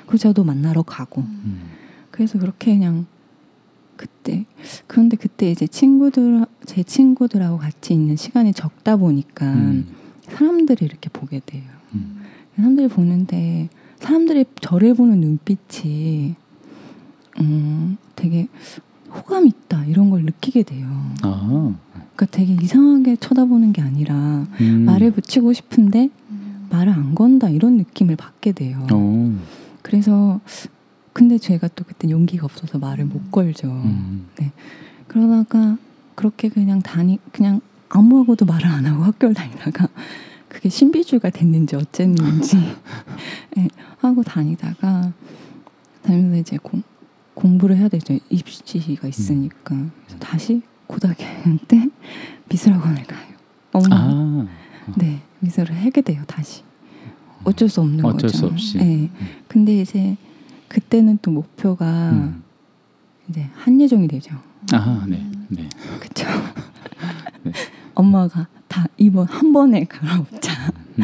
그리고 0.06 0.18
저도 0.18 0.44
만나러 0.44 0.84
가고. 0.84 1.22
음, 1.22 1.72
그래서 2.12 2.40
그렇게 2.40 2.74
그냥 2.74 3.06
그때 3.98 4.46
그런데 4.88 5.18
그때 5.18 5.52
이제 5.52 5.68
친구들 5.68 6.46
제 6.66 6.84
친구들하고 6.84 7.58
같이 7.58 7.94
있는 7.94 8.16
시간이 8.16 8.54
적다 8.54 8.96
보니까 8.96 9.52
음, 9.54 9.88
사람들이 10.22 10.86
이렇게 10.86 11.10
보게 11.10 11.42
돼요. 11.46 11.64
음, 11.96 12.22
사람들이 12.56 12.88
보는데 12.88 13.70
사람들이 14.00 14.46
저를 14.62 14.94
보는 14.94 15.20
눈빛이 15.20 16.36
음 17.42 17.98
되게 18.16 18.48
호감 19.12 19.48
있다 19.48 19.86
이런 19.86 20.10
걸 20.10 20.24
느끼게 20.24 20.64
돼요. 20.64 20.88
아, 21.24 21.76
그러니까 22.20 22.26
되게 22.32 22.54
이상하게 22.62 23.16
쳐다보는 23.16 23.72
게 23.72 23.82
아니라 23.82 24.46
음, 24.60 24.84
말을 24.86 25.12
붙이고 25.12 25.54
싶은데 25.54 26.10
말을 26.70 26.92
안 26.92 27.16
건다 27.16 27.50
이런 27.50 27.78
느낌을 27.78 28.18
받게 28.18 28.52
돼요. 28.52 28.86
어, 28.92 29.40
그래서 29.82 30.42
근데 31.14 31.38
제가 31.38 31.70
또 31.70 31.86
그때 31.86 32.10
용기가 32.10 32.44
없어서 32.44 32.78
말을 32.78 33.06
못 33.06 33.32
걸죠. 33.32 33.70
음, 33.70 34.28
그러다가 35.08 35.78
그렇게 36.16 36.50
그냥 36.50 36.82
다니 36.82 37.20
그냥 37.32 37.62
아무하고도 37.88 38.46
말을 38.46 38.68
안 38.68 38.86
하고 38.86 39.04
학교를 39.04 39.34
다니다가 39.34 39.88
그게 40.50 40.68
신비주의가 40.68 41.30
됐는지 41.30 41.78
어쨌는지 41.78 42.58
예, 43.58 43.68
하고 44.00 44.24
다니다가 44.24 45.14
다니면서 46.04 46.38
이제 46.38 46.58
공, 46.62 46.84
공부를 47.34 47.78
해야 47.78 47.88
되죠. 47.88 48.18
입시가 48.30 49.08
있으니까. 49.08 49.78
그래서 50.06 50.20
다시 50.20 50.62
고등학교 50.90 51.24
때 51.68 51.88
미술학원을 52.50 53.04
가요. 53.04 53.36
엄마 53.72 53.96
아, 53.96 54.48
네 54.98 55.22
미술을 55.40 55.76
하게 55.86 56.02
돼요 56.02 56.24
다시 56.26 56.64
어쩔 57.44 57.70
수 57.70 57.82
없는 57.82 58.04
어쩔 58.04 58.30
거죠. 58.30 58.38
수 58.38 58.46
없이. 58.48 58.78
네. 58.80 59.10
근데 59.48 59.82
이제 59.82 60.18
그때는 60.68 61.20
또 61.22 61.30
목표가 61.32 62.10
음. 62.10 62.44
이제 63.30 63.48
한예종이 63.54 64.08
되죠. 64.08 64.36
아, 64.74 65.06
네, 65.08 65.24
네, 65.50 65.70
그쵸. 66.00 66.26
네. 67.44 67.52
엄마가 67.94 68.48
다 68.68 68.86
이번 68.98 69.28
한 69.28 69.54
번에 69.54 69.84
갈아엎자. 69.86 70.72
음, 71.00 71.04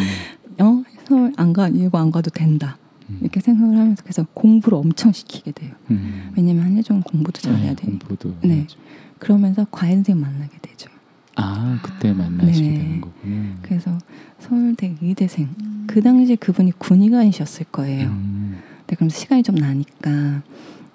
어? 0.60 0.84
서울 1.08 1.32
안가 1.38 1.74
예고 1.76 1.98
안 2.00 2.12
가도 2.12 2.32
된다 2.32 2.78
음. 3.10 3.20
이렇게 3.22 3.40
생각을 3.40 3.78
하면서 3.78 4.02
그래서 4.04 4.26
공부를 4.34 4.80
엄청 4.80 5.12
시키게 5.12 5.52
돼요. 5.52 5.72
음. 5.92 6.32
왜냐면 6.36 6.64
한예종 6.66 7.02
공부도 7.02 7.40
잘해야 7.40 7.70
네, 7.70 7.76
되니까. 7.76 8.08
공부도 8.08 8.36
네. 8.42 8.56
해야죠. 8.56 8.78
그러면서 9.20 9.66
과외 9.72 9.94
선생님 9.94 10.22
만나게 10.22 10.58
되죠. 10.62 10.90
아 11.36 11.80
그때 11.84 12.14
만나시게 12.14 12.68
네. 12.68 12.78
되는 12.78 13.02
거군요. 13.02 13.56
그래서 13.62 13.98
서울대 14.40 14.96
의대생 15.02 15.50
그 15.88 16.02
당시에 16.02 16.36
그분이 16.36 16.74
군의관이셨을 16.78 17.66
거예요. 17.72 18.10
음. 18.10 18.62
네, 18.88 18.96
그럼 18.96 19.10
시간이 19.10 19.44
좀 19.44 19.56
나니까 19.56 20.42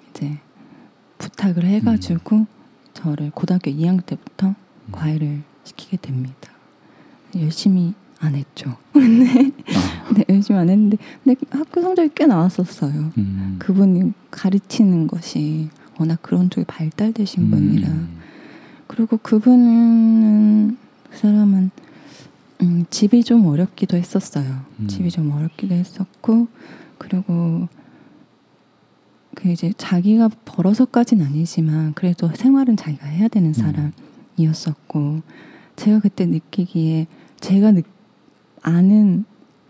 이제 0.09 0.37
부탁을 1.17 1.65
해가지고 1.65 2.47
저를 2.93 3.31
고등학교 3.31 3.69
2학년 3.71 4.05
때부터 4.05 4.47
음. 4.49 4.55
과외를 4.91 5.41
시키게 5.63 5.97
됩니다. 5.97 6.51
열심히 7.35 7.93
안 8.19 8.35
했죠. 8.35 8.77
근데 8.93 9.51
아, 9.75 10.13
네, 10.13 10.25
열심히 10.29 10.59
안 10.59 10.69
했는데 10.69 10.97
근데 11.23 11.39
학교 11.51 11.81
성적이 11.81 12.11
꽤 12.15 12.25
나왔었어요. 12.25 13.11
음. 13.17 13.55
그분이 13.59 14.13
가르치는 14.29 15.07
것이 15.07 15.69
워낙 16.01 16.19
그런 16.21 16.49
쪽이 16.49 16.65
발달되신 16.65 17.51
분이라 17.51 17.87
음. 17.87 18.17
그리고 18.87 19.17
그분은 19.17 20.77
그 21.09 21.17
사람은 21.17 21.71
음, 22.63 22.85
집이 22.89 23.23
좀 23.23 23.45
어렵기도 23.45 23.97
했었어요. 23.97 24.61
음. 24.79 24.87
집이 24.87 25.09
좀 25.11 25.31
어렵기도 25.31 25.73
했었고 25.75 26.47
그리고 26.97 27.67
그 29.35 29.49
이제 29.49 29.73
자기가 29.77 30.29
벌어서까지는 30.45 31.25
아니지만 31.25 31.93
그래도 31.93 32.29
생활은 32.33 32.75
자기가 32.77 33.07
해야 33.07 33.27
되는 33.27 33.53
음. 33.55 33.91
사람이었었고 34.37 35.21
제가 35.75 35.99
그때 35.99 36.25
느끼기에 36.25 37.07
제가 37.39 37.71
느, 37.71 37.81
아는 38.61 39.25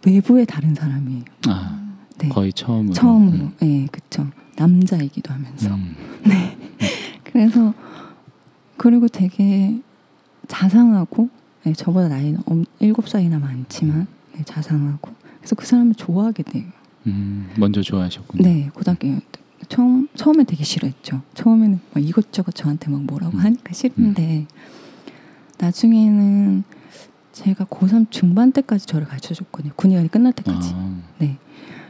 외부의 0.05 0.45
다른 0.45 0.73
사람이에요. 0.73 1.23
아 1.47 1.95
네. 2.17 2.29
거의 2.29 2.51
처음으로. 2.53 2.93
처음으로, 2.93 3.38
음. 3.38 3.53
예, 3.61 3.88
그쵸. 3.91 4.27
남자이기도 4.57 5.34
하면서. 5.34 5.73
음. 5.73 5.95
네. 6.28 6.57
그래서 7.24 7.74
그리고 8.78 9.07
되게 9.07 9.80
자상하고 10.47 11.30
네, 11.63 11.74
저보다 11.74 12.07
나이는 12.09 12.39
엄- 12.45 12.65
일곱 12.80 13.07
살이나 13.07 13.39
많지만 13.39 14.07
네, 14.36 14.43
자상하고 14.43 15.11
그래서 15.39 15.55
그 15.55 15.65
사람을 15.65 15.95
좋아하게 15.95 16.43
돼요. 16.43 16.65
음. 17.07 17.49
먼저 17.57 17.82
좋아하셨군요. 17.82 18.43
네, 18.43 18.69
고등학교 18.74 19.07
때 19.07 19.41
처음 19.69 20.07
처음에 20.15 20.43
되게 20.43 20.63
싫어했죠. 20.63 21.22
처음에는 21.34 21.80
막 21.93 22.03
이것저것 22.03 22.53
저한테 22.53 22.89
막 22.89 23.03
뭐라고 23.03 23.38
음. 23.38 23.43
하니까 23.43 23.74
싫은데 23.74 24.47
나중에는 25.59 26.63
제가 27.32 27.65
고3 27.65 28.09
중반 28.11 28.51
때까지 28.51 28.86
저를 28.88 29.07
가르쳐 29.07 29.34
줬거든요. 29.34 29.74
군의관이 29.76 30.09
끝날 30.09 30.34
때까지. 30.34 30.72
아, 30.74 30.99
네. 31.19 31.38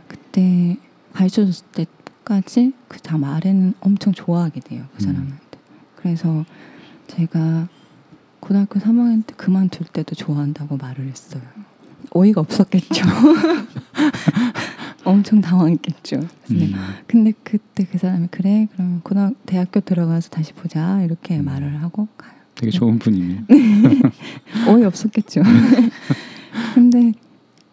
그때 0.08 0.78
가르쳐 1.14 1.46
줬을 1.46 1.66
때 1.72 1.86
까지 2.24 2.74
그 2.88 3.00
다음 3.00 3.24
아래는 3.24 3.74
엄청 3.82 4.14
좋아하게 4.14 4.62
돼요. 4.62 4.86
그 4.96 5.04
음. 5.04 5.06
사람한테. 5.06 5.60
그래서 5.96 6.46
제가 7.08 7.68
고등학교 8.40 8.80
3학년 8.80 9.26
때 9.26 9.34
그만둘 9.36 9.88
때도 9.88 10.16
좋아한다고 10.16 10.78
말을 10.78 11.08
했어요. 11.08 11.42
어이가 12.12 12.42
없었겠죠. 12.42 13.06
엄청 15.04 15.42
당황했겠죠. 15.42 16.20
그래서 16.46 16.66
음. 16.66 16.74
근데 17.08 17.34
그때 17.44 17.86
그 17.86 17.98
사람이 17.98 18.28
그래 18.30 18.68
그러면 18.74 19.02
고등 19.02 19.36
대학교 19.46 19.80
들어가서 19.80 20.30
다시 20.30 20.54
보자 20.54 21.02
이렇게 21.04 21.40
음. 21.40 21.46
말을 21.46 21.82
하고 21.82 22.08
가요. 22.18 22.34
되게 22.56 22.72
좋은 22.72 23.00
분이네요. 23.00 23.42
어이 24.68 24.84
없었겠죠. 24.84 25.42
근데 26.76 27.14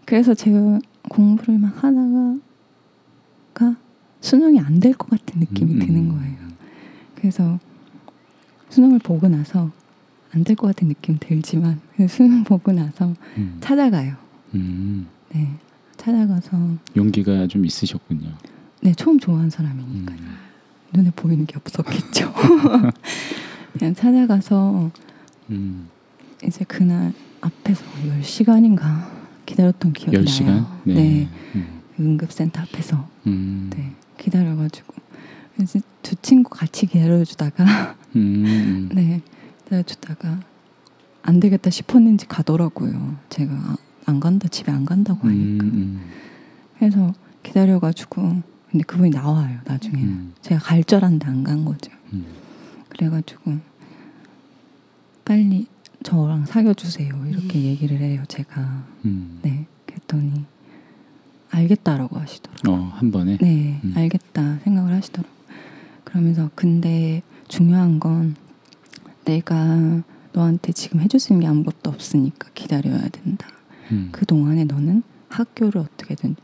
그래서 0.04 0.34
제가 0.34 0.78
공부를 1.10 1.58
막 1.58 1.82
하다가 1.82 2.36
수능이 4.20 4.58
안 4.60 4.80
될 4.80 4.92
것 4.94 5.10
같은 5.10 5.40
느낌이 5.40 5.74
음, 5.74 5.78
드는 5.78 5.96
음. 5.96 6.08
거예요. 6.10 6.36
그래서 7.14 7.58
수능을 8.70 8.98
보고 9.00 9.28
나서 9.28 9.70
안 10.32 10.44
될 10.44 10.54
것 10.56 10.66
같은 10.68 10.88
느낌 10.88 11.16
들지만 11.18 11.80
그 11.96 12.06
수능 12.08 12.44
보고 12.44 12.72
나서 12.72 13.14
음. 13.36 13.56
찾아가요. 13.60 14.14
음. 14.54 15.06
네, 15.32 15.48
찾아가서 15.96 16.76
용기가 16.96 17.46
좀 17.46 17.64
있으셨군요. 17.64 18.28
네 18.82 18.92
처음 18.94 19.18
좋아한 19.18 19.50
사람이니까 19.50 20.14
음. 20.14 20.36
눈에 20.94 21.10
보이는 21.16 21.46
게 21.46 21.56
없었겠죠. 21.56 22.32
그냥 23.78 23.94
찾아가서 23.94 24.90
음. 25.50 25.88
이제 26.44 26.64
그날 26.66 27.12
앞에서 27.40 27.84
10시간인가 28.20 29.08
기다렸던 29.46 29.92
기억이 29.92 30.18
10시간? 30.18 30.44
나요. 30.46 30.80
네. 30.84 30.94
네. 30.94 31.28
음. 31.54 31.80
응급센터 31.98 32.60
앞에서 32.62 33.08
음. 33.26 33.70
네, 33.74 33.92
기다려가지고 34.18 34.94
이제 35.62 35.80
두 36.02 36.14
친구 36.16 36.50
같이 36.50 36.86
기다려주다가 36.86 37.96
음. 38.16 38.88
네 38.92 39.22
기다려주다가 39.64 40.40
안 41.22 41.40
되겠다 41.40 41.70
싶었는지 41.70 42.26
가더라고요. 42.26 43.16
제가 43.28 43.52
아, 43.54 43.76
안 44.06 44.20
간다 44.20 44.48
집에 44.48 44.72
안 44.72 44.84
간다고 44.84 45.26
하니까 45.28 45.64
음. 45.64 46.00
그래서 46.78 47.12
기다려가지고 47.42 48.42
근데 48.70 48.84
그분이 48.84 49.10
나와요 49.10 49.58
나중에는 49.64 50.08
음. 50.08 50.34
제가 50.42 50.60
갈 50.60 50.84
줄 50.84 50.96
알았는데 50.98 51.26
안 51.26 51.44
간 51.44 51.64
거죠. 51.64 51.90
음. 52.12 52.26
그래가지고 52.88 53.58
빨리 55.24 55.66
저랑 56.02 56.46
사귀어 56.46 56.74
주세요 56.74 57.08
이렇게 57.26 57.58
음. 57.58 57.64
얘기를 57.64 57.98
해요 57.98 58.22
제가 58.28 58.84
음. 59.04 59.40
네 59.42 59.66
그랬더니 59.86 60.46
알겠다라고 61.50 62.18
하시더라고요. 62.18 62.74
어, 62.74 62.92
한 62.94 63.10
번에. 63.10 63.36
네, 63.38 63.80
음. 63.84 63.92
알겠다 63.96 64.58
생각을 64.64 64.92
하시더라고. 64.92 65.28
요 65.28 65.38
그러면서 66.04 66.50
근데 66.54 67.22
중요한 67.48 68.00
건 68.00 68.36
내가 69.24 70.02
너한테 70.32 70.72
지금 70.72 71.00
해줄 71.00 71.20
수 71.20 71.32
있는 71.32 71.42
게 71.42 71.48
아무것도 71.48 71.90
없으니까 71.90 72.48
기다려야 72.54 73.08
된다. 73.08 73.46
음. 73.90 74.08
그 74.12 74.24
동안에 74.26 74.64
너는 74.64 75.02
학교를 75.28 75.80
어떻게든 75.80 76.36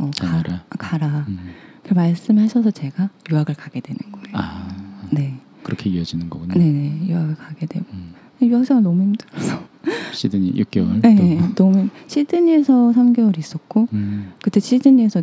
어, 0.00 0.10
가, 0.18 0.42
가라. 0.42 0.64
가라. 0.78 1.26
음. 1.28 1.52
그 1.84 1.94
말씀하셔서 1.94 2.70
제가 2.70 3.10
유학을 3.30 3.54
가게 3.54 3.80
되는 3.80 3.98
거예요. 4.12 4.26
아, 4.32 4.68
네, 5.10 5.38
그렇게 5.62 5.90
이어지는 5.90 6.30
거군요. 6.30 6.54
네네 6.54 7.08
유학을 7.08 7.34
가게 7.36 7.66
되고 7.66 7.84
음. 7.92 8.14
유학생활 8.40 8.82
너무 8.82 9.02
힘들어서. 9.02 9.71
시드니 10.12 10.54
6개월. 10.54 11.00
네, 11.02 11.38
또. 11.54 11.64
너무 11.64 11.88
시드니에서 12.06 12.92
3개월 12.92 13.38
있었고 13.38 13.88
음. 13.92 14.32
그때 14.42 14.60
시드니에서 14.60 15.22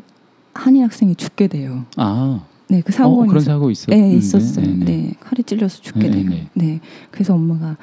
한인 0.54 0.84
학생이 0.84 1.16
죽게 1.16 1.48
돼요. 1.48 1.86
아, 1.98 2.44
네, 2.68 2.82
그 2.82 2.92
어, 2.94 2.96
사고가 2.96 3.26
그런 3.28 3.44
사고 3.44 3.72
있었. 3.72 3.88
네, 3.90 4.14
있었어요. 4.14 4.66
네, 4.66 4.74
네, 4.74 4.86
네. 4.86 5.14
칼이 5.20 5.44
찔려서 5.44 5.82
죽게 5.82 6.10
네, 6.10 6.12
돼요. 6.12 6.30
네. 6.30 6.50
네. 6.54 6.80
그래서 7.12 7.34
엄마가 7.34 7.78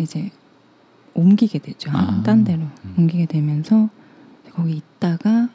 이제 0.00 0.30
옮기게 1.14 1.58
되죠. 1.58 1.90
아. 1.92 2.22
딴 2.24 2.44
데로 2.44 2.62
음. 2.62 2.94
옮기게 2.98 3.26
되면서 3.26 3.88
거기 4.52 4.74
있다가 4.76 5.50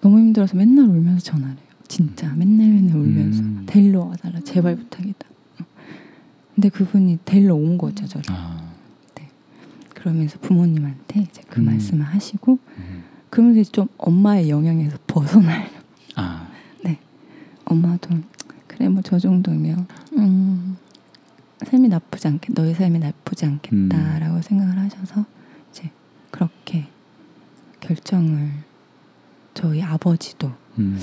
너무 0.00 0.18
힘들어서 0.18 0.56
맨날 0.56 0.86
울면서 0.88 1.20
전화를 1.20 1.56
해요. 1.56 1.66
진짜 1.88 2.32
맨날 2.34 2.68
맨날 2.68 2.96
울면서 2.96 3.42
음. 3.42 3.62
데리러 3.66 4.04
와달라 4.04 4.40
제발 4.40 4.76
부탁이다. 4.76 5.26
어. 5.60 5.64
근데 6.54 6.68
그분이 6.68 7.18
데리러 7.24 7.54
온 7.54 7.76
거죠, 7.76 8.06
저를. 8.06 8.24
아, 8.28 8.69
그러면서 10.00 10.38
부모님한테 10.40 11.20
이제 11.20 11.42
그 11.48 11.60
음. 11.60 11.66
말씀을 11.66 12.06
하시고 12.06 12.58
음. 12.78 13.04
그러면서 13.28 13.60
이제 13.60 13.70
좀 13.70 13.86
엄마의 13.98 14.48
영향에서 14.48 14.96
벗어나요. 15.06 15.68
아, 16.16 16.48
엄마도 17.66 18.08
그래 18.66 18.88
뭐 18.88 19.02
저 19.04 19.18
정도면 19.18 19.86
음, 20.16 20.76
삶이 21.66 21.88
나쁘지 21.88 22.28
않겠 22.28 22.54
너의 22.54 22.74
삶이 22.74 22.98
나쁘지 22.98 23.44
않겠다라고 23.44 24.36
음. 24.36 24.42
생각을 24.42 24.78
하셔서 24.78 25.26
이제 25.70 25.90
그렇게 26.30 26.88
결정을 27.80 28.50
저희 29.52 29.82
아버지도 29.82 30.50
음. 30.78 30.98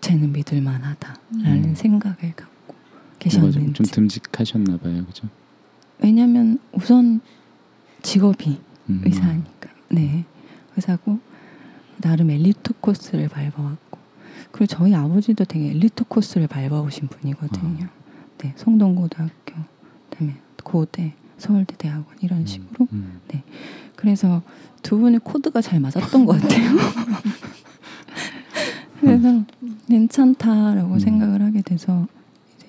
쟤는 0.00 0.32
믿을 0.32 0.62
만하다라는 0.62 1.64
음. 1.64 1.74
생각을 1.74 2.34
갖고 2.34 2.74
계셨는지 3.18 3.58
좀, 3.58 3.72
좀 3.72 3.86
듬직하셨나 3.86 4.78
봐요, 4.78 5.04
그죠? 5.04 5.28
왜냐하면 5.98 6.58
우선 6.72 7.20
직업이 8.04 8.60
음. 8.90 9.02
의사니까 9.04 9.70
네 9.90 10.24
의사고 10.76 11.18
나름 11.96 12.30
엘리트 12.30 12.74
코스를 12.80 13.28
밟아왔고 13.28 13.98
그리고 14.52 14.66
저희 14.66 14.94
아버지도 14.94 15.44
되게 15.44 15.70
엘리트 15.70 16.04
코스를 16.04 16.46
밟아오신 16.46 17.08
분이거든요. 17.08 17.88
네 18.38 18.52
성동고등학교 18.56 19.54
그다음에 20.10 20.36
고대 20.62 21.14
서울대 21.38 21.74
대학원 21.76 22.06
이런 22.20 22.40
음. 22.40 22.46
식으로 22.46 22.86
음. 22.92 23.20
그래서 23.96 24.42
두 24.82 24.98
분의 24.98 25.20
코드가 25.24 25.62
잘 25.62 25.80
맞았던 25.80 26.26
것 26.26 26.40
같아요. 26.40 26.72
그래서 29.00 29.44
괜찮다라고 29.88 30.94
음. 30.94 30.98
생각을 30.98 31.42
하게 31.42 31.62
돼서 31.62 32.06
이제 32.56 32.66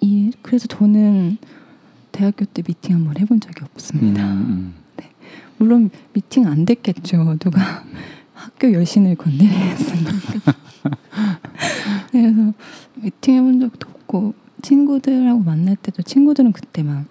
이 0.00 0.32
그래서 0.40 0.66
저는 0.68 1.38
대학교 2.12 2.44
때 2.44 2.62
미팅 2.62 2.96
한번 2.96 3.18
해본 3.18 3.40
적이 3.40 3.64
없습니다. 3.64 4.22
음, 4.22 4.38
음. 4.38 4.74
물론 5.58 5.90
미팅 6.12 6.46
안 6.46 6.64
됐겠죠. 6.64 7.36
누가 7.38 7.84
학교 8.34 8.72
여신을 8.72 9.14
건드리겠습니까? 9.14 10.54
그래서 12.10 12.52
미팅 12.96 13.36
해본 13.36 13.60
적도 13.60 13.88
없고 13.88 14.34
친구들하고 14.62 15.40
만날 15.40 15.76
때도 15.76 16.02
친구들은 16.02 16.52
그때 16.52 16.82
막 16.82 17.04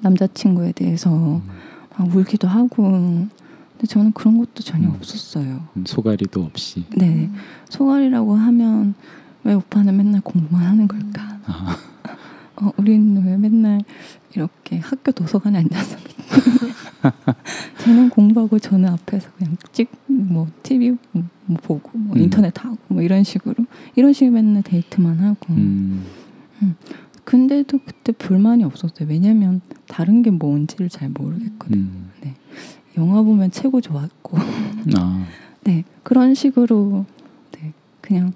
남자친구에 0.00 0.72
대해서 0.72 1.40
막 1.96 2.14
울기도 2.14 2.48
하고 2.48 2.82
근데 2.82 3.86
저는 3.86 4.12
그런 4.12 4.38
것도 4.38 4.62
전혀 4.64 4.88
음. 4.88 4.94
없었어요. 4.94 5.68
음, 5.76 5.84
소가리도 5.86 6.42
없이. 6.42 6.84
네. 6.96 7.30
소갈이라고 7.68 8.34
하면 8.34 8.94
왜 9.44 9.54
오빠는 9.54 9.96
맨날 9.96 10.20
공부만 10.20 10.64
하는 10.64 10.88
걸까? 10.88 11.38
아, 11.46 11.76
어, 12.56 12.72
우리는 12.76 13.24
왜 13.24 13.36
맨날 13.36 13.80
이렇게 14.34 14.78
학교 14.78 15.12
도서관에 15.12 15.58
앉아서 15.58 15.96
쟤는 17.78 18.10
공부하고 18.10 18.58
저는 18.58 18.88
앞에서 18.90 19.30
그냥 19.38 19.56
찍뭐 19.72 20.48
TV 20.62 20.90
뭐, 21.12 21.24
뭐 21.46 21.56
보고 21.62 21.90
뭐 21.94 22.16
음. 22.16 22.22
인터넷 22.22 22.52
하고 22.64 22.76
뭐 22.88 23.02
이런 23.02 23.24
식으로. 23.24 23.64
이런 23.96 24.12
식으로 24.12 24.32
맨날 24.32 24.62
데이트만 24.62 25.18
하고. 25.18 25.54
음, 25.54 26.04
근데도 27.24 27.78
그때 27.84 28.12
불만이 28.12 28.64
없었어요. 28.64 29.08
왜냐면 29.08 29.60
다른 29.86 30.22
게 30.22 30.30
뭔지를 30.30 30.88
잘 30.88 31.10
모르겠거든요. 31.10 31.80
음, 31.82 32.10
영화 32.96 33.22
보면 33.22 33.50
최고 33.50 33.80
좋았고. 33.80 34.38
아, 34.98 35.26
네. 35.64 35.84
그런 36.02 36.34
식으로 36.34 37.06
네. 37.52 37.72
그냥 38.00 38.32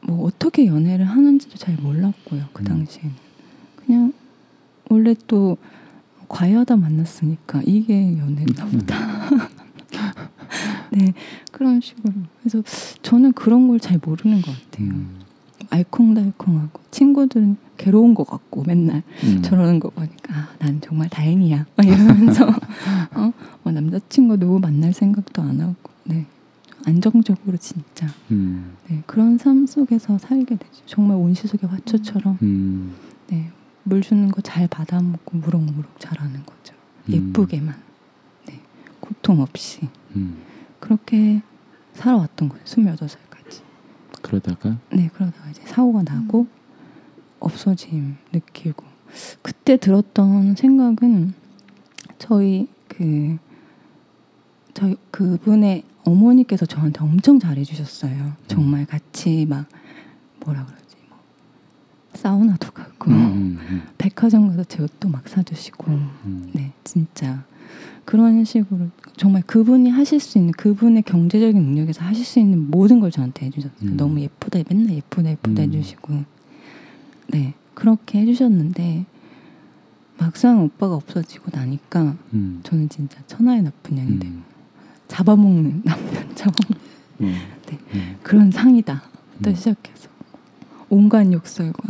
뭐 0.00 0.24
어떻게 0.24 0.66
연애를 0.66 1.04
하는지도 1.04 1.56
잘 1.56 1.76
몰랐고요 1.76 2.44
그 2.52 2.62
음. 2.62 2.64
당시에는. 2.64 3.12
그냥 3.84 4.12
원래 4.88 5.14
또 5.26 5.56
과외하다 6.28 6.76
만났으니까 6.76 7.62
이게 7.64 8.18
연애인가 8.18 8.64
음. 8.66 8.70
보다. 8.72 8.96
네 10.92 11.12
그런 11.52 11.80
식으로. 11.80 12.12
그래서 12.40 12.62
저는 13.02 13.32
그런 13.32 13.68
걸 13.68 13.78
잘 13.80 13.98
모르는 14.04 14.42
것 14.42 14.52
같아요. 14.52 14.88
음, 14.88 15.20
알콩달콩하고. 15.70 16.80
친구들은 16.90 17.56
괴로운 17.76 18.14
것 18.14 18.26
같고 18.26 18.64
맨날 18.66 19.02
음, 19.24 19.42
저러는 19.42 19.78
거 19.80 19.90
보니까 19.90 20.34
아, 20.34 20.48
난 20.58 20.80
정말 20.80 21.08
다행이야. 21.08 21.66
막 21.76 21.86
이러면서. 21.86 22.46
어, 23.14 23.32
뭐 23.62 23.72
남자친구 23.72 24.38
누구 24.38 24.58
만날 24.58 24.92
생각도 24.92 25.42
안 25.42 25.60
하고. 25.60 25.74
네. 26.04 26.26
안정적으로 26.86 27.56
진짜. 27.58 28.06
음, 28.30 28.72
네 28.88 29.02
그런 29.06 29.36
삶 29.38 29.66
속에서 29.66 30.18
살게 30.18 30.56
되죠. 30.56 30.82
정말 30.86 31.16
온시속의 31.18 31.68
화초처럼. 31.68 32.38
음, 32.42 32.94
네 33.28 33.50
물 33.88 34.02
주는 34.02 34.30
거 34.30 34.40
잘 34.42 34.68
받아먹고 34.68 35.38
무럭무럭 35.38 35.98
자라는 35.98 36.44
거죠. 36.44 36.74
음, 37.08 37.12
예쁘게만. 37.12 37.74
네. 38.46 38.60
고통 39.00 39.40
없이. 39.40 39.88
음. 40.16 40.38
그렇게 40.80 41.42
살아왔던 41.94 42.48
거예요 42.50 42.64
스물여덟 42.66 43.08
살까지. 43.08 43.62
그러다가? 44.22 44.78
네 44.92 45.08
그러다가 45.12 45.50
이제 45.50 45.62
사고가 45.66 46.02
나고 46.02 46.46
없어짐 47.40 48.16
느끼고. 48.32 48.84
그때 49.42 49.76
들었던 49.78 50.54
생각은 50.54 51.32
저희 52.18 52.68
그 52.88 53.38
저희 54.74 54.96
그분의 55.10 55.84
어머니께서 56.04 56.66
저한테 56.66 57.00
엄청 57.00 57.38
잘해 57.38 57.64
주셨어요. 57.64 58.32
정말 58.46 58.86
같이 58.86 59.46
막 59.46 59.66
뭐라 60.40 60.62
뭐 60.62 60.72
사우나도 62.14 62.72
가고 62.72 63.10
음, 63.10 63.58
음, 63.60 63.82
백화점 63.98 64.48
가서 64.48 64.64
제 64.64 64.82
옷도 64.82 65.08
막 65.08 65.28
사주시고 65.28 65.92
음, 65.92 66.50
네 66.52 66.72
진짜 66.84 67.44
그런 68.04 68.44
식으로 68.44 68.88
정말 69.16 69.42
그분이 69.42 69.90
하실 69.90 70.18
수 70.18 70.38
있는 70.38 70.52
그분의 70.52 71.02
경제적인 71.02 71.60
능력에서 71.60 72.02
하실 72.04 72.24
수 72.24 72.38
있는 72.38 72.70
모든 72.70 73.00
걸 73.00 73.10
저한테 73.10 73.46
해주셨어요. 73.46 73.90
음. 73.90 73.96
너무 73.96 74.20
예쁘다 74.20 74.60
맨날 74.68 74.94
예쁘다 74.94 75.30
예쁘다 75.30 75.62
음. 75.62 75.68
해주시고 75.68 76.24
네 77.28 77.54
그렇게 77.74 78.20
해주셨는데 78.20 79.04
막상 80.16 80.62
오빠가 80.64 80.94
없어지고 80.94 81.50
나니까 81.52 82.16
음, 82.32 82.60
저는 82.62 82.88
진짜 82.88 83.20
천하의 83.26 83.62
나쁜 83.62 83.96
년이 83.96 84.18
되고 84.18 84.34
음, 84.34 84.44
잡아먹는 85.06 85.82
남편 85.84 86.28
잡아먹는 86.34 86.88
음, 87.20 87.34
네. 87.66 87.78
음, 87.94 88.16
그런 88.22 88.50
상이다 88.50 89.02
또 89.42 89.50
음. 89.50 89.54
시작해서 89.54 90.07
온갖 90.90 91.30
욕설과 91.32 91.82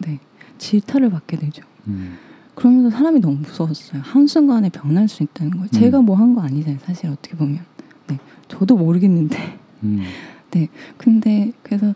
네 0.00 0.18
질타를 0.58 1.10
받게 1.10 1.36
되죠. 1.38 1.62
음, 1.88 2.16
그러면서 2.54 2.90
사람이 2.90 3.20
너무 3.20 3.36
무서웠어요. 3.36 4.02
한순간에 4.04 4.68
변할 4.70 5.08
수 5.08 5.22
있다는 5.22 5.52
거예요. 5.52 5.68
제가 5.68 6.00
뭐 6.02 6.16
한 6.16 6.34
거 6.34 6.42
아니잖아요. 6.42 6.78
사실 6.84 7.08
어떻게 7.10 7.36
보면. 7.36 7.64
네. 8.08 8.18
저도 8.48 8.76
모르겠는데. 8.76 9.58
음, 9.84 10.02
근데 10.98 11.52
그래서 11.62 11.94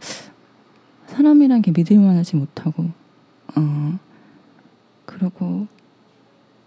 사람이란 1.07 1.63
게 1.63 1.73
믿을만 1.73 2.17
하지 2.17 2.37
못하고 2.37 2.91
어 3.55 3.99
그리고 5.05 5.67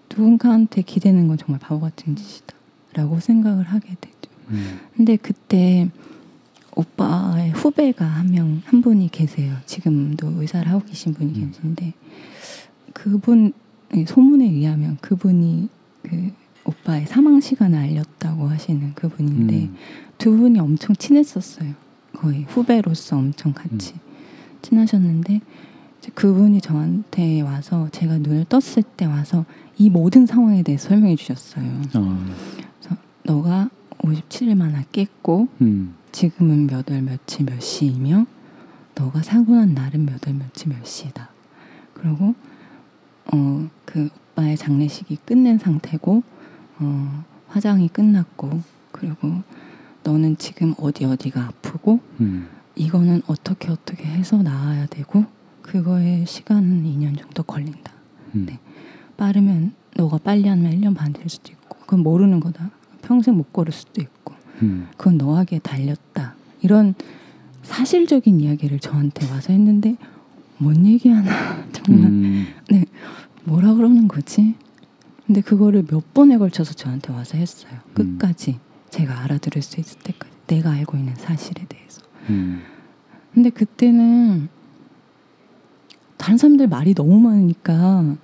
누군가한테 0.10 0.82
기대는 0.84 1.28
건 1.28 1.38
정말 1.38 1.60
바보 1.60 1.80
같은 1.82 2.16
짓이다라고 2.16 3.20
생각을 3.20 3.66
하게 3.66 3.96
되죠. 4.00 4.16
음, 4.50 4.80
근데 4.96 5.16
그때 5.18 5.90
오빠의 6.84 7.52
후배가 7.52 8.06
한 8.06 8.28
명 8.32 8.62
한 8.66 8.82
분이 8.82 9.10
계세요. 9.12 9.56
지금도 9.66 10.42
의사를 10.42 10.70
하고 10.72 10.84
계신 10.86 11.14
분이 11.14 11.34
음. 11.42 11.52
계신데 11.52 11.94
그분 12.94 13.54
예, 13.96 14.06
소문에 14.06 14.46
의하면 14.46 14.98
그분이 15.02 15.68
그 16.04 16.32
오빠의 16.64 17.08
사망 17.08 17.40
시간을 17.42 17.78
알렸다고 17.78 18.48
하시는 18.48 18.94
그분인데 18.94 19.56
음, 19.64 19.76
두 20.18 20.38
분이 20.38 20.60
엄청 20.60 20.96
친했었어요. 20.96 21.74
거의 22.14 22.44
후배로서 22.48 23.18
엄청 23.18 23.54
같이 23.54 23.94
친하셨는데 24.62 25.42
이제 26.00 26.12
그분이 26.14 26.62
저한테 26.62 27.42
와서 27.42 27.90
제가 27.92 28.20
눈을 28.20 28.46
떴을 28.46 28.84
때 28.96 29.06
와서 29.06 29.46
이 29.78 29.90
모든 29.90 30.26
상황에 30.26 30.62
대해서 30.64 30.90
설명해 30.90 31.16
주셨어요. 31.16 31.82
어, 31.96 32.26
너가 33.24 33.70
57일 34.00 34.56
만에 34.56 34.86
깼고 34.92 35.48
음, 35.62 35.96
지금은 36.12 36.68
몇 36.68 36.90
월 36.90 37.02
며칠 37.02 37.46
몇 37.46 37.62
시이며 37.62 38.26
너가 38.96 39.22
사고 39.22 39.56
난 39.56 39.74
날은 39.74 40.06
몇 40.06 40.26
월 40.28 40.36
며칠 40.36 40.70
몇 40.70 40.86
시다. 40.86 41.30
그리고 41.94 42.34
어 43.34 43.68
그 43.86 44.10
오빠의 44.34 44.56
장례식이 44.56 45.18
끝낸 45.26 45.58
상태고 45.58 46.22
어 46.80 47.26
화장이 47.48 47.88
끝났고 47.90 48.62
그리고 48.92 49.42
너는 50.04 50.38
지금 50.38 50.76
어디 50.80 51.06
어디가 51.06 51.42
아프고 51.46 52.00
음, 52.22 52.48
이거는 52.76 53.24
어떻게 53.28 53.70
어떻게 53.72 54.06
해서 54.06 54.38
나아야 54.44 54.86
되고 54.86 55.26
그거에 55.64 56.24
시간은 56.26 56.84
2년 56.84 57.18
정도 57.20 57.42
걸린다. 57.44 57.92
음, 58.36 58.46
네. 58.48 58.60
빠르면 59.18 59.74
너가 59.96 60.20
빨리 60.20 60.48
하면 60.48 60.72
1년 60.72 60.96
반 60.96 61.12
될 61.14 61.28
수도 61.28 61.52
있고 61.52 61.78
그건 61.80 62.02
모르는 62.02 62.40
거다. 62.40 62.70
평생 63.02 63.36
못 63.36 63.52
걸을 63.52 63.72
수도 63.74 64.02
있고 64.02 64.36
음, 64.62 64.88
그건 64.98 65.18
너에게 65.18 65.60
달렸다. 65.60 66.36
이런 66.62 66.94
사실적인 67.64 68.40
이야기를 68.42 68.80
저한테 68.80 69.30
와서 69.30 69.54
했는데 69.54 69.96
뭔 70.58 70.86
얘기하나 70.86 71.32
정말 71.72 72.06
음, 72.08 72.48
뭐라 73.44 73.74
그러는 73.74 74.08
거지? 74.08 74.56
근데 75.26 75.42
그거를 75.42 75.84
몇 75.88 76.14
번에 76.14 76.38
걸쳐서 76.38 76.74
저한테 76.74 77.14
와서 77.14 77.38
했어요. 77.38 77.72
끝까지 77.94 78.60
제가 78.90 79.22
알아들을 79.24 79.62
수 79.62 79.80
있을 79.80 80.00
때까지 80.00 80.34
내가 80.48 80.72
알고 80.72 80.98
있는 80.98 81.14
사실에 81.16 81.66
대해서. 81.70 82.02
음, 82.30 82.64
근데 83.34 83.50
그때는 83.52 84.50
다른 86.18 86.38
사람들 86.38 86.68
말이 86.68 86.94
너무 86.96 87.20
많으니까 87.20 88.16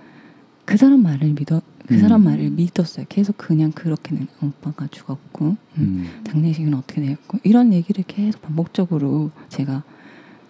그 0.65 0.77
사람 0.77 1.03
말을 1.03 1.33
믿어 1.33 1.61
그 1.87 1.99
사람 1.99 2.21
음. 2.21 2.25
말을 2.25 2.49
믿었어요. 2.51 3.05
계속 3.09 3.37
그냥 3.37 3.71
그렇게는 3.71 4.27
오빠가 4.41 4.87
죽었고 4.87 5.45
음, 5.45 5.57
음, 5.77 6.23
장례식은 6.25 6.73
어떻게 6.73 7.01
됐고 7.01 7.39
이런 7.43 7.73
얘기를 7.73 8.03
계속 8.07 8.41
반복적으로 8.41 9.31
제가 9.49 9.83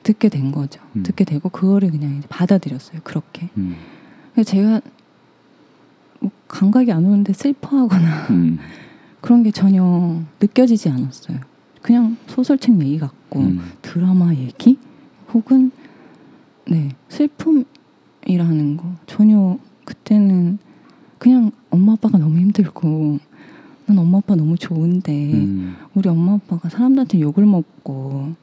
듣게 0.03 0.29
된 0.29 0.51
거죠. 0.51 0.81
음. 0.95 1.03
듣게 1.03 1.25
되고 1.25 1.49
그거를 1.49 1.91
그냥 1.91 2.21
받아들였어요. 2.29 3.01
그렇게. 3.03 3.49
음, 3.57 3.75
그래서 4.33 4.49
제가 4.51 4.81
뭐 6.19 6.31
감각이 6.47 6.91
안 6.91 7.05
오는데 7.05 7.33
슬퍼하거나 7.33 8.27
음, 8.29 8.59
그런 9.19 9.43
게 9.43 9.51
전혀 9.51 10.21
느껴지지 10.39 10.89
않았어요. 10.89 11.39
그냥 11.81 12.17
소설책 12.27 12.79
얘기 12.81 12.97
같고 12.97 13.41
음, 13.41 13.61
드라마 13.81 14.33
얘기 14.33 14.79
혹은 15.33 15.71
네 16.67 16.89
슬픔이라는 17.09 18.77
거 18.77 18.93
전혀 19.05 19.57
그때는 19.83 20.59
그냥 21.17 21.51
엄마 21.69 21.93
아빠가 21.93 22.17
너무 22.17 22.39
힘들고 22.39 23.19
난 23.87 23.97
엄마 23.97 24.17
아빠 24.17 24.35
너무 24.35 24.57
좋은데 24.57 25.33
음, 25.33 25.75
우리 25.93 26.09
엄마 26.09 26.33
아빠가 26.33 26.69
사람들한테 26.69 27.19
욕을 27.19 27.45
먹고 27.45 28.33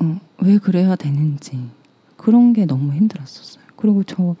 어, 0.00 0.20
왜 0.38 0.58
그래야 0.58 0.96
되는지 0.96 1.58
그런 2.16 2.52
게 2.52 2.66
너무 2.66 2.92
힘들었었어요. 2.92 3.64
그리고 3.76 4.02
저 4.04 4.36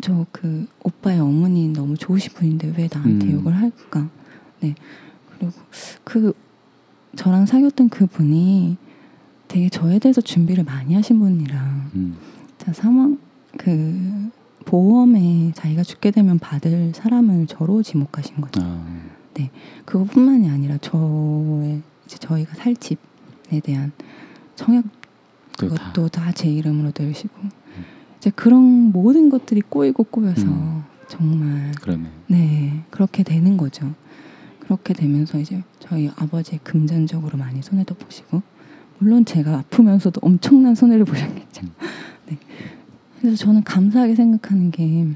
저 0.00 0.26
그 0.30 0.66
오빠의 0.84 1.20
어머니 1.20 1.68
너무 1.68 1.96
좋으신 1.96 2.32
분인데 2.34 2.74
왜 2.76 2.88
나한테 2.92 3.26
음. 3.26 3.32
욕을 3.32 3.54
할까? 3.56 4.08
네. 4.60 4.74
그리고 5.30 5.52
그 6.04 6.32
저랑 7.16 7.46
사귀었던 7.46 7.88
그 7.88 8.06
분이 8.06 8.76
되게 9.48 9.68
저에 9.68 9.98
대해서 9.98 10.20
준비를 10.20 10.64
많이 10.64 10.94
하신 10.94 11.18
분이라 11.18 11.90
음. 11.94 12.16
자 12.58 12.72
사망 12.72 13.18
그 13.56 14.30
보험에 14.68 15.52
자기가 15.54 15.82
죽게 15.82 16.10
되면 16.10 16.38
받을 16.38 16.92
사람을 16.94 17.46
저로 17.46 17.82
지목하신 17.82 18.40
거죠. 18.42 18.60
아. 18.62 18.86
그것뿐만이 19.84 20.50
아니라 20.50 20.76
저의 20.78 21.80
이제 22.04 22.18
저희가 22.18 22.54
살 22.54 22.76
집에 22.76 23.60
대한 23.62 23.92
청약. 24.56 24.84
그것도 25.56 26.08
다 26.08 26.30
제 26.32 26.48
이름으로 26.48 26.92
넣으시고 26.96 27.34
이제 28.18 28.30
그런 28.30 28.92
모든 28.92 29.28
것들이 29.30 29.60
꼬이고 29.62 30.04
꼬여서 30.04 30.46
음. 30.46 30.84
정말 31.08 31.72
그러네. 31.80 32.10
네 32.28 32.84
그렇게 32.90 33.22
되는 33.22 33.56
거죠. 33.56 33.92
그렇게 34.60 34.92
되면서 34.92 35.38
이제 35.38 35.62
저희 35.80 36.10
아버지 36.16 36.58
금전적으로 36.58 37.38
많이 37.38 37.62
손해도 37.62 37.94
보시고 37.94 38.42
물론 38.98 39.24
제가 39.24 39.58
아프면서도 39.58 40.20
엄청난 40.22 40.74
손해를 40.74 41.04
보셨겠죠. 41.06 41.62
음. 41.64 41.72
네. 42.28 42.38
그래서 43.20 43.36
저는 43.36 43.64
감사하게 43.64 44.14
생각하는 44.14 44.70
게 44.70 45.06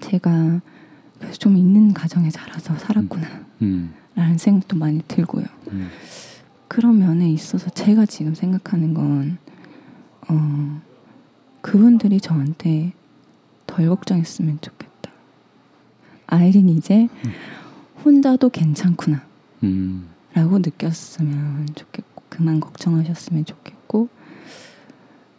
제가 0.00 0.60
그래서 1.18 1.36
좀 1.36 1.56
있는 1.56 1.92
가정에 1.92 2.30
자라서 2.30 2.76
살았구나 2.76 3.26
음. 3.62 3.94
라는 4.14 4.38
생각도 4.38 4.76
많이 4.76 5.02
들고요. 5.06 5.44
음. 5.72 5.88
그런 6.68 6.98
면에 6.98 7.30
있어서 7.30 7.70
제가 7.70 8.06
지금 8.06 8.34
생각하는 8.34 8.94
건 8.94 9.38
어, 10.28 10.80
그분들이 11.60 12.20
저한테 12.20 12.92
덜 13.66 13.88
걱정했으면 13.88 14.58
좋겠다. 14.60 15.10
아이린이 16.26 16.74
이제 16.74 17.08
혼자도 18.04 18.50
괜찮구나 18.50 19.22
음. 19.64 20.08
라고 20.32 20.58
느꼈으면 20.58 21.68
좋겠고 21.74 22.22
그만 22.28 22.60
걱정하셨으면 22.60 23.44
좋겠고 23.44 24.08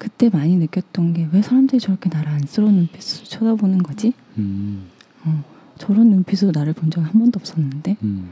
그때 0.02 0.30
많이 0.30 0.58
느꼈던 0.58 1.14
게 1.14 1.28
왜 1.32 1.43
사람들이 1.43 1.80
저렇게 1.80 2.10
나를 2.10 2.32
안쓰러운 2.32 2.74
눈빛으로 2.74 3.24
쳐다보는 3.26 3.84
거지? 3.84 4.14
음. 4.39 4.88
어, 5.24 5.43
저런 5.78 6.10
눈빛으로 6.10 6.52
나를 6.52 6.74
본 6.74 6.89
적이 6.89 7.06
한 7.06 7.20
번도 7.20 7.38
없었는데 7.39 7.97
음. 8.02 8.30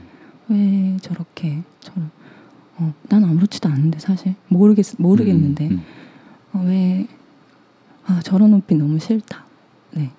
왜 0.47 0.97
저렇게 1.01 1.61
저런 1.79 2.09
어, 2.77 2.91
난 3.07 3.23
아무렇지도 3.23 3.69
않은데 3.69 3.99
사실 3.99 4.33
모르겠 4.47 4.95
모르겠는데 4.97 5.67
음. 5.69 5.81
어, 6.53 6.63
왜 6.65 7.07
아, 8.07 8.19
저런 8.23 8.49
눈빛 8.49 8.75
너무 8.75 8.97
싫다. 8.97 9.45
네 9.91 10.09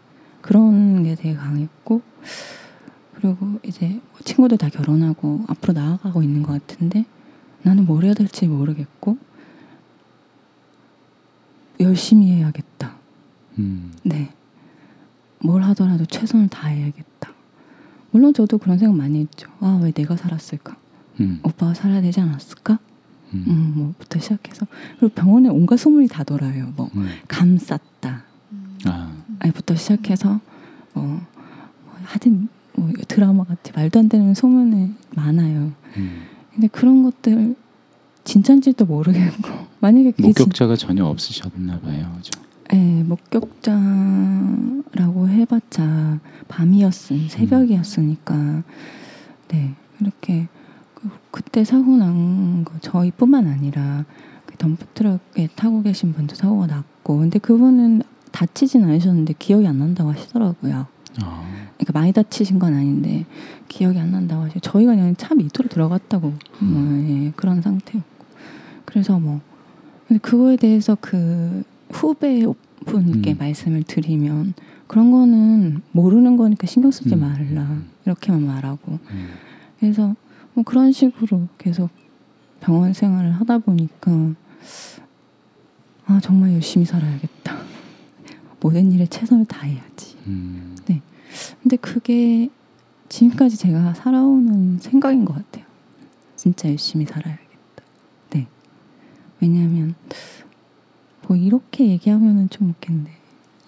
그런 0.42 1.02
게 1.02 1.16
되게 1.16 1.34
강했고 1.34 2.00
그리고 3.16 3.58
이제 3.64 4.00
친구들 4.24 4.56
다 4.56 4.68
결혼하고 4.68 5.46
앞으로 5.48 5.72
나아가고 5.72 6.22
있는 6.22 6.44
것 6.44 6.52
같은데 6.52 7.04
나는 7.62 7.86
뭘 7.86 8.04
해야 8.04 8.14
될지 8.14 8.46
모르겠고 8.46 9.18
열심히 11.80 12.32
해야겠다. 12.32 12.94
음. 13.58 13.92
네. 14.02 14.32
뭘 15.42 15.62
하더라도 15.62 16.04
최선을 16.04 16.48
다해야겠다. 16.48 17.32
물론 18.10 18.34
저도 18.34 18.58
그런 18.58 18.78
생각 18.78 18.96
많이 18.96 19.20
했죠. 19.20 19.48
아, 19.60 19.80
왜 19.82 19.92
내가 19.92 20.16
살았을까? 20.16 20.76
음. 21.20 21.40
오빠가 21.42 21.74
살아야 21.74 22.00
되지 22.00 22.20
않았을까? 22.20 22.78
음. 23.32 23.44
음, 23.46 23.72
뭐부터 23.76 24.18
시작해서 24.18 24.66
그리고 24.98 25.14
병원에 25.14 25.48
온갖 25.48 25.76
소문이 25.76 26.08
다 26.08 26.24
돌아요. 26.24 26.72
뭐 26.76 26.90
음. 26.94 27.08
감쌌다. 27.28 28.24
아. 28.86 29.12
아니부터 29.38 29.76
시작해서 29.76 30.40
뭐, 30.92 31.04
뭐 31.04 31.20
하여튼 32.04 32.48
뭐 32.74 32.90
드라마 33.08 33.44
같이 33.44 33.72
말도 33.72 33.98
안 33.98 34.08
되는 34.08 34.34
소문이 34.34 34.94
많아요. 35.14 35.72
음. 35.96 36.22
근데 36.52 36.66
그런 36.68 37.02
것들 37.02 37.54
진짜인지도 38.30 38.86
모르겠고 38.86 39.48
만약에 39.80 40.12
그게 40.12 40.32
진- 40.32 40.44
목격자가 40.44 40.76
전혀 40.76 41.04
없으셨나 41.04 41.80
봐요. 41.80 42.12
그죠? 42.16 42.30
네, 42.72 43.02
목격자라고 43.04 43.74
해봤자 45.28 46.20
밤이었으니 46.48 47.28
새벽이었으니까 47.28 48.62
네 49.48 49.74
이렇게 50.00 50.48
그, 50.94 51.08
그때 51.30 51.64
사고 51.64 51.96
난 51.96 52.64
거 52.64 52.72
저희뿐만 52.80 53.46
아니라 53.48 54.04
그 54.46 54.56
덤프트럭에 54.58 55.48
타고 55.56 55.82
계신 55.82 56.12
분도 56.12 56.34
사고가 56.34 56.66
났고 56.68 57.18
근데 57.18 57.38
그분은 57.38 58.02
다치진 58.30 58.84
않으셨는데 58.84 59.34
기억이 59.38 59.66
안 59.66 59.78
난다고 59.80 60.12
하시더라고요. 60.12 60.86
아. 61.22 61.42
그러니까 61.78 61.98
많이 61.98 62.12
다치신 62.12 62.58
건 62.60 62.74
아닌데 62.74 63.24
기억이 63.68 63.98
안 63.98 64.12
난다고 64.12 64.42
하시고 64.44 64.60
저희가 64.60 64.94
그냥 64.94 65.16
차 65.16 65.34
밑으로 65.34 65.68
들어갔다고 65.68 66.32
뭐 66.60 66.98
예, 67.08 67.32
그런 67.34 67.60
상태였고 67.62 68.09
그래서 68.90 69.18
뭐 69.18 69.40
근데 70.06 70.20
그거에 70.20 70.56
대해서 70.56 70.96
그 71.00 71.62
후배 71.90 72.44
분께 72.86 73.32
음. 73.32 73.38
말씀을 73.38 73.82
드리면 73.82 74.54
그런 74.86 75.10
거는 75.10 75.82
모르는 75.92 76.36
거니까 76.36 76.66
신경 76.66 76.90
쓰지 76.90 77.14
음. 77.14 77.20
말라 77.20 77.82
이렇게만 78.04 78.44
말하고 78.44 78.98
음. 79.10 79.28
그래서 79.78 80.14
뭐 80.54 80.64
그런 80.64 80.92
식으로 80.92 81.48
계속 81.58 81.90
병원 82.60 82.92
생활을 82.92 83.32
하다 83.32 83.58
보니까 83.58 84.34
아 86.06 86.20
정말 86.20 86.52
열심히 86.54 86.84
살아야겠다 86.84 87.56
모든 88.60 88.92
일에 88.92 89.06
최선을 89.06 89.46
다해야지 89.46 90.16
음. 90.26 90.76
근데 91.62 91.76
그게 91.76 92.48
지금까지 93.08 93.56
제가 93.56 93.94
살아오는 93.94 94.78
생각인 94.78 95.24
것 95.24 95.34
같아요. 95.34 95.64
진짜 96.36 96.68
열심히. 96.68 97.04
네. 97.04 97.12
왜냐하면 99.40 99.94
뭐 101.26 101.36
이렇게 101.36 101.88
얘기하면은 101.88 102.48
좀 102.50 102.70
웃긴데 102.70 103.10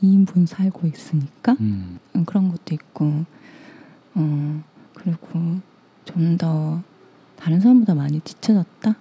2인분 0.02 0.46
살고 0.46 0.86
있으니까 0.88 1.52
음. 1.60 1.98
음, 2.14 2.24
그런 2.24 2.48
것도 2.50 2.74
있고 2.74 3.24
어 4.14 4.62
그리고 4.94 5.60
좀 6.04 6.36
더 6.36 6.82
다른 7.36 7.60
사람보다 7.60 7.94
많이 7.94 8.20
지쳐졌다. 8.20 8.94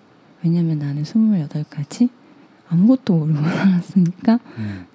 왜냐면 0.44 0.80
나는 0.80 1.04
28까지 1.04 2.10
아무것도 2.70 3.16
모르고 3.16 3.42
살았으니까 3.50 4.40
음. 4.58 4.86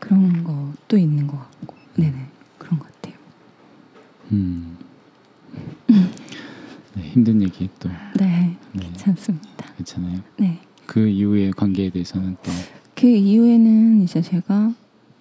그런 0.00 0.42
것도 0.44 0.96
있는 0.96 1.26
것 1.26 1.38
같고 1.38 1.76
네네 1.96 2.26
그런 2.58 2.78
것 2.78 2.86
같아요. 2.92 3.14
음. 4.32 4.76
네, 6.94 7.02
힘든 7.10 7.42
얘기 7.42 7.68
또 7.78 7.88
네 8.16 8.56
네, 8.72 8.82
괜찮습니다. 8.84 9.72
괜찮아요. 9.76 10.20
네. 10.36 10.60
그 10.86 11.08
이후의 11.08 11.52
관계에 11.52 11.90
대해서는 11.90 12.36
또 12.42 12.50
그 12.94 13.08
이후에는 13.08 14.02
이제 14.02 14.22
제가 14.22 14.72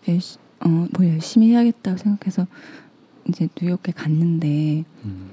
열시, 0.08 0.38
어, 0.60 0.70
뭐 0.70 1.06
열심히 1.06 1.50
해야겠다고 1.50 1.98
생각해서 1.98 2.48
이제 3.28 3.50
뉴욕에 3.60 3.92
갔는데 3.92 4.84
음. 5.06 5.30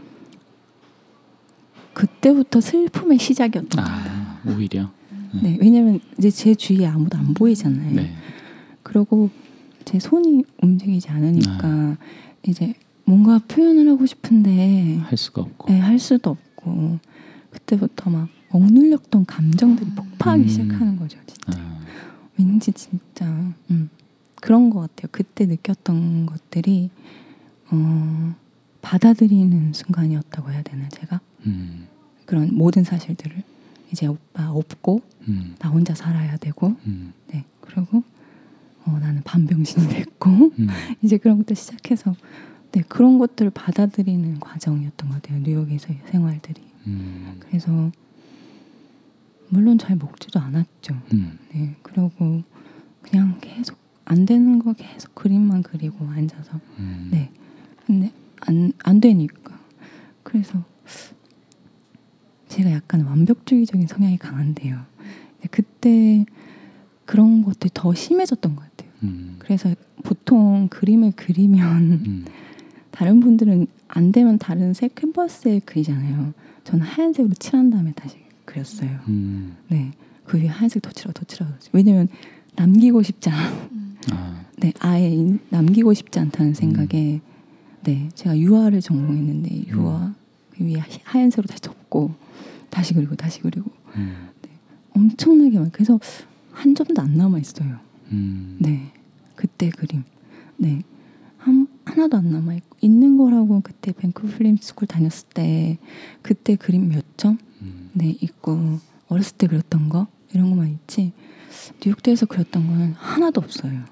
그때부터 1.92 2.60
슬픔의 2.60 3.18
시작이었던. 3.18 3.84
아 3.84 4.40
오히려 4.46 4.90
네, 5.42 5.58
왜냐면 5.60 6.00
이제 6.18 6.30
제 6.30 6.54
주위에 6.54 6.86
아무도 6.86 7.18
안 7.18 7.34
보이잖아요. 7.34 7.94
네. 7.94 8.14
그리고 8.82 9.30
제 9.84 9.98
손이 9.98 10.44
움직이지 10.62 11.08
않으니까 11.08 11.98
이제 12.48 12.74
뭔가 13.04 13.38
표현을 13.38 13.88
하고 13.88 14.06
싶은데 14.06 14.96
할 15.02 15.16
수가 15.16 15.42
없고 15.42 15.72
네, 15.72 15.78
할 15.78 15.98
수도 15.98 16.30
없고 16.30 16.98
그때부터 17.50 18.10
막 18.10 18.28
억눌렸던 18.52 19.26
감정들이 19.26 19.90
폭파하기 19.90 20.42
음. 20.42 20.48
시작하는 20.48 20.96
거죠. 20.96 21.18
진짜. 21.26 21.60
아, 21.60 21.80
왠지 22.38 22.72
진짜 22.72 23.26
음, 23.70 23.90
그런 24.40 24.70
것 24.70 24.80
같아요. 24.80 25.08
그때 25.12 25.46
느꼈던 25.46 26.26
것들이 26.26 26.90
어, 27.70 28.34
받아들이는 28.82 29.72
순간이었다고 29.72 30.50
해야 30.50 30.62
되나 30.62 30.88
제가 30.88 31.20
음, 31.46 31.86
그런 32.26 32.54
모든 32.54 32.82
사실들을 32.84 33.42
이제 33.92 34.06
오빠 34.06 34.50
없고 34.50 35.02
음, 35.28 35.54
나 35.58 35.68
혼자 35.68 35.94
살아야 35.94 36.36
되고 36.36 36.74
음, 36.86 37.12
네 37.28 37.44
그리고 37.60 38.02
어, 38.86 38.98
나는 39.00 39.22
반병신이 39.22 39.88
됐고 39.88 40.30
음, 40.58 40.68
이제 41.02 41.18
그런 41.18 41.38
것들 41.38 41.54
시작해서 41.54 42.14
네 42.72 42.82
그런 42.88 43.18
것들을 43.18 43.50
받아들이는 43.50 44.40
과정이었던 44.40 45.08
것 45.08 45.22
같아요. 45.22 45.40
뉴욕에서의 45.40 46.00
생활들이 46.06 46.62
음, 46.86 47.36
그래서 47.40 47.90
물론 49.50 49.78
잘 49.78 49.96
먹지도 49.96 50.38
않았죠. 50.40 50.94
음, 51.12 51.38
네, 51.52 51.76
그러고 51.82 52.42
그냥 53.02 53.38
계속 53.40 53.76
안 54.04 54.24
되는 54.26 54.58
거 54.58 54.72
계속 54.72 55.14
그림만 55.14 55.62
그리고 55.62 56.06
앉아서 56.08 56.58
음, 56.78 57.08
네, 57.12 57.30
근데 57.86 58.12
안 58.40 58.72
안 58.84 59.00
되니까 59.00 59.58
그래서 60.22 60.64
제가 62.48 62.70
약간 62.72 63.02
완벽주의적인 63.02 63.86
성향이 63.86 64.18
강한데요. 64.18 64.80
그때 65.50 66.24
그런 67.04 67.42
것들이 67.42 67.70
더 67.72 67.94
심해졌던 67.94 68.56
것 68.56 68.62
같아요. 68.62 68.90
음. 69.04 69.36
그래서 69.38 69.74
보통 70.02 70.68
그림을 70.68 71.12
그리면 71.16 71.82
음. 72.06 72.24
다른 72.90 73.20
분들은 73.20 73.66
안 73.88 74.12
되면 74.12 74.38
다른 74.38 74.74
색 74.74 74.94
캔버스에 74.94 75.60
그리잖아요. 75.60 76.34
저는 76.64 76.84
하얀색으로 76.84 77.34
칠한 77.34 77.70
다음에 77.70 77.92
다시 77.92 78.16
그렸어요. 78.54 78.98
음. 79.08 79.56
네. 79.68 79.92
그 80.24 80.38
위에 80.38 80.46
하얀색 80.46 80.82
더 80.82 80.90
칠하고. 80.90 81.54
왜냐면 81.72 82.08
남기고 82.56 83.02
싶지 83.02 83.30
않아. 83.30 83.68
아. 84.12 84.44
네. 84.58 84.72
아예 84.80 85.08
인- 85.10 85.40
남기고 85.50 85.94
싶지 85.94 86.18
않다는 86.18 86.54
생각에 86.54 87.20
네. 87.84 88.08
제가 88.14 88.36
유화를 88.38 88.80
전공했는데 88.80 89.66
유화 89.68 90.14
그 90.50 90.64
위에 90.64 90.76
하- 90.78 90.86
하얀색으로 91.04 91.46
다시 91.46 91.62
덮고 91.62 92.14
다시 92.70 92.94
그리고 92.94 93.14
다시 93.14 93.40
그리고 93.40 93.70
음. 93.96 94.28
엄청나게 94.94 95.58
많. 95.58 95.70
그래서 95.70 95.98
한 96.52 96.74
점도 96.74 97.00
안 97.00 97.16
남아 97.16 97.38
있어요. 97.38 97.78
음. 98.12 98.56
네. 98.60 98.92
그때 99.36 99.70
그림. 99.70 100.02
네. 100.56 100.82
한, 101.38 101.66
하나도 101.84 102.18
안 102.18 102.30
남아 102.30 102.54
있고 102.54 102.76
있는 102.82 103.16
거라고 103.16 103.60
그때 103.62 103.92
밴쿠버 103.92 104.36
필름 104.36 104.56
스쿨 104.60 104.86
다녔을 104.88 105.28
때 105.32 105.78
그때 106.20 106.56
그림 106.56 106.88
몇 106.90 107.04
점? 107.16 107.38
음. 107.62 107.90
네, 107.92 108.16
있고 108.20 108.78
어렸을 109.08 109.36
때 109.36 109.46
그렸던 109.46 109.88
거 109.88 110.06
이런 110.32 110.50
것만 110.50 110.68
있지. 110.68 111.12
뉴욕대에서 111.84 112.26
그렸던 112.26 112.66
거는 112.66 112.92
하나도 112.94 113.40
없어요. 113.40 113.84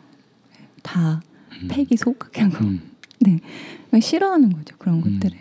다 0.83 1.21
음. 1.62 1.69
폐기 1.69 1.97
소각한 1.97 2.51
거. 2.51 2.64
음. 2.64 2.81
그러니까 3.21 4.01
싫어하는 4.01 4.53
거죠 4.53 4.77
그런 4.79 5.03
음. 5.03 5.19
것들을. 5.21 5.39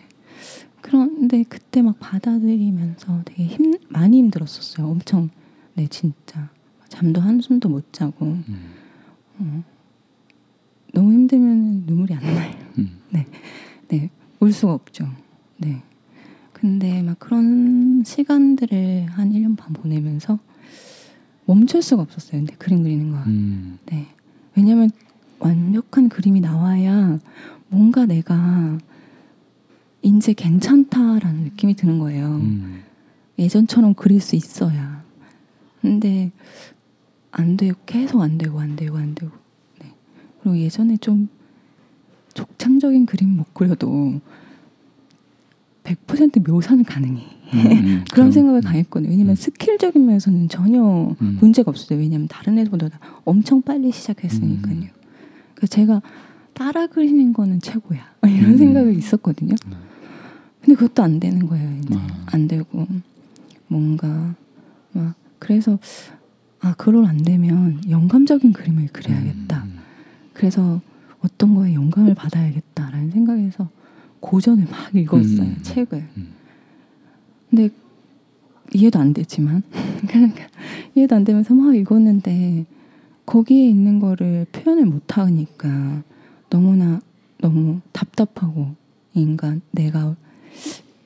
그런데 0.82 1.44
그때 1.44 1.82
막 1.82 2.00
받아들이면서 2.00 3.24
되게 3.26 3.46
힘 3.46 3.78
많이 3.90 4.18
힘들었었어요. 4.18 4.88
엄청 4.88 5.30
네 5.74 5.88
진짜 5.88 6.50
잠도 6.88 7.22
한숨도 7.22 7.70
못 7.70 7.92
자고 7.92 8.26
음. 8.26 8.74
어, 9.40 9.64
너무 10.94 11.12
힘들면 11.12 11.84
눈물이 11.86 12.14
안 12.14 12.24
나요. 12.24 12.56
음. 12.78 13.00
네, 13.90 14.10
울 14.40 14.52
수가 14.52 14.74
없죠. 14.74 15.08
네. 15.58 15.82
근데 16.60 17.04
막 17.04 17.20
그런 17.20 18.04
시간들을 18.04 19.06
한 19.12 19.32
1년 19.32 19.56
반 19.56 19.74
보내면서 19.74 20.40
멈출 21.46 21.84
수가 21.84 22.02
없었어요. 22.02 22.42
근데 22.42 22.56
그림 22.56 22.82
그리는 22.82 23.12
거. 23.12 23.18
음. 23.28 23.78
네. 23.86 24.08
왜냐면 24.56 24.90
완벽한 25.38 26.10
그림이 26.10 26.42
나와야 26.42 27.20
뭔가 27.70 28.08
내가 28.08 28.80
이제 30.02 30.34
괜찮다라는 30.34 31.44
느낌이 31.44 31.76
드는 31.76 32.00
거예요. 32.00 32.38
음. 32.38 32.82
예전처럼 33.38 33.94
그릴 33.94 34.20
수 34.20 34.36
있어야. 34.36 35.04
근데 35.82 36.32
안 37.30 37.56
되고 37.56 37.78
계속 37.86 38.20
안 38.22 38.40
되고 38.40 38.60
안 38.60 38.76
되고 38.76 38.98
안 38.98 39.14
되고. 39.14 39.32
네. 39.80 39.94
그리고 40.42 40.58
예전에 40.58 40.98
좀 40.98 41.30
족창적인 42.34 43.06
그림 43.06 43.38
못 43.38 43.54
그려도 43.54 44.22
100% 45.88 46.48
묘사는 46.50 46.84
가능해. 46.84 47.24
음. 47.54 47.60
음. 47.60 48.06
그런 48.12 48.32
생각을 48.32 48.60
음. 48.60 48.64
강했거든요. 48.64 49.10
왜냐면 49.10 49.32
음. 49.32 49.36
스킬적인 49.36 50.06
면에서는 50.06 50.50
전혀 50.50 51.16
음. 51.22 51.38
문제가 51.40 51.70
없어요. 51.70 52.00
왜냐면 52.00 52.28
다른 52.28 52.60
애들보다 52.60 52.90
엄청 53.24 53.62
빨리 53.62 53.92
시작했으니까요. 53.92 54.76
음. 54.76 54.88
그래서 55.56 55.72
제가 55.72 56.02
따라 56.54 56.88
그리는 56.88 57.32
거는 57.34 57.62
최고야. 57.62 58.00
이런 58.28 58.52
음. 58.52 58.58
생각이 58.58 58.98
있었거든요. 58.98 59.56
음. 59.68 59.74
근데 60.62 60.76
그것도 60.76 61.04
안 61.04 61.20
되는 61.20 61.48
거예요. 61.48 61.78
이제 61.80 61.96
아. 61.96 62.26
안 62.28 62.48
되고 62.48 62.86
뭔가 63.68 64.36
막 64.92 65.16
그래서 65.40 65.80
아 66.60 66.74
그걸 66.74 67.06
안 67.06 67.18
되면 67.18 67.80
영감적인 67.90 68.52
그림을 68.52 68.88
그려야겠다. 68.88 69.64
음. 69.64 69.80
그래서 70.34 70.82
어떤 71.22 71.56
거에 71.56 71.74
영감을 71.74 72.16
받아야겠다라는 72.16 73.12
생각에서 73.12 73.70
고전을 74.28 74.66
막 74.70 74.94
읽었어요. 74.94 75.42
음. 75.42 75.58
책을. 75.62 76.04
음. 76.18 76.28
근데 77.50 77.70
이해도 78.74 79.00
안 79.00 79.14
되지만 79.14 79.64
그러니까 80.06 80.44
이해도 80.96 81.16
안 81.16 81.24
되면서 81.24 81.54
막 81.54 81.74
읽었는데 81.74 82.66
거기에 83.26 83.70
있는 83.70 84.00
거를 84.00 84.46
표현을 84.52 84.86
못 84.86 85.18
하니까 85.18 86.04
너무나 86.50 87.00
너무 87.40 87.80
답답하고 87.94 88.76
인간 89.14 89.62
내가 89.72 90.16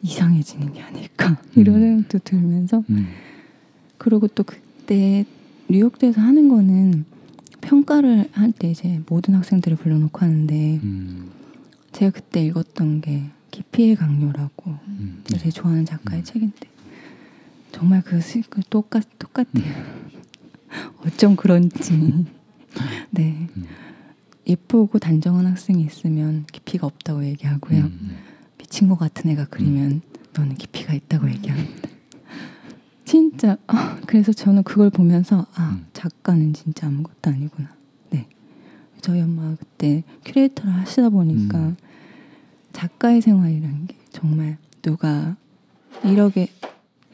이상해지는 0.02 0.74
게 0.74 0.82
아닐까 0.82 1.40
이런 1.56 1.76
음. 1.76 1.82
생각도 1.82 2.20
들면서 2.24 2.84
음. 2.90 3.08
그리고 4.00 4.28
또 4.30 4.44
그때 4.44 5.26
뉴욕대에서 5.70 6.20
하는 6.22 6.50
거는 6.50 7.06
평가를 7.62 8.30
할 8.32 8.52
때 8.52 8.72
이제 8.72 9.00
모든 9.08 9.36
학생들을 9.36 9.78
불러놓고 9.78 10.20
하는데 10.20 10.80
음. 10.82 11.41
제가 12.02 12.10
그때 12.10 12.44
읽었던 12.44 13.02
게 13.02 13.30
깊이의 13.52 13.96
강요라고 13.96 14.72
음. 14.88 15.22
되게 15.24 15.52
좋아하는 15.52 15.86
작가의 15.86 16.24
음. 16.24 16.24
책인데 16.24 16.68
정말 17.72 18.02
그 18.02 18.20
스킬 18.20 18.64
똑같 18.72 19.04
똑같아요. 19.20 19.64
어쩜 21.06 21.36
그런지 21.36 21.94
네 23.12 23.48
음. 23.56 23.68
예쁘고 24.48 24.98
단정한 24.98 25.46
학생이 25.46 25.84
있으면 25.84 26.48
깊이가 26.52 26.88
없다고 26.88 27.24
얘기하고요. 27.24 27.82
음. 27.82 28.18
미친 28.58 28.90
것 28.90 28.98
같은 28.98 29.30
애가 29.30 29.46
그리면 29.52 30.02
너는 30.36 30.56
깊이가 30.56 30.96
있다고 30.96 31.30
얘기합니다. 31.30 31.88
진짜 33.06 33.58
아, 33.68 34.00
그래서 34.08 34.34
저는 34.34 34.64
그걸 34.64 34.90
보면서 34.90 35.46
아 35.54 35.78
음. 35.80 35.86
작가는 35.94 36.52
진짜 36.54 36.88
아무것도 36.88 37.30
아니구나. 37.30 37.70
네 38.10 38.28
저희 39.02 39.22
엄마가 39.22 39.56
그때 39.60 40.04
큐레이터를 40.26 40.74
하시다 40.74 41.10
보니까 41.10 41.60
음. 41.60 41.78
작가의 42.74 43.22
생활이라는 43.22 43.88
게 43.88 43.98
정말 44.12 44.58
누가 44.82 45.36
1억에 46.02 46.50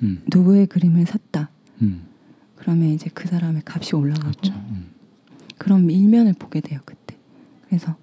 음. 0.04 0.24
누구의 0.32 0.68
그림을 0.68 1.06
샀다. 1.06 1.50
음. 1.82 2.04
그러면 2.56 2.90
이제 2.90 3.10
그 3.14 3.28
사람의 3.28 3.64
값이 3.66 3.96
올라가고 3.96 4.32
그렇죠. 4.32 4.54
음. 4.54 4.92
그런 5.58 5.90
일면을 5.90 6.34
보게 6.34 6.62
돼요 6.62 6.80
그때. 6.86 7.16
그래서 7.68 7.96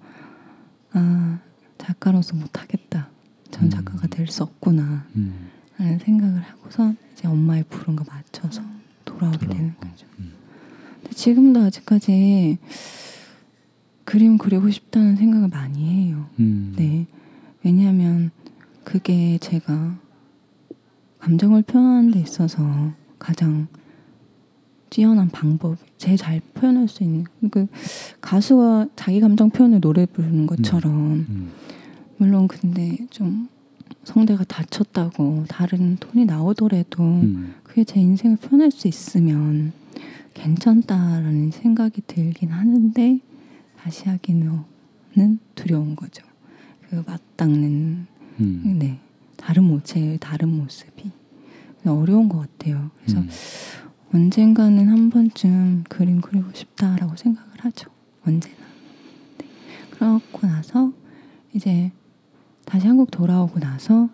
아 0.91 1.39
작가로서 1.77 2.35
못하겠다. 2.35 3.09
전 3.51 3.63
음. 3.65 3.69
작가가 3.69 4.07
될 4.07 4.27
수 4.27 4.43
없구나. 4.43 5.05
음. 5.15 5.49
라는 5.77 5.99
생각을 5.99 6.41
하고서 6.41 6.93
이제 7.13 7.27
엄마의 7.27 7.63
부름과 7.69 8.05
맞춰서 8.07 8.61
돌아오게 9.05 9.47
되는 9.47 9.73
돌아오고. 9.75 9.79
거죠. 9.79 10.07
음. 10.19 10.33
근데 11.01 11.15
지금도 11.15 11.61
아직까지 11.61 12.57
그림 14.03 14.37
그리고 14.37 14.69
싶다는 14.69 15.15
생각을 15.15 15.47
많이 15.49 15.83
해요. 15.85 16.29
음. 16.39 16.73
네. 16.77 17.07
왜냐하면 17.65 18.29
그게 18.83 19.39
제가 19.39 19.97
감정을 21.17 21.63
표현하는 21.63 22.11
데 22.11 22.19
있어서 22.19 22.93
가장 23.17 23.67
뛰어난 24.91 25.29
방법, 25.29 25.77
제일 25.97 26.15
잘 26.15 26.41
표현할 26.53 26.87
수 26.87 27.03
있는 27.03 27.25
그 27.49 27.65
가수가 28.21 28.89
자기 28.95 29.19
감정 29.19 29.49
표현을 29.49 29.81
노래 29.81 30.05
부르는 30.05 30.45
것처럼 30.45 31.25
음. 31.27 31.51
물론 32.17 32.47
근데 32.47 32.97
좀 33.09 33.49
성대가 34.03 34.43
다쳤다고 34.43 35.45
다른 35.47 35.97
톤이 35.97 36.25
나오더라도 36.25 37.03
음. 37.03 37.55
그게 37.63 37.83
제 37.83 37.99
인생을 37.99 38.37
표현할 38.37 38.69
수 38.69 38.87
있으면 38.87 39.73
괜찮다라는 40.35 41.49
생각이 41.49 42.03
들긴 42.05 42.51
하는데 42.51 43.19
다시 43.79 44.07
하기는 44.07 45.39
두려운 45.55 45.95
거죠. 45.95 46.23
그 46.89 47.03
맞닿는 47.05 48.07
음. 48.39 48.75
네 48.79 48.99
다른 49.37 49.63
모체의 49.63 50.17
다른 50.19 50.49
모습이 50.49 51.11
어려운 51.85 52.29
것 52.29 52.39
같아요. 52.39 52.89
그래서 53.01 53.19
음. 53.19 53.29
언젠가는 54.13 54.87
한 54.87 55.09
번쯤 55.09 55.83
그림 55.89 56.21
그리고 56.21 56.49
싶다라고 56.53 57.15
생각을 57.15 57.49
하죠. 57.59 57.89
언제나. 58.25 58.55
네. 59.37 59.45
그렇고 59.91 60.47
나서 60.47 60.91
이제 61.53 61.91
다시 62.65 62.87
한국 62.87 63.11
돌아오고 63.11 63.59
나서 63.59 64.09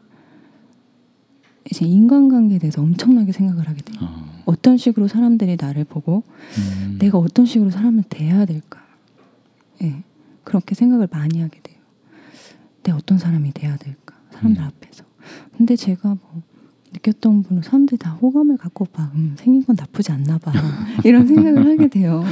이제 1.70 1.86
인간관계에 1.86 2.60
대해서 2.60 2.82
엄청나게 2.82 3.32
생각을 3.32 3.68
하게 3.70 3.82
돼요. 3.82 4.00
어. 4.02 4.44
어떤 4.46 4.78
식으로 4.78 5.08
사람들이 5.08 5.58
나를 5.60 5.86
보고 5.86 6.24
음. 6.58 6.98
내가 7.00 7.18
어떤 7.18 7.46
식으로 7.46 7.70
사람을 7.70 8.04
대해야 8.10 8.46
될까? 8.46 8.82
예. 9.84 10.04
그렇게 10.44 10.76
생각을 10.76 11.08
많이 11.12 11.40
하게 11.40 11.62
돼요. 11.62 11.71
내가 12.84 12.98
어떤 12.98 13.18
사람이 13.18 13.52
돼야 13.54 13.78
될까? 13.78 14.16
사람들 14.32 14.62
음. 14.62 14.68
앞에서. 14.68 15.04
근데 15.58 15.76
제가 15.76 16.10
뭐 16.10 16.42
느꼈던 16.94 17.44
분은 17.44 17.62
사람들이 17.62 17.98
다 17.98 18.12
호감을 18.12 18.58
갖고 18.58 18.86
봐. 18.86 19.12
음, 19.16 19.36
생긴 19.38 19.64
건 19.64 19.76
나쁘지 19.80 20.12
않나 20.12 20.38
봐. 20.38 20.52
이런 21.06 21.28
생각을 21.28 21.66
하게 21.66 21.88
돼요. 21.88 22.24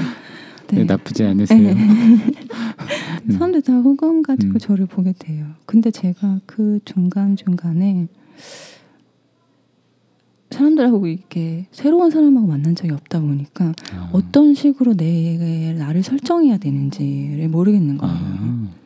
네, 0.68 0.84
나쁘지 0.84 1.24
않으세요. 1.24 1.70
음. 1.74 3.32
사람들 3.32 3.62
다 3.62 3.74
호감 3.80 4.22
가지고 4.22 4.54
음. 4.54 4.58
저를 4.60 4.86
보게 4.86 5.14
돼요. 5.18 5.46
근데 5.66 5.92
제가 5.92 6.42
그 6.46 6.80
중간 6.86 7.36
중간에 7.36 8.08
사람들하고 10.52 11.08
이렇게 11.08 11.68
새로운 11.72 12.10
사람하고 12.10 12.48
만난 12.48 12.76
적이 12.76 12.94
없다 12.94 13.20
보니까 13.22 13.74
아. 13.94 14.10
어떤 14.14 14.54
식으로 14.56 14.96
내 14.96 15.74
나를 15.78 16.04
설정해야 16.04 16.58
되는지를 16.58 17.48
모르겠는 17.50 17.98
거예요. 17.98 18.16
아. 18.16 18.79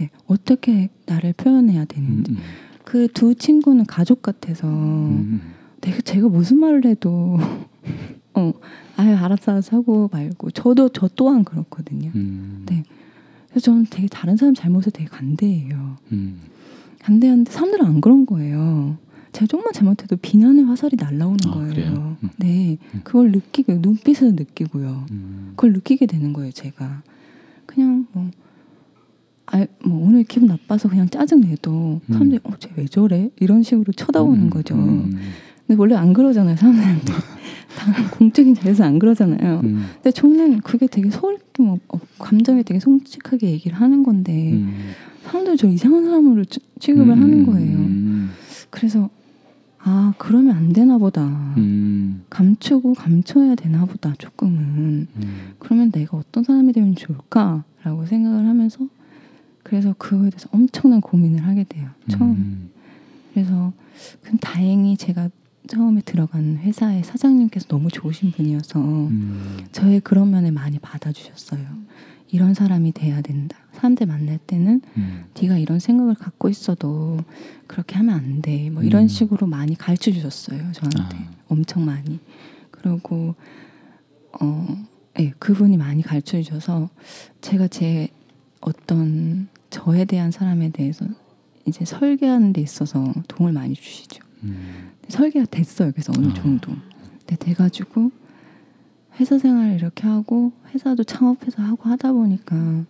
네, 0.00 0.08
어떻게 0.26 0.88
나를 1.04 1.34
표현해야 1.34 1.82
음, 1.82 1.86
되는지. 1.86 2.32
음. 2.32 2.38
그두 2.84 3.34
친구는 3.34 3.84
가족 3.84 4.22
같아서 4.22 4.66
음. 4.66 5.42
내가 5.82 6.00
제가 6.00 6.28
무슨 6.28 6.58
말을 6.58 6.86
해도 6.86 7.38
어, 8.32 8.52
아유 8.96 9.14
알았어 9.14 9.52
알았어 9.52 9.76
하고 9.76 10.08
말고 10.10 10.52
저도 10.52 10.88
저 10.88 11.08
또한 11.14 11.44
그렇거든요. 11.44 12.10
음. 12.14 12.64
네. 12.66 12.82
그래서 13.50 13.64
저는 13.66 13.86
되게 13.90 14.08
다른 14.08 14.38
사람 14.38 14.54
잘못에 14.54 14.84
되게 14.92 15.04
간대해요. 15.04 15.96
음. 16.12 16.40
간대하는데 17.00 17.52
사람들은 17.52 17.84
안 17.84 18.00
그런 18.00 18.24
거예요. 18.24 18.96
제가 19.32 19.46
조금만 19.46 19.74
잘못해도 19.74 20.16
비난의 20.16 20.64
화살이 20.64 20.96
날라오는 20.98 21.38
아, 21.46 21.50
거예요. 21.50 22.16
음. 22.22 22.28
네, 22.38 22.78
음. 22.94 23.00
그걸 23.04 23.32
느끼고 23.32 23.74
눈빛에서 23.74 24.32
느끼고요. 24.32 25.04
음. 25.10 25.52
그걸 25.56 25.74
느끼게 25.74 26.06
되는 26.06 26.32
거예요. 26.32 26.52
제가 26.52 27.02
그냥 27.66 28.06
뭐. 28.12 28.30
아, 29.52 29.66
뭐 29.84 30.06
오늘 30.06 30.22
기분 30.24 30.48
나빠서 30.48 30.88
그냥 30.88 31.08
짜증 31.08 31.40
내도 31.40 32.00
음. 32.06 32.12
사람들이 32.12 32.40
어, 32.44 32.52
쟤 32.58 32.70
왜 32.76 32.84
저래? 32.86 33.30
이런 33.40 33.62
식으로 33.62 33.92
쳐다보는 33.92 34.44
음. 34.44 34.50
거죠. 34.50 34.74
음. 34.76 35.12
근데 35.66 35.78
원래 35.80 35.94
안 35.96 36.12
그러잖아요, 36.12 36.56
사람들한테. 36.56 37.12
다 37.76 38.10
공적인 38.18 38.54
자리에서 38.54 38.84
안 38.84 38.98
그러잖아요. 38.98 39.60
음. 39.64 39.84
근데 39.94 40.10
저는 40.10 40.60
그게 40.60 40.86
되게 40.86 41.10
서울 41.10 41.38
뭐 41.58 41.78
어, 41.88 41.98
감정에 42.18 42.62
되게 42.62 42.80
솔직하게 42.80 43.50
얘기를 43.50 43.76
하는 43.80 44.02
건데 44.02 44.52
음. 44.52 44.74
사람들이 45.24 45.56
저 45.56 45.68
이상한 45.68 46.04
사람으로 46.04 46.44
취- 46.44 46.60
취급을 46.78 47.12
음. 47.14 47.22
하는 47.22 47.46
거예요. 47.46 47.78
음. 47.78 48.30
그래서 48.70 49.08
아 49.82 50.12
그러면 50.18 50.56
안 50.56 50.72
되나 50.72 50.98
보다. 50.98 51.24
음. 51.56 52.22
감추고 52.30 52.94
감춰야 52.94 53.54
되나 53.54 53.84
보다 53.84 54.14
조금은. 54.18 55.06
음. 55.16 55.52
그러면 55.58 55.90
내가 55.90 56.16
어떤 56.18 56.42
사람이 56.44 56.72
되면 56.72 56.94
좋을까라고 56.96 58.06
생각을 58.06 58.46
하면서 58.46 58.86
그래서 59.70 59.94
그거에 59.96 60.30
대해서 60.30 60.48
엄청난 60.50 61.00
고민을 61.00 61.46
하게 61.46 61.62
돼요. 61.62 61.88
처음. 62.08 62.30
음. 62.30 62.70
그래서 63.32 63.72
그럼 64.20 64.38
다행히 64.40 64.96
제가 64.96 65.30
처음에 65.68 66.00
들어간 66.04 66.56
회사의 66.56 67.04
사장님께서 67.04 67.68
너무 67.68 67.88
좋으신 67.88 68.32
분이어서 68.32 68.80
음. 68.80 69.58
저의 69.70 70.00
그런 70.00 70.32
면을 70.32 70.50
많이 70.50 70.80
받아주셨어요. 70.80 71.64
이런 72.32 72.52
사람이 72.52 72.90
돼야 72.90 73.20
된다. 73.20 73.56
사람들 73.74 74.08
만날 74.08 74.38
때는 74.38 74.80
음. 74.96 75.24
네가 75.40 75.58
이런 75.58 75.78
생각을 75.78 76.16
갖고 76.16 76.48
있어도 76.48 77.18
그렇게 77.68 77.94
하면 77.94 78.16
안 78.16 78.42
돼. 78.42 78.70
뭐 78.70 78.82
이런 78.82 79.04
음. 79.04 79.08
식으로 79.08 79.46
많이 79.46 79.76
가르쳐 79.76 80.10
주셨어요. 80.10 80.72
저한테 80.72 81.16
아. 81.16 81.30
엄청 81.46 81.84
많이. 81.84 82.18
그리고 82.72 83.36
어, 84.40 84.84
예, 85.20 85.30
그분이 85.38 85.76
많이 85.76 86.02
가르쳐 86.02 86.42
주셔서 86.42 86.90
제가 87.40 87.68
제 87.68 88.08
어떤 88.60 89.48
저에 89.70 90.04
대한 90.04 90.30
사람에 90.30 90.70
대해서 90.70 91.06
이제 91.66 91.84
설계하는 91.84 92.52
데 92.52 92.60
있어서 92.60 93.12
도움을 93.28 93.52
많이 93.52 93.74
주시죠. 93.74 94.22
음. 94.42 94.90
설계가 95.08 95.46
됐어요. 95.50 95.92
그래서 95.92 96.12
어느 96.16 96.26
아. 96.28 96.34
정도. 96.34 96.72
근데 97.20 97.36
돼가지고 97.36 98.10
회사 99.18 99.38
생활을 99.38 99.74
이렇게 99.74 100.06
하고 100.06 100.52
회사도 100.72 101.04
창업해서 101.04 101.62
하고 101.62 101.88
하다 101.88 102.12
보니까 102.12 102.84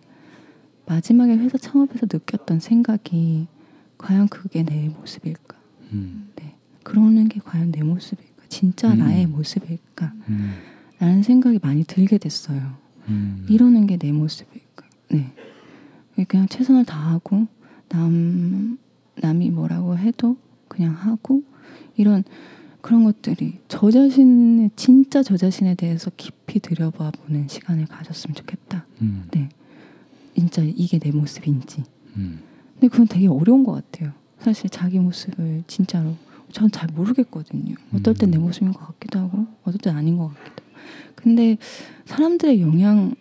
마지막에 0.85 1.35
회사 1.37 1.57
창업해서 1.57 2.07
느꼈던 2.11 2.59
생각이 2.59 3.47
과연 3.97 4.27
그게 4.29 4.63
내 4.63 4.89
모습일까? 4.89 5.57
음. 5.93 6.29
네. 6.35 6.55
그러는 6.83 7.27
게 7.27 7.39
과연 7.43 7.71
내 7.71 7.83
모습일까? 7.83 8.43
진짜 8.49 8.91
음. 8.93 8.99
나의 8.99 9.27
모습일까? 9.27 10.13
음. 10.29 10.53
라는 10.99 11.21
생각이 11.23 11.59
많이 11.61 11.83
들게 11.83 12.17
됐어요. 12.17 12.75
음. 13.09 13.45
이러는 13.49 13.87
게 13.87 13.97
내 13.97 14.11
모습일까? 14.11 14.85
네. 15.09 15.31
그냥 16.27 16.47
최선을 16.47 16.85
다하고 16.85 17.47
남 17.89 18.77
남이 19.15 19.51
뭐라고 19.51 19.97
해도 19.97 20.37
그냥 20.67 20.93
하고 20.93 21.43
이런 21.95 22.23
그런 22.81 23.03
것들이 23.03 23.59
저 23.67 23.91
자신의 23.91 24.71
진짜 24.75 25.21
저 25.21 25.37
자신에 25.37 25.75
대해서 25.75 26.09
깊이 26.17 26.59
들여봐 26.59 27.11
보는 27.11 27.47
시간을 27.47 27.85
가졌으면 27.85 28.33
좋겠다. 28.35 28.85
음. 29.01 29.25
네. 29.31 29.49
진짜 30.35 30.63
이게 30.63 30.97
내 30.97 31.11
모습인지. 31.11 31.83
음. 32.17 32.39
근데 32.73 32.87
그건 32.87 33.07
되게 33.07 33.27
어려운 33.27 33.63
것 33.63 33.73
같아요. 33.73 34.13
사실 34.39 34.69
자기 34.69 34.97
모습을 34.99 35.63
진짜로 35.67 36.15
전 36.51 36.69
잘 36.71 36.89
모르겠거든요. 36.93 37.75
어떨 37.93 38.13
땐내 38.15 38.37
음. 38.37 38.41
모습인 38.43 38.73
것 38.73 38.79
같기도 38.87 39.19
하고 39.19 39.45
어떨 39.63 39.77
땐 39.79 39.95
아닌 39.95 40.17
것 40.17 40.27
같기도 40.29 40.63
하고. 40.65 40.71
근데 41.15 41.57
사람들의 42.05 42.61
영향 42.61 43.13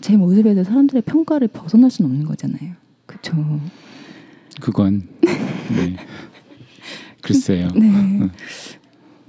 제 0.00 0.16
모습에 0.16 0.54
대해 0.54 0.64
사람들의 0.64 1.02
평가를 1.02 1.48
벗어날 1.48 1.90
수는 1.90 2.10
없는 2.10 2.26
거잖아요. 2.26 2.74
그렇죠. 3.06 3.60
그건 4.60 5.02
네. 5.22 5.96
글쎄요. 7.22 7.68
네. 7.74 8.28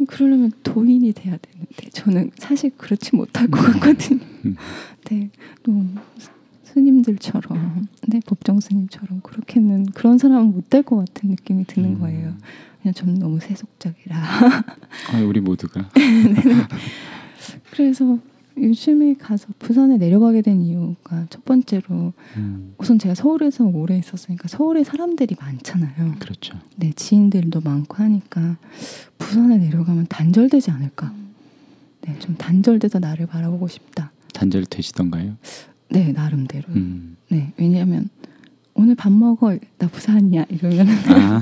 그러려면 0.07 0.51
도인이 0.63 1.11
돼야 1.13 1.37
되는데 1.37 1.89
저는 1.91 2.31
사실 2.37 2.69
그렇지 2.77 3.15
못할 3.15 3.47
것 3.47 3.59
같거든요. 3.59 4.19
음. 4.45 4.55
네, 5.05 5.29
또 5.63 5.83
스님들처럼, 6.63 7.87
네 8.07 8.19
법정 8.27 8.59
스님처럼 8.59 9.21
그렇게는 9.21 9.87
그런 9.87 10.17
사람은 10.19 10.51
못 10.51 10.69
될 10.69 10.83
것 10.83 10.97
같은 10.97 11.29
느낌이 11.31 11.65
드는 11.65 11.95
음. 11.95 11.99
거예요. 11.99 12.35
그냥 12.83 12.93
저는 12.93 13.15
너무 13.15 13.39
세속적이라. 13.39 14.15
아, 14.15 15.21
우리 15.25 15.39
모두가 15.39 15.89
그래서 17.71 18.19
요즘에 18.59 19.15
가서 19.15 19.47
부산에 19.59 19.97
내려가게 19.97 20.41
된 20.41 20.61
이유가 20.61 21.25
첫 21.29 21.45
번째로 21.45 22.13
음. 22.37 22.73
우선 22.77 22.97
제가 22.99 23.15
서울에서 23.15 23.65
오래 23.65 23.97
있었으니까 23.97 24.47
서울에 24.47 24.83
사람들이 24.83 25.35
많잖아요. 25.39 26.15
그렇죠. 26.19 26.57
네, 26.75 26.91
지인들도 26.95 27.61
많고 27.61 27.95
하니까 27.97 28.57
부산에 29.17 29.57
내려가면 29.57 30.07
단절되지 30.07 30.71
않을까. 30.71 31.13
네, 32.01 32.17
좀 32.19 32.35
단절돼서 32.35 32.99
나를 32.99 33.27
바라보고 33.27 33.67
싶다. 33.67 34.11
단절 34.33 34.65
되시던가요? 34.65 35.35
네, 35.89 36.11
나름대로. 36.11 36.65
음. 36.69 37.17
네, 37.29 37.53
왜냐하면 37.57 38.09
오늘 38.73 38.95
밥 38.95 39.11
먹어 39.11 39.57
나 39.77 39.87
부산이야 39.87 40.45
이러면 40.49 40.87
아, 40.87 41.41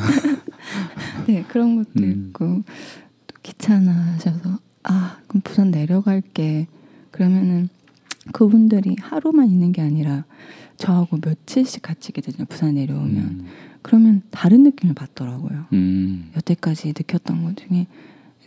네 1.28 1.44
그런 1.50 1.76
것도 1.76 2.04
음. 2.04 2.28
있고 2.28 2.64
또 3.28 3.36
귀찮아하셔서 3.44 4.58
아 4.84 5.18
그럼 5.28 5.42
부산 5.44 5.70
내려갈게 5.70 6.68
그러면은 7.16 7.70
그분들이 8.34 8.96
하루만 9.00 9.48
있는 9.48 9.72
게 9.72 9.82
아니라 9.82 10.26
저하고 10.78 11.18
며칠씩 11.24 11.82
같이 11.82 12.10
있게 12.10 12.22
되잖아요 12.22 12.46
부산 12.50 12.76
내려오면 12.76 13.24
음. 13.24 13.46
그러면 13.82 14.22
다른 14.32 14.64
느낌을 14.64 14.94
받더라고요 14.96 15.66
음. 15.72 16.32
여태까지 16.36 16.90
느꼈던 16.90 17.44
것 17.44 17.56
중에 17.58 17.88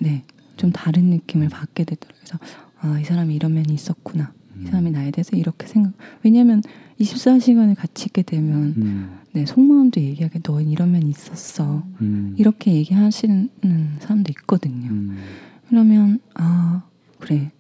네 0.01 0.25
좀 0.59 0.73
다른 0.73 1.05
느낌을 1.05 1.49
받게 1.49 1.85
되더라고요 1.85 2.21
그래서 2.21 2.39
아 2.81 3.01
이 3.01 3.05
사람이 3.05 3.35
이런 3.35 3.55
면이 3.55 3.73
있었구나 3.73 4.33
이 4.61 4.67
사람이 4.67 4.91
나에 4.91 5.11
대해서 5.13 5.37
이렇게 5.37 5.67
생각 5.67 5.93
왜냐하면 6.23 6.63
24시간을 7.01 7.77
같이 7.77 8.07
있게 8.07 8.23
되면 8.23 8.75
음. 8.77 9.19
네 9.33 9.47
속마음도 9.47 10.01
얘기하게 10.01 10.41
너 10.41 10.61
이런 10.61 10.93
면이 10.93 11.09
있었어 11.11 11.85
음. 12.01 12.35
이렇게 12.37 12.73
얘기하시는 12.75 13.49
사람도 14.01 14.33
있거든요 14.33 14.91
음. 14.91 15.17
그러면 15.69 16.19
아 16.35 16.83
그래 17.19 17.51
저 17.51 17.58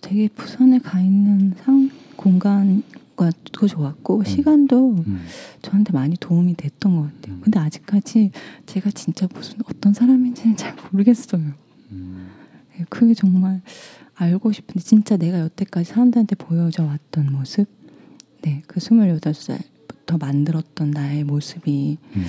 되게 0.00 0.28
부산에 0.28 0.78
가 0.78 1.00
있는 1.00 1.54
상 1.62 1.90
공간과 2.16 3.30
도 3.52 3.66
좋았고 3.66 4.24
시간도 4.24 4.96
음. 5.06 5.24
저한테 5.62 5.92
많이 5.92 6.16
도움이 6.16 6.54
됐던 6.56 6.96
것 6.96 7.02
같아요 7.02 7.36
음. 7.36 7.40
근데 7.42 7.58
아직까지 7.58 8.30
제가 8.66 8.90
진짜 8.90 9.26
무슨 9.32 9.58
어떤 9.66 9.92
사람인지는 9.94 10.56
잘 10.56 10.76
모르겠어요 10.90 11.42
음. 11.90 12.30
네, 12.76 12.84
그게 12.88 13.14
정말 13.14 13.60
알고 14.14 14.52
싶은데 14.52 14.80
진짜 14.80 15.16
내가 15.16 15.40
여태까지 15.40 15.90
사람들한테 15.90 16.36
보여줘 16.36 16.84
왔던 16.84 17.32
모습 17.32 17.68
네, 18.42 18.62
그 18.66 18.80
28살부터 18.80 20.18
만들었던 20.18 20.90
나의 20.90 21.24
모습이 21.24 21.98
음. 22.16 22.24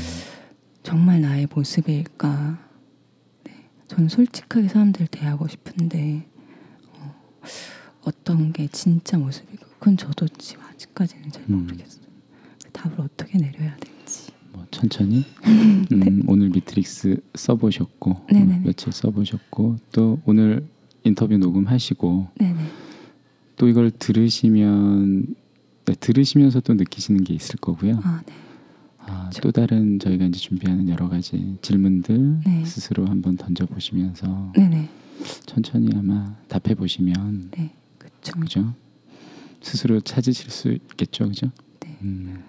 정말 0.84 1.22
나의 1.22 1.48
모습일까? 1.54 2.58
네, 3.44 3.70
저는 3.88 4.10
솔직하게 4.10 4.68
사람들 4.68 5.08
대하고 5.08 5.48
싶은데 5.48 6.26
어, 7.42 7.46
어떤 8.04 8.52
게 8.54 8.68
진짜 8.72 9.18
모습이고 9.18 9.66
그건 9.80 9.98
저도 9.98 10.28
지금 10.38 10.64
아직까지는 10.66 11.32
잘 11.32 11.44
음. 11.50 11.64
모르겠어요. 11.64 12.04
그 12.64 12.72
답을 12.72 13.02
어떻게 13.02 13.38
내려야 13.38 13.76
될지. 13.78 14.32
뭐 14.54 14.66
천천히 14.72 15.24
음, 15.92 16.24
오늘 16.28 16.50
미트릭스 16.50 17.22
써보셨고 17.36 18.26
네. 18.32 18.40
네네네. 18.40 18.56
어, 18.56 18.62
며칠 18.66 18.92
써보셨고 18.92 19.78
또 19.92 20.20
오늘 20.26 20.68
인터뷰 21.04 21.38
녹음하시고 21.38 22.30
네네. 22.36 22.60
또 23.58 23.68
이걸 23.68 23.92
들으시면 23.92 25.36
네, 25.86 25.94
들으시면서 26.00 26.60
또 26.62 26.74
느끼시는 26.74 27.24
게 27.24 27.34
있을 27.34 27.56
거고요. 27.58 28.00
아 28.04 28.22
네. 28.26 28.34
아, 29.00 29.30
그쵸. 29.30 29.42
또 29.42 29.52
다른 29.52 30.00
저희가 30.00 30.26
이제 30.26 30.40
준비하는 30.40 30.90
여러 30.90 31.10
가지 31.10 31.58
질문들 31.62 32.42
네. 32.46 32.66
스스로 32.66 33.08
한번 33.08 33.36
던져 33.38 33.66
보시면서 33.66 34.52
네네. 34.56 34.90
천천히 35.46 35.90
아마 35.96 36.36
답해 36.48 36.76
보시면 36.76 37.52
네. 37.58 37.72
그쵸. 37.98 38.40
그죠? 38.40 38.74
스스로 39.62 40.02
찾으실 40.02 40.50
수 40.50 40.72
있겠죠, 40.72 41.28
그죠? 41.28 41.52
네. 41.80 41.98
음. 42.02 42.44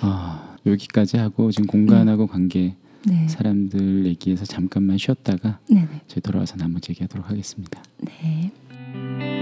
아 0.00 0.56
여기까지 0.66 1.16
하고 1.16 1.50
지금 1.50 1.66
공간하고 1.66 2.26
관계 2.26 2.76
네. 3.04 3.26
사람들 3.28 4.06
얘기해서 4.06 4.44
잠깐만 4.44 4.98
쉬었다가 4.98 5.58
네네. 5.68 6.02
저희 6.06 6.20
돌아와서 6.20 6.56
나머지 6.56 6.90
얘기하도록 6.90 7.28
하겠습니다. 7.28 7.82
네. 7.98 9.41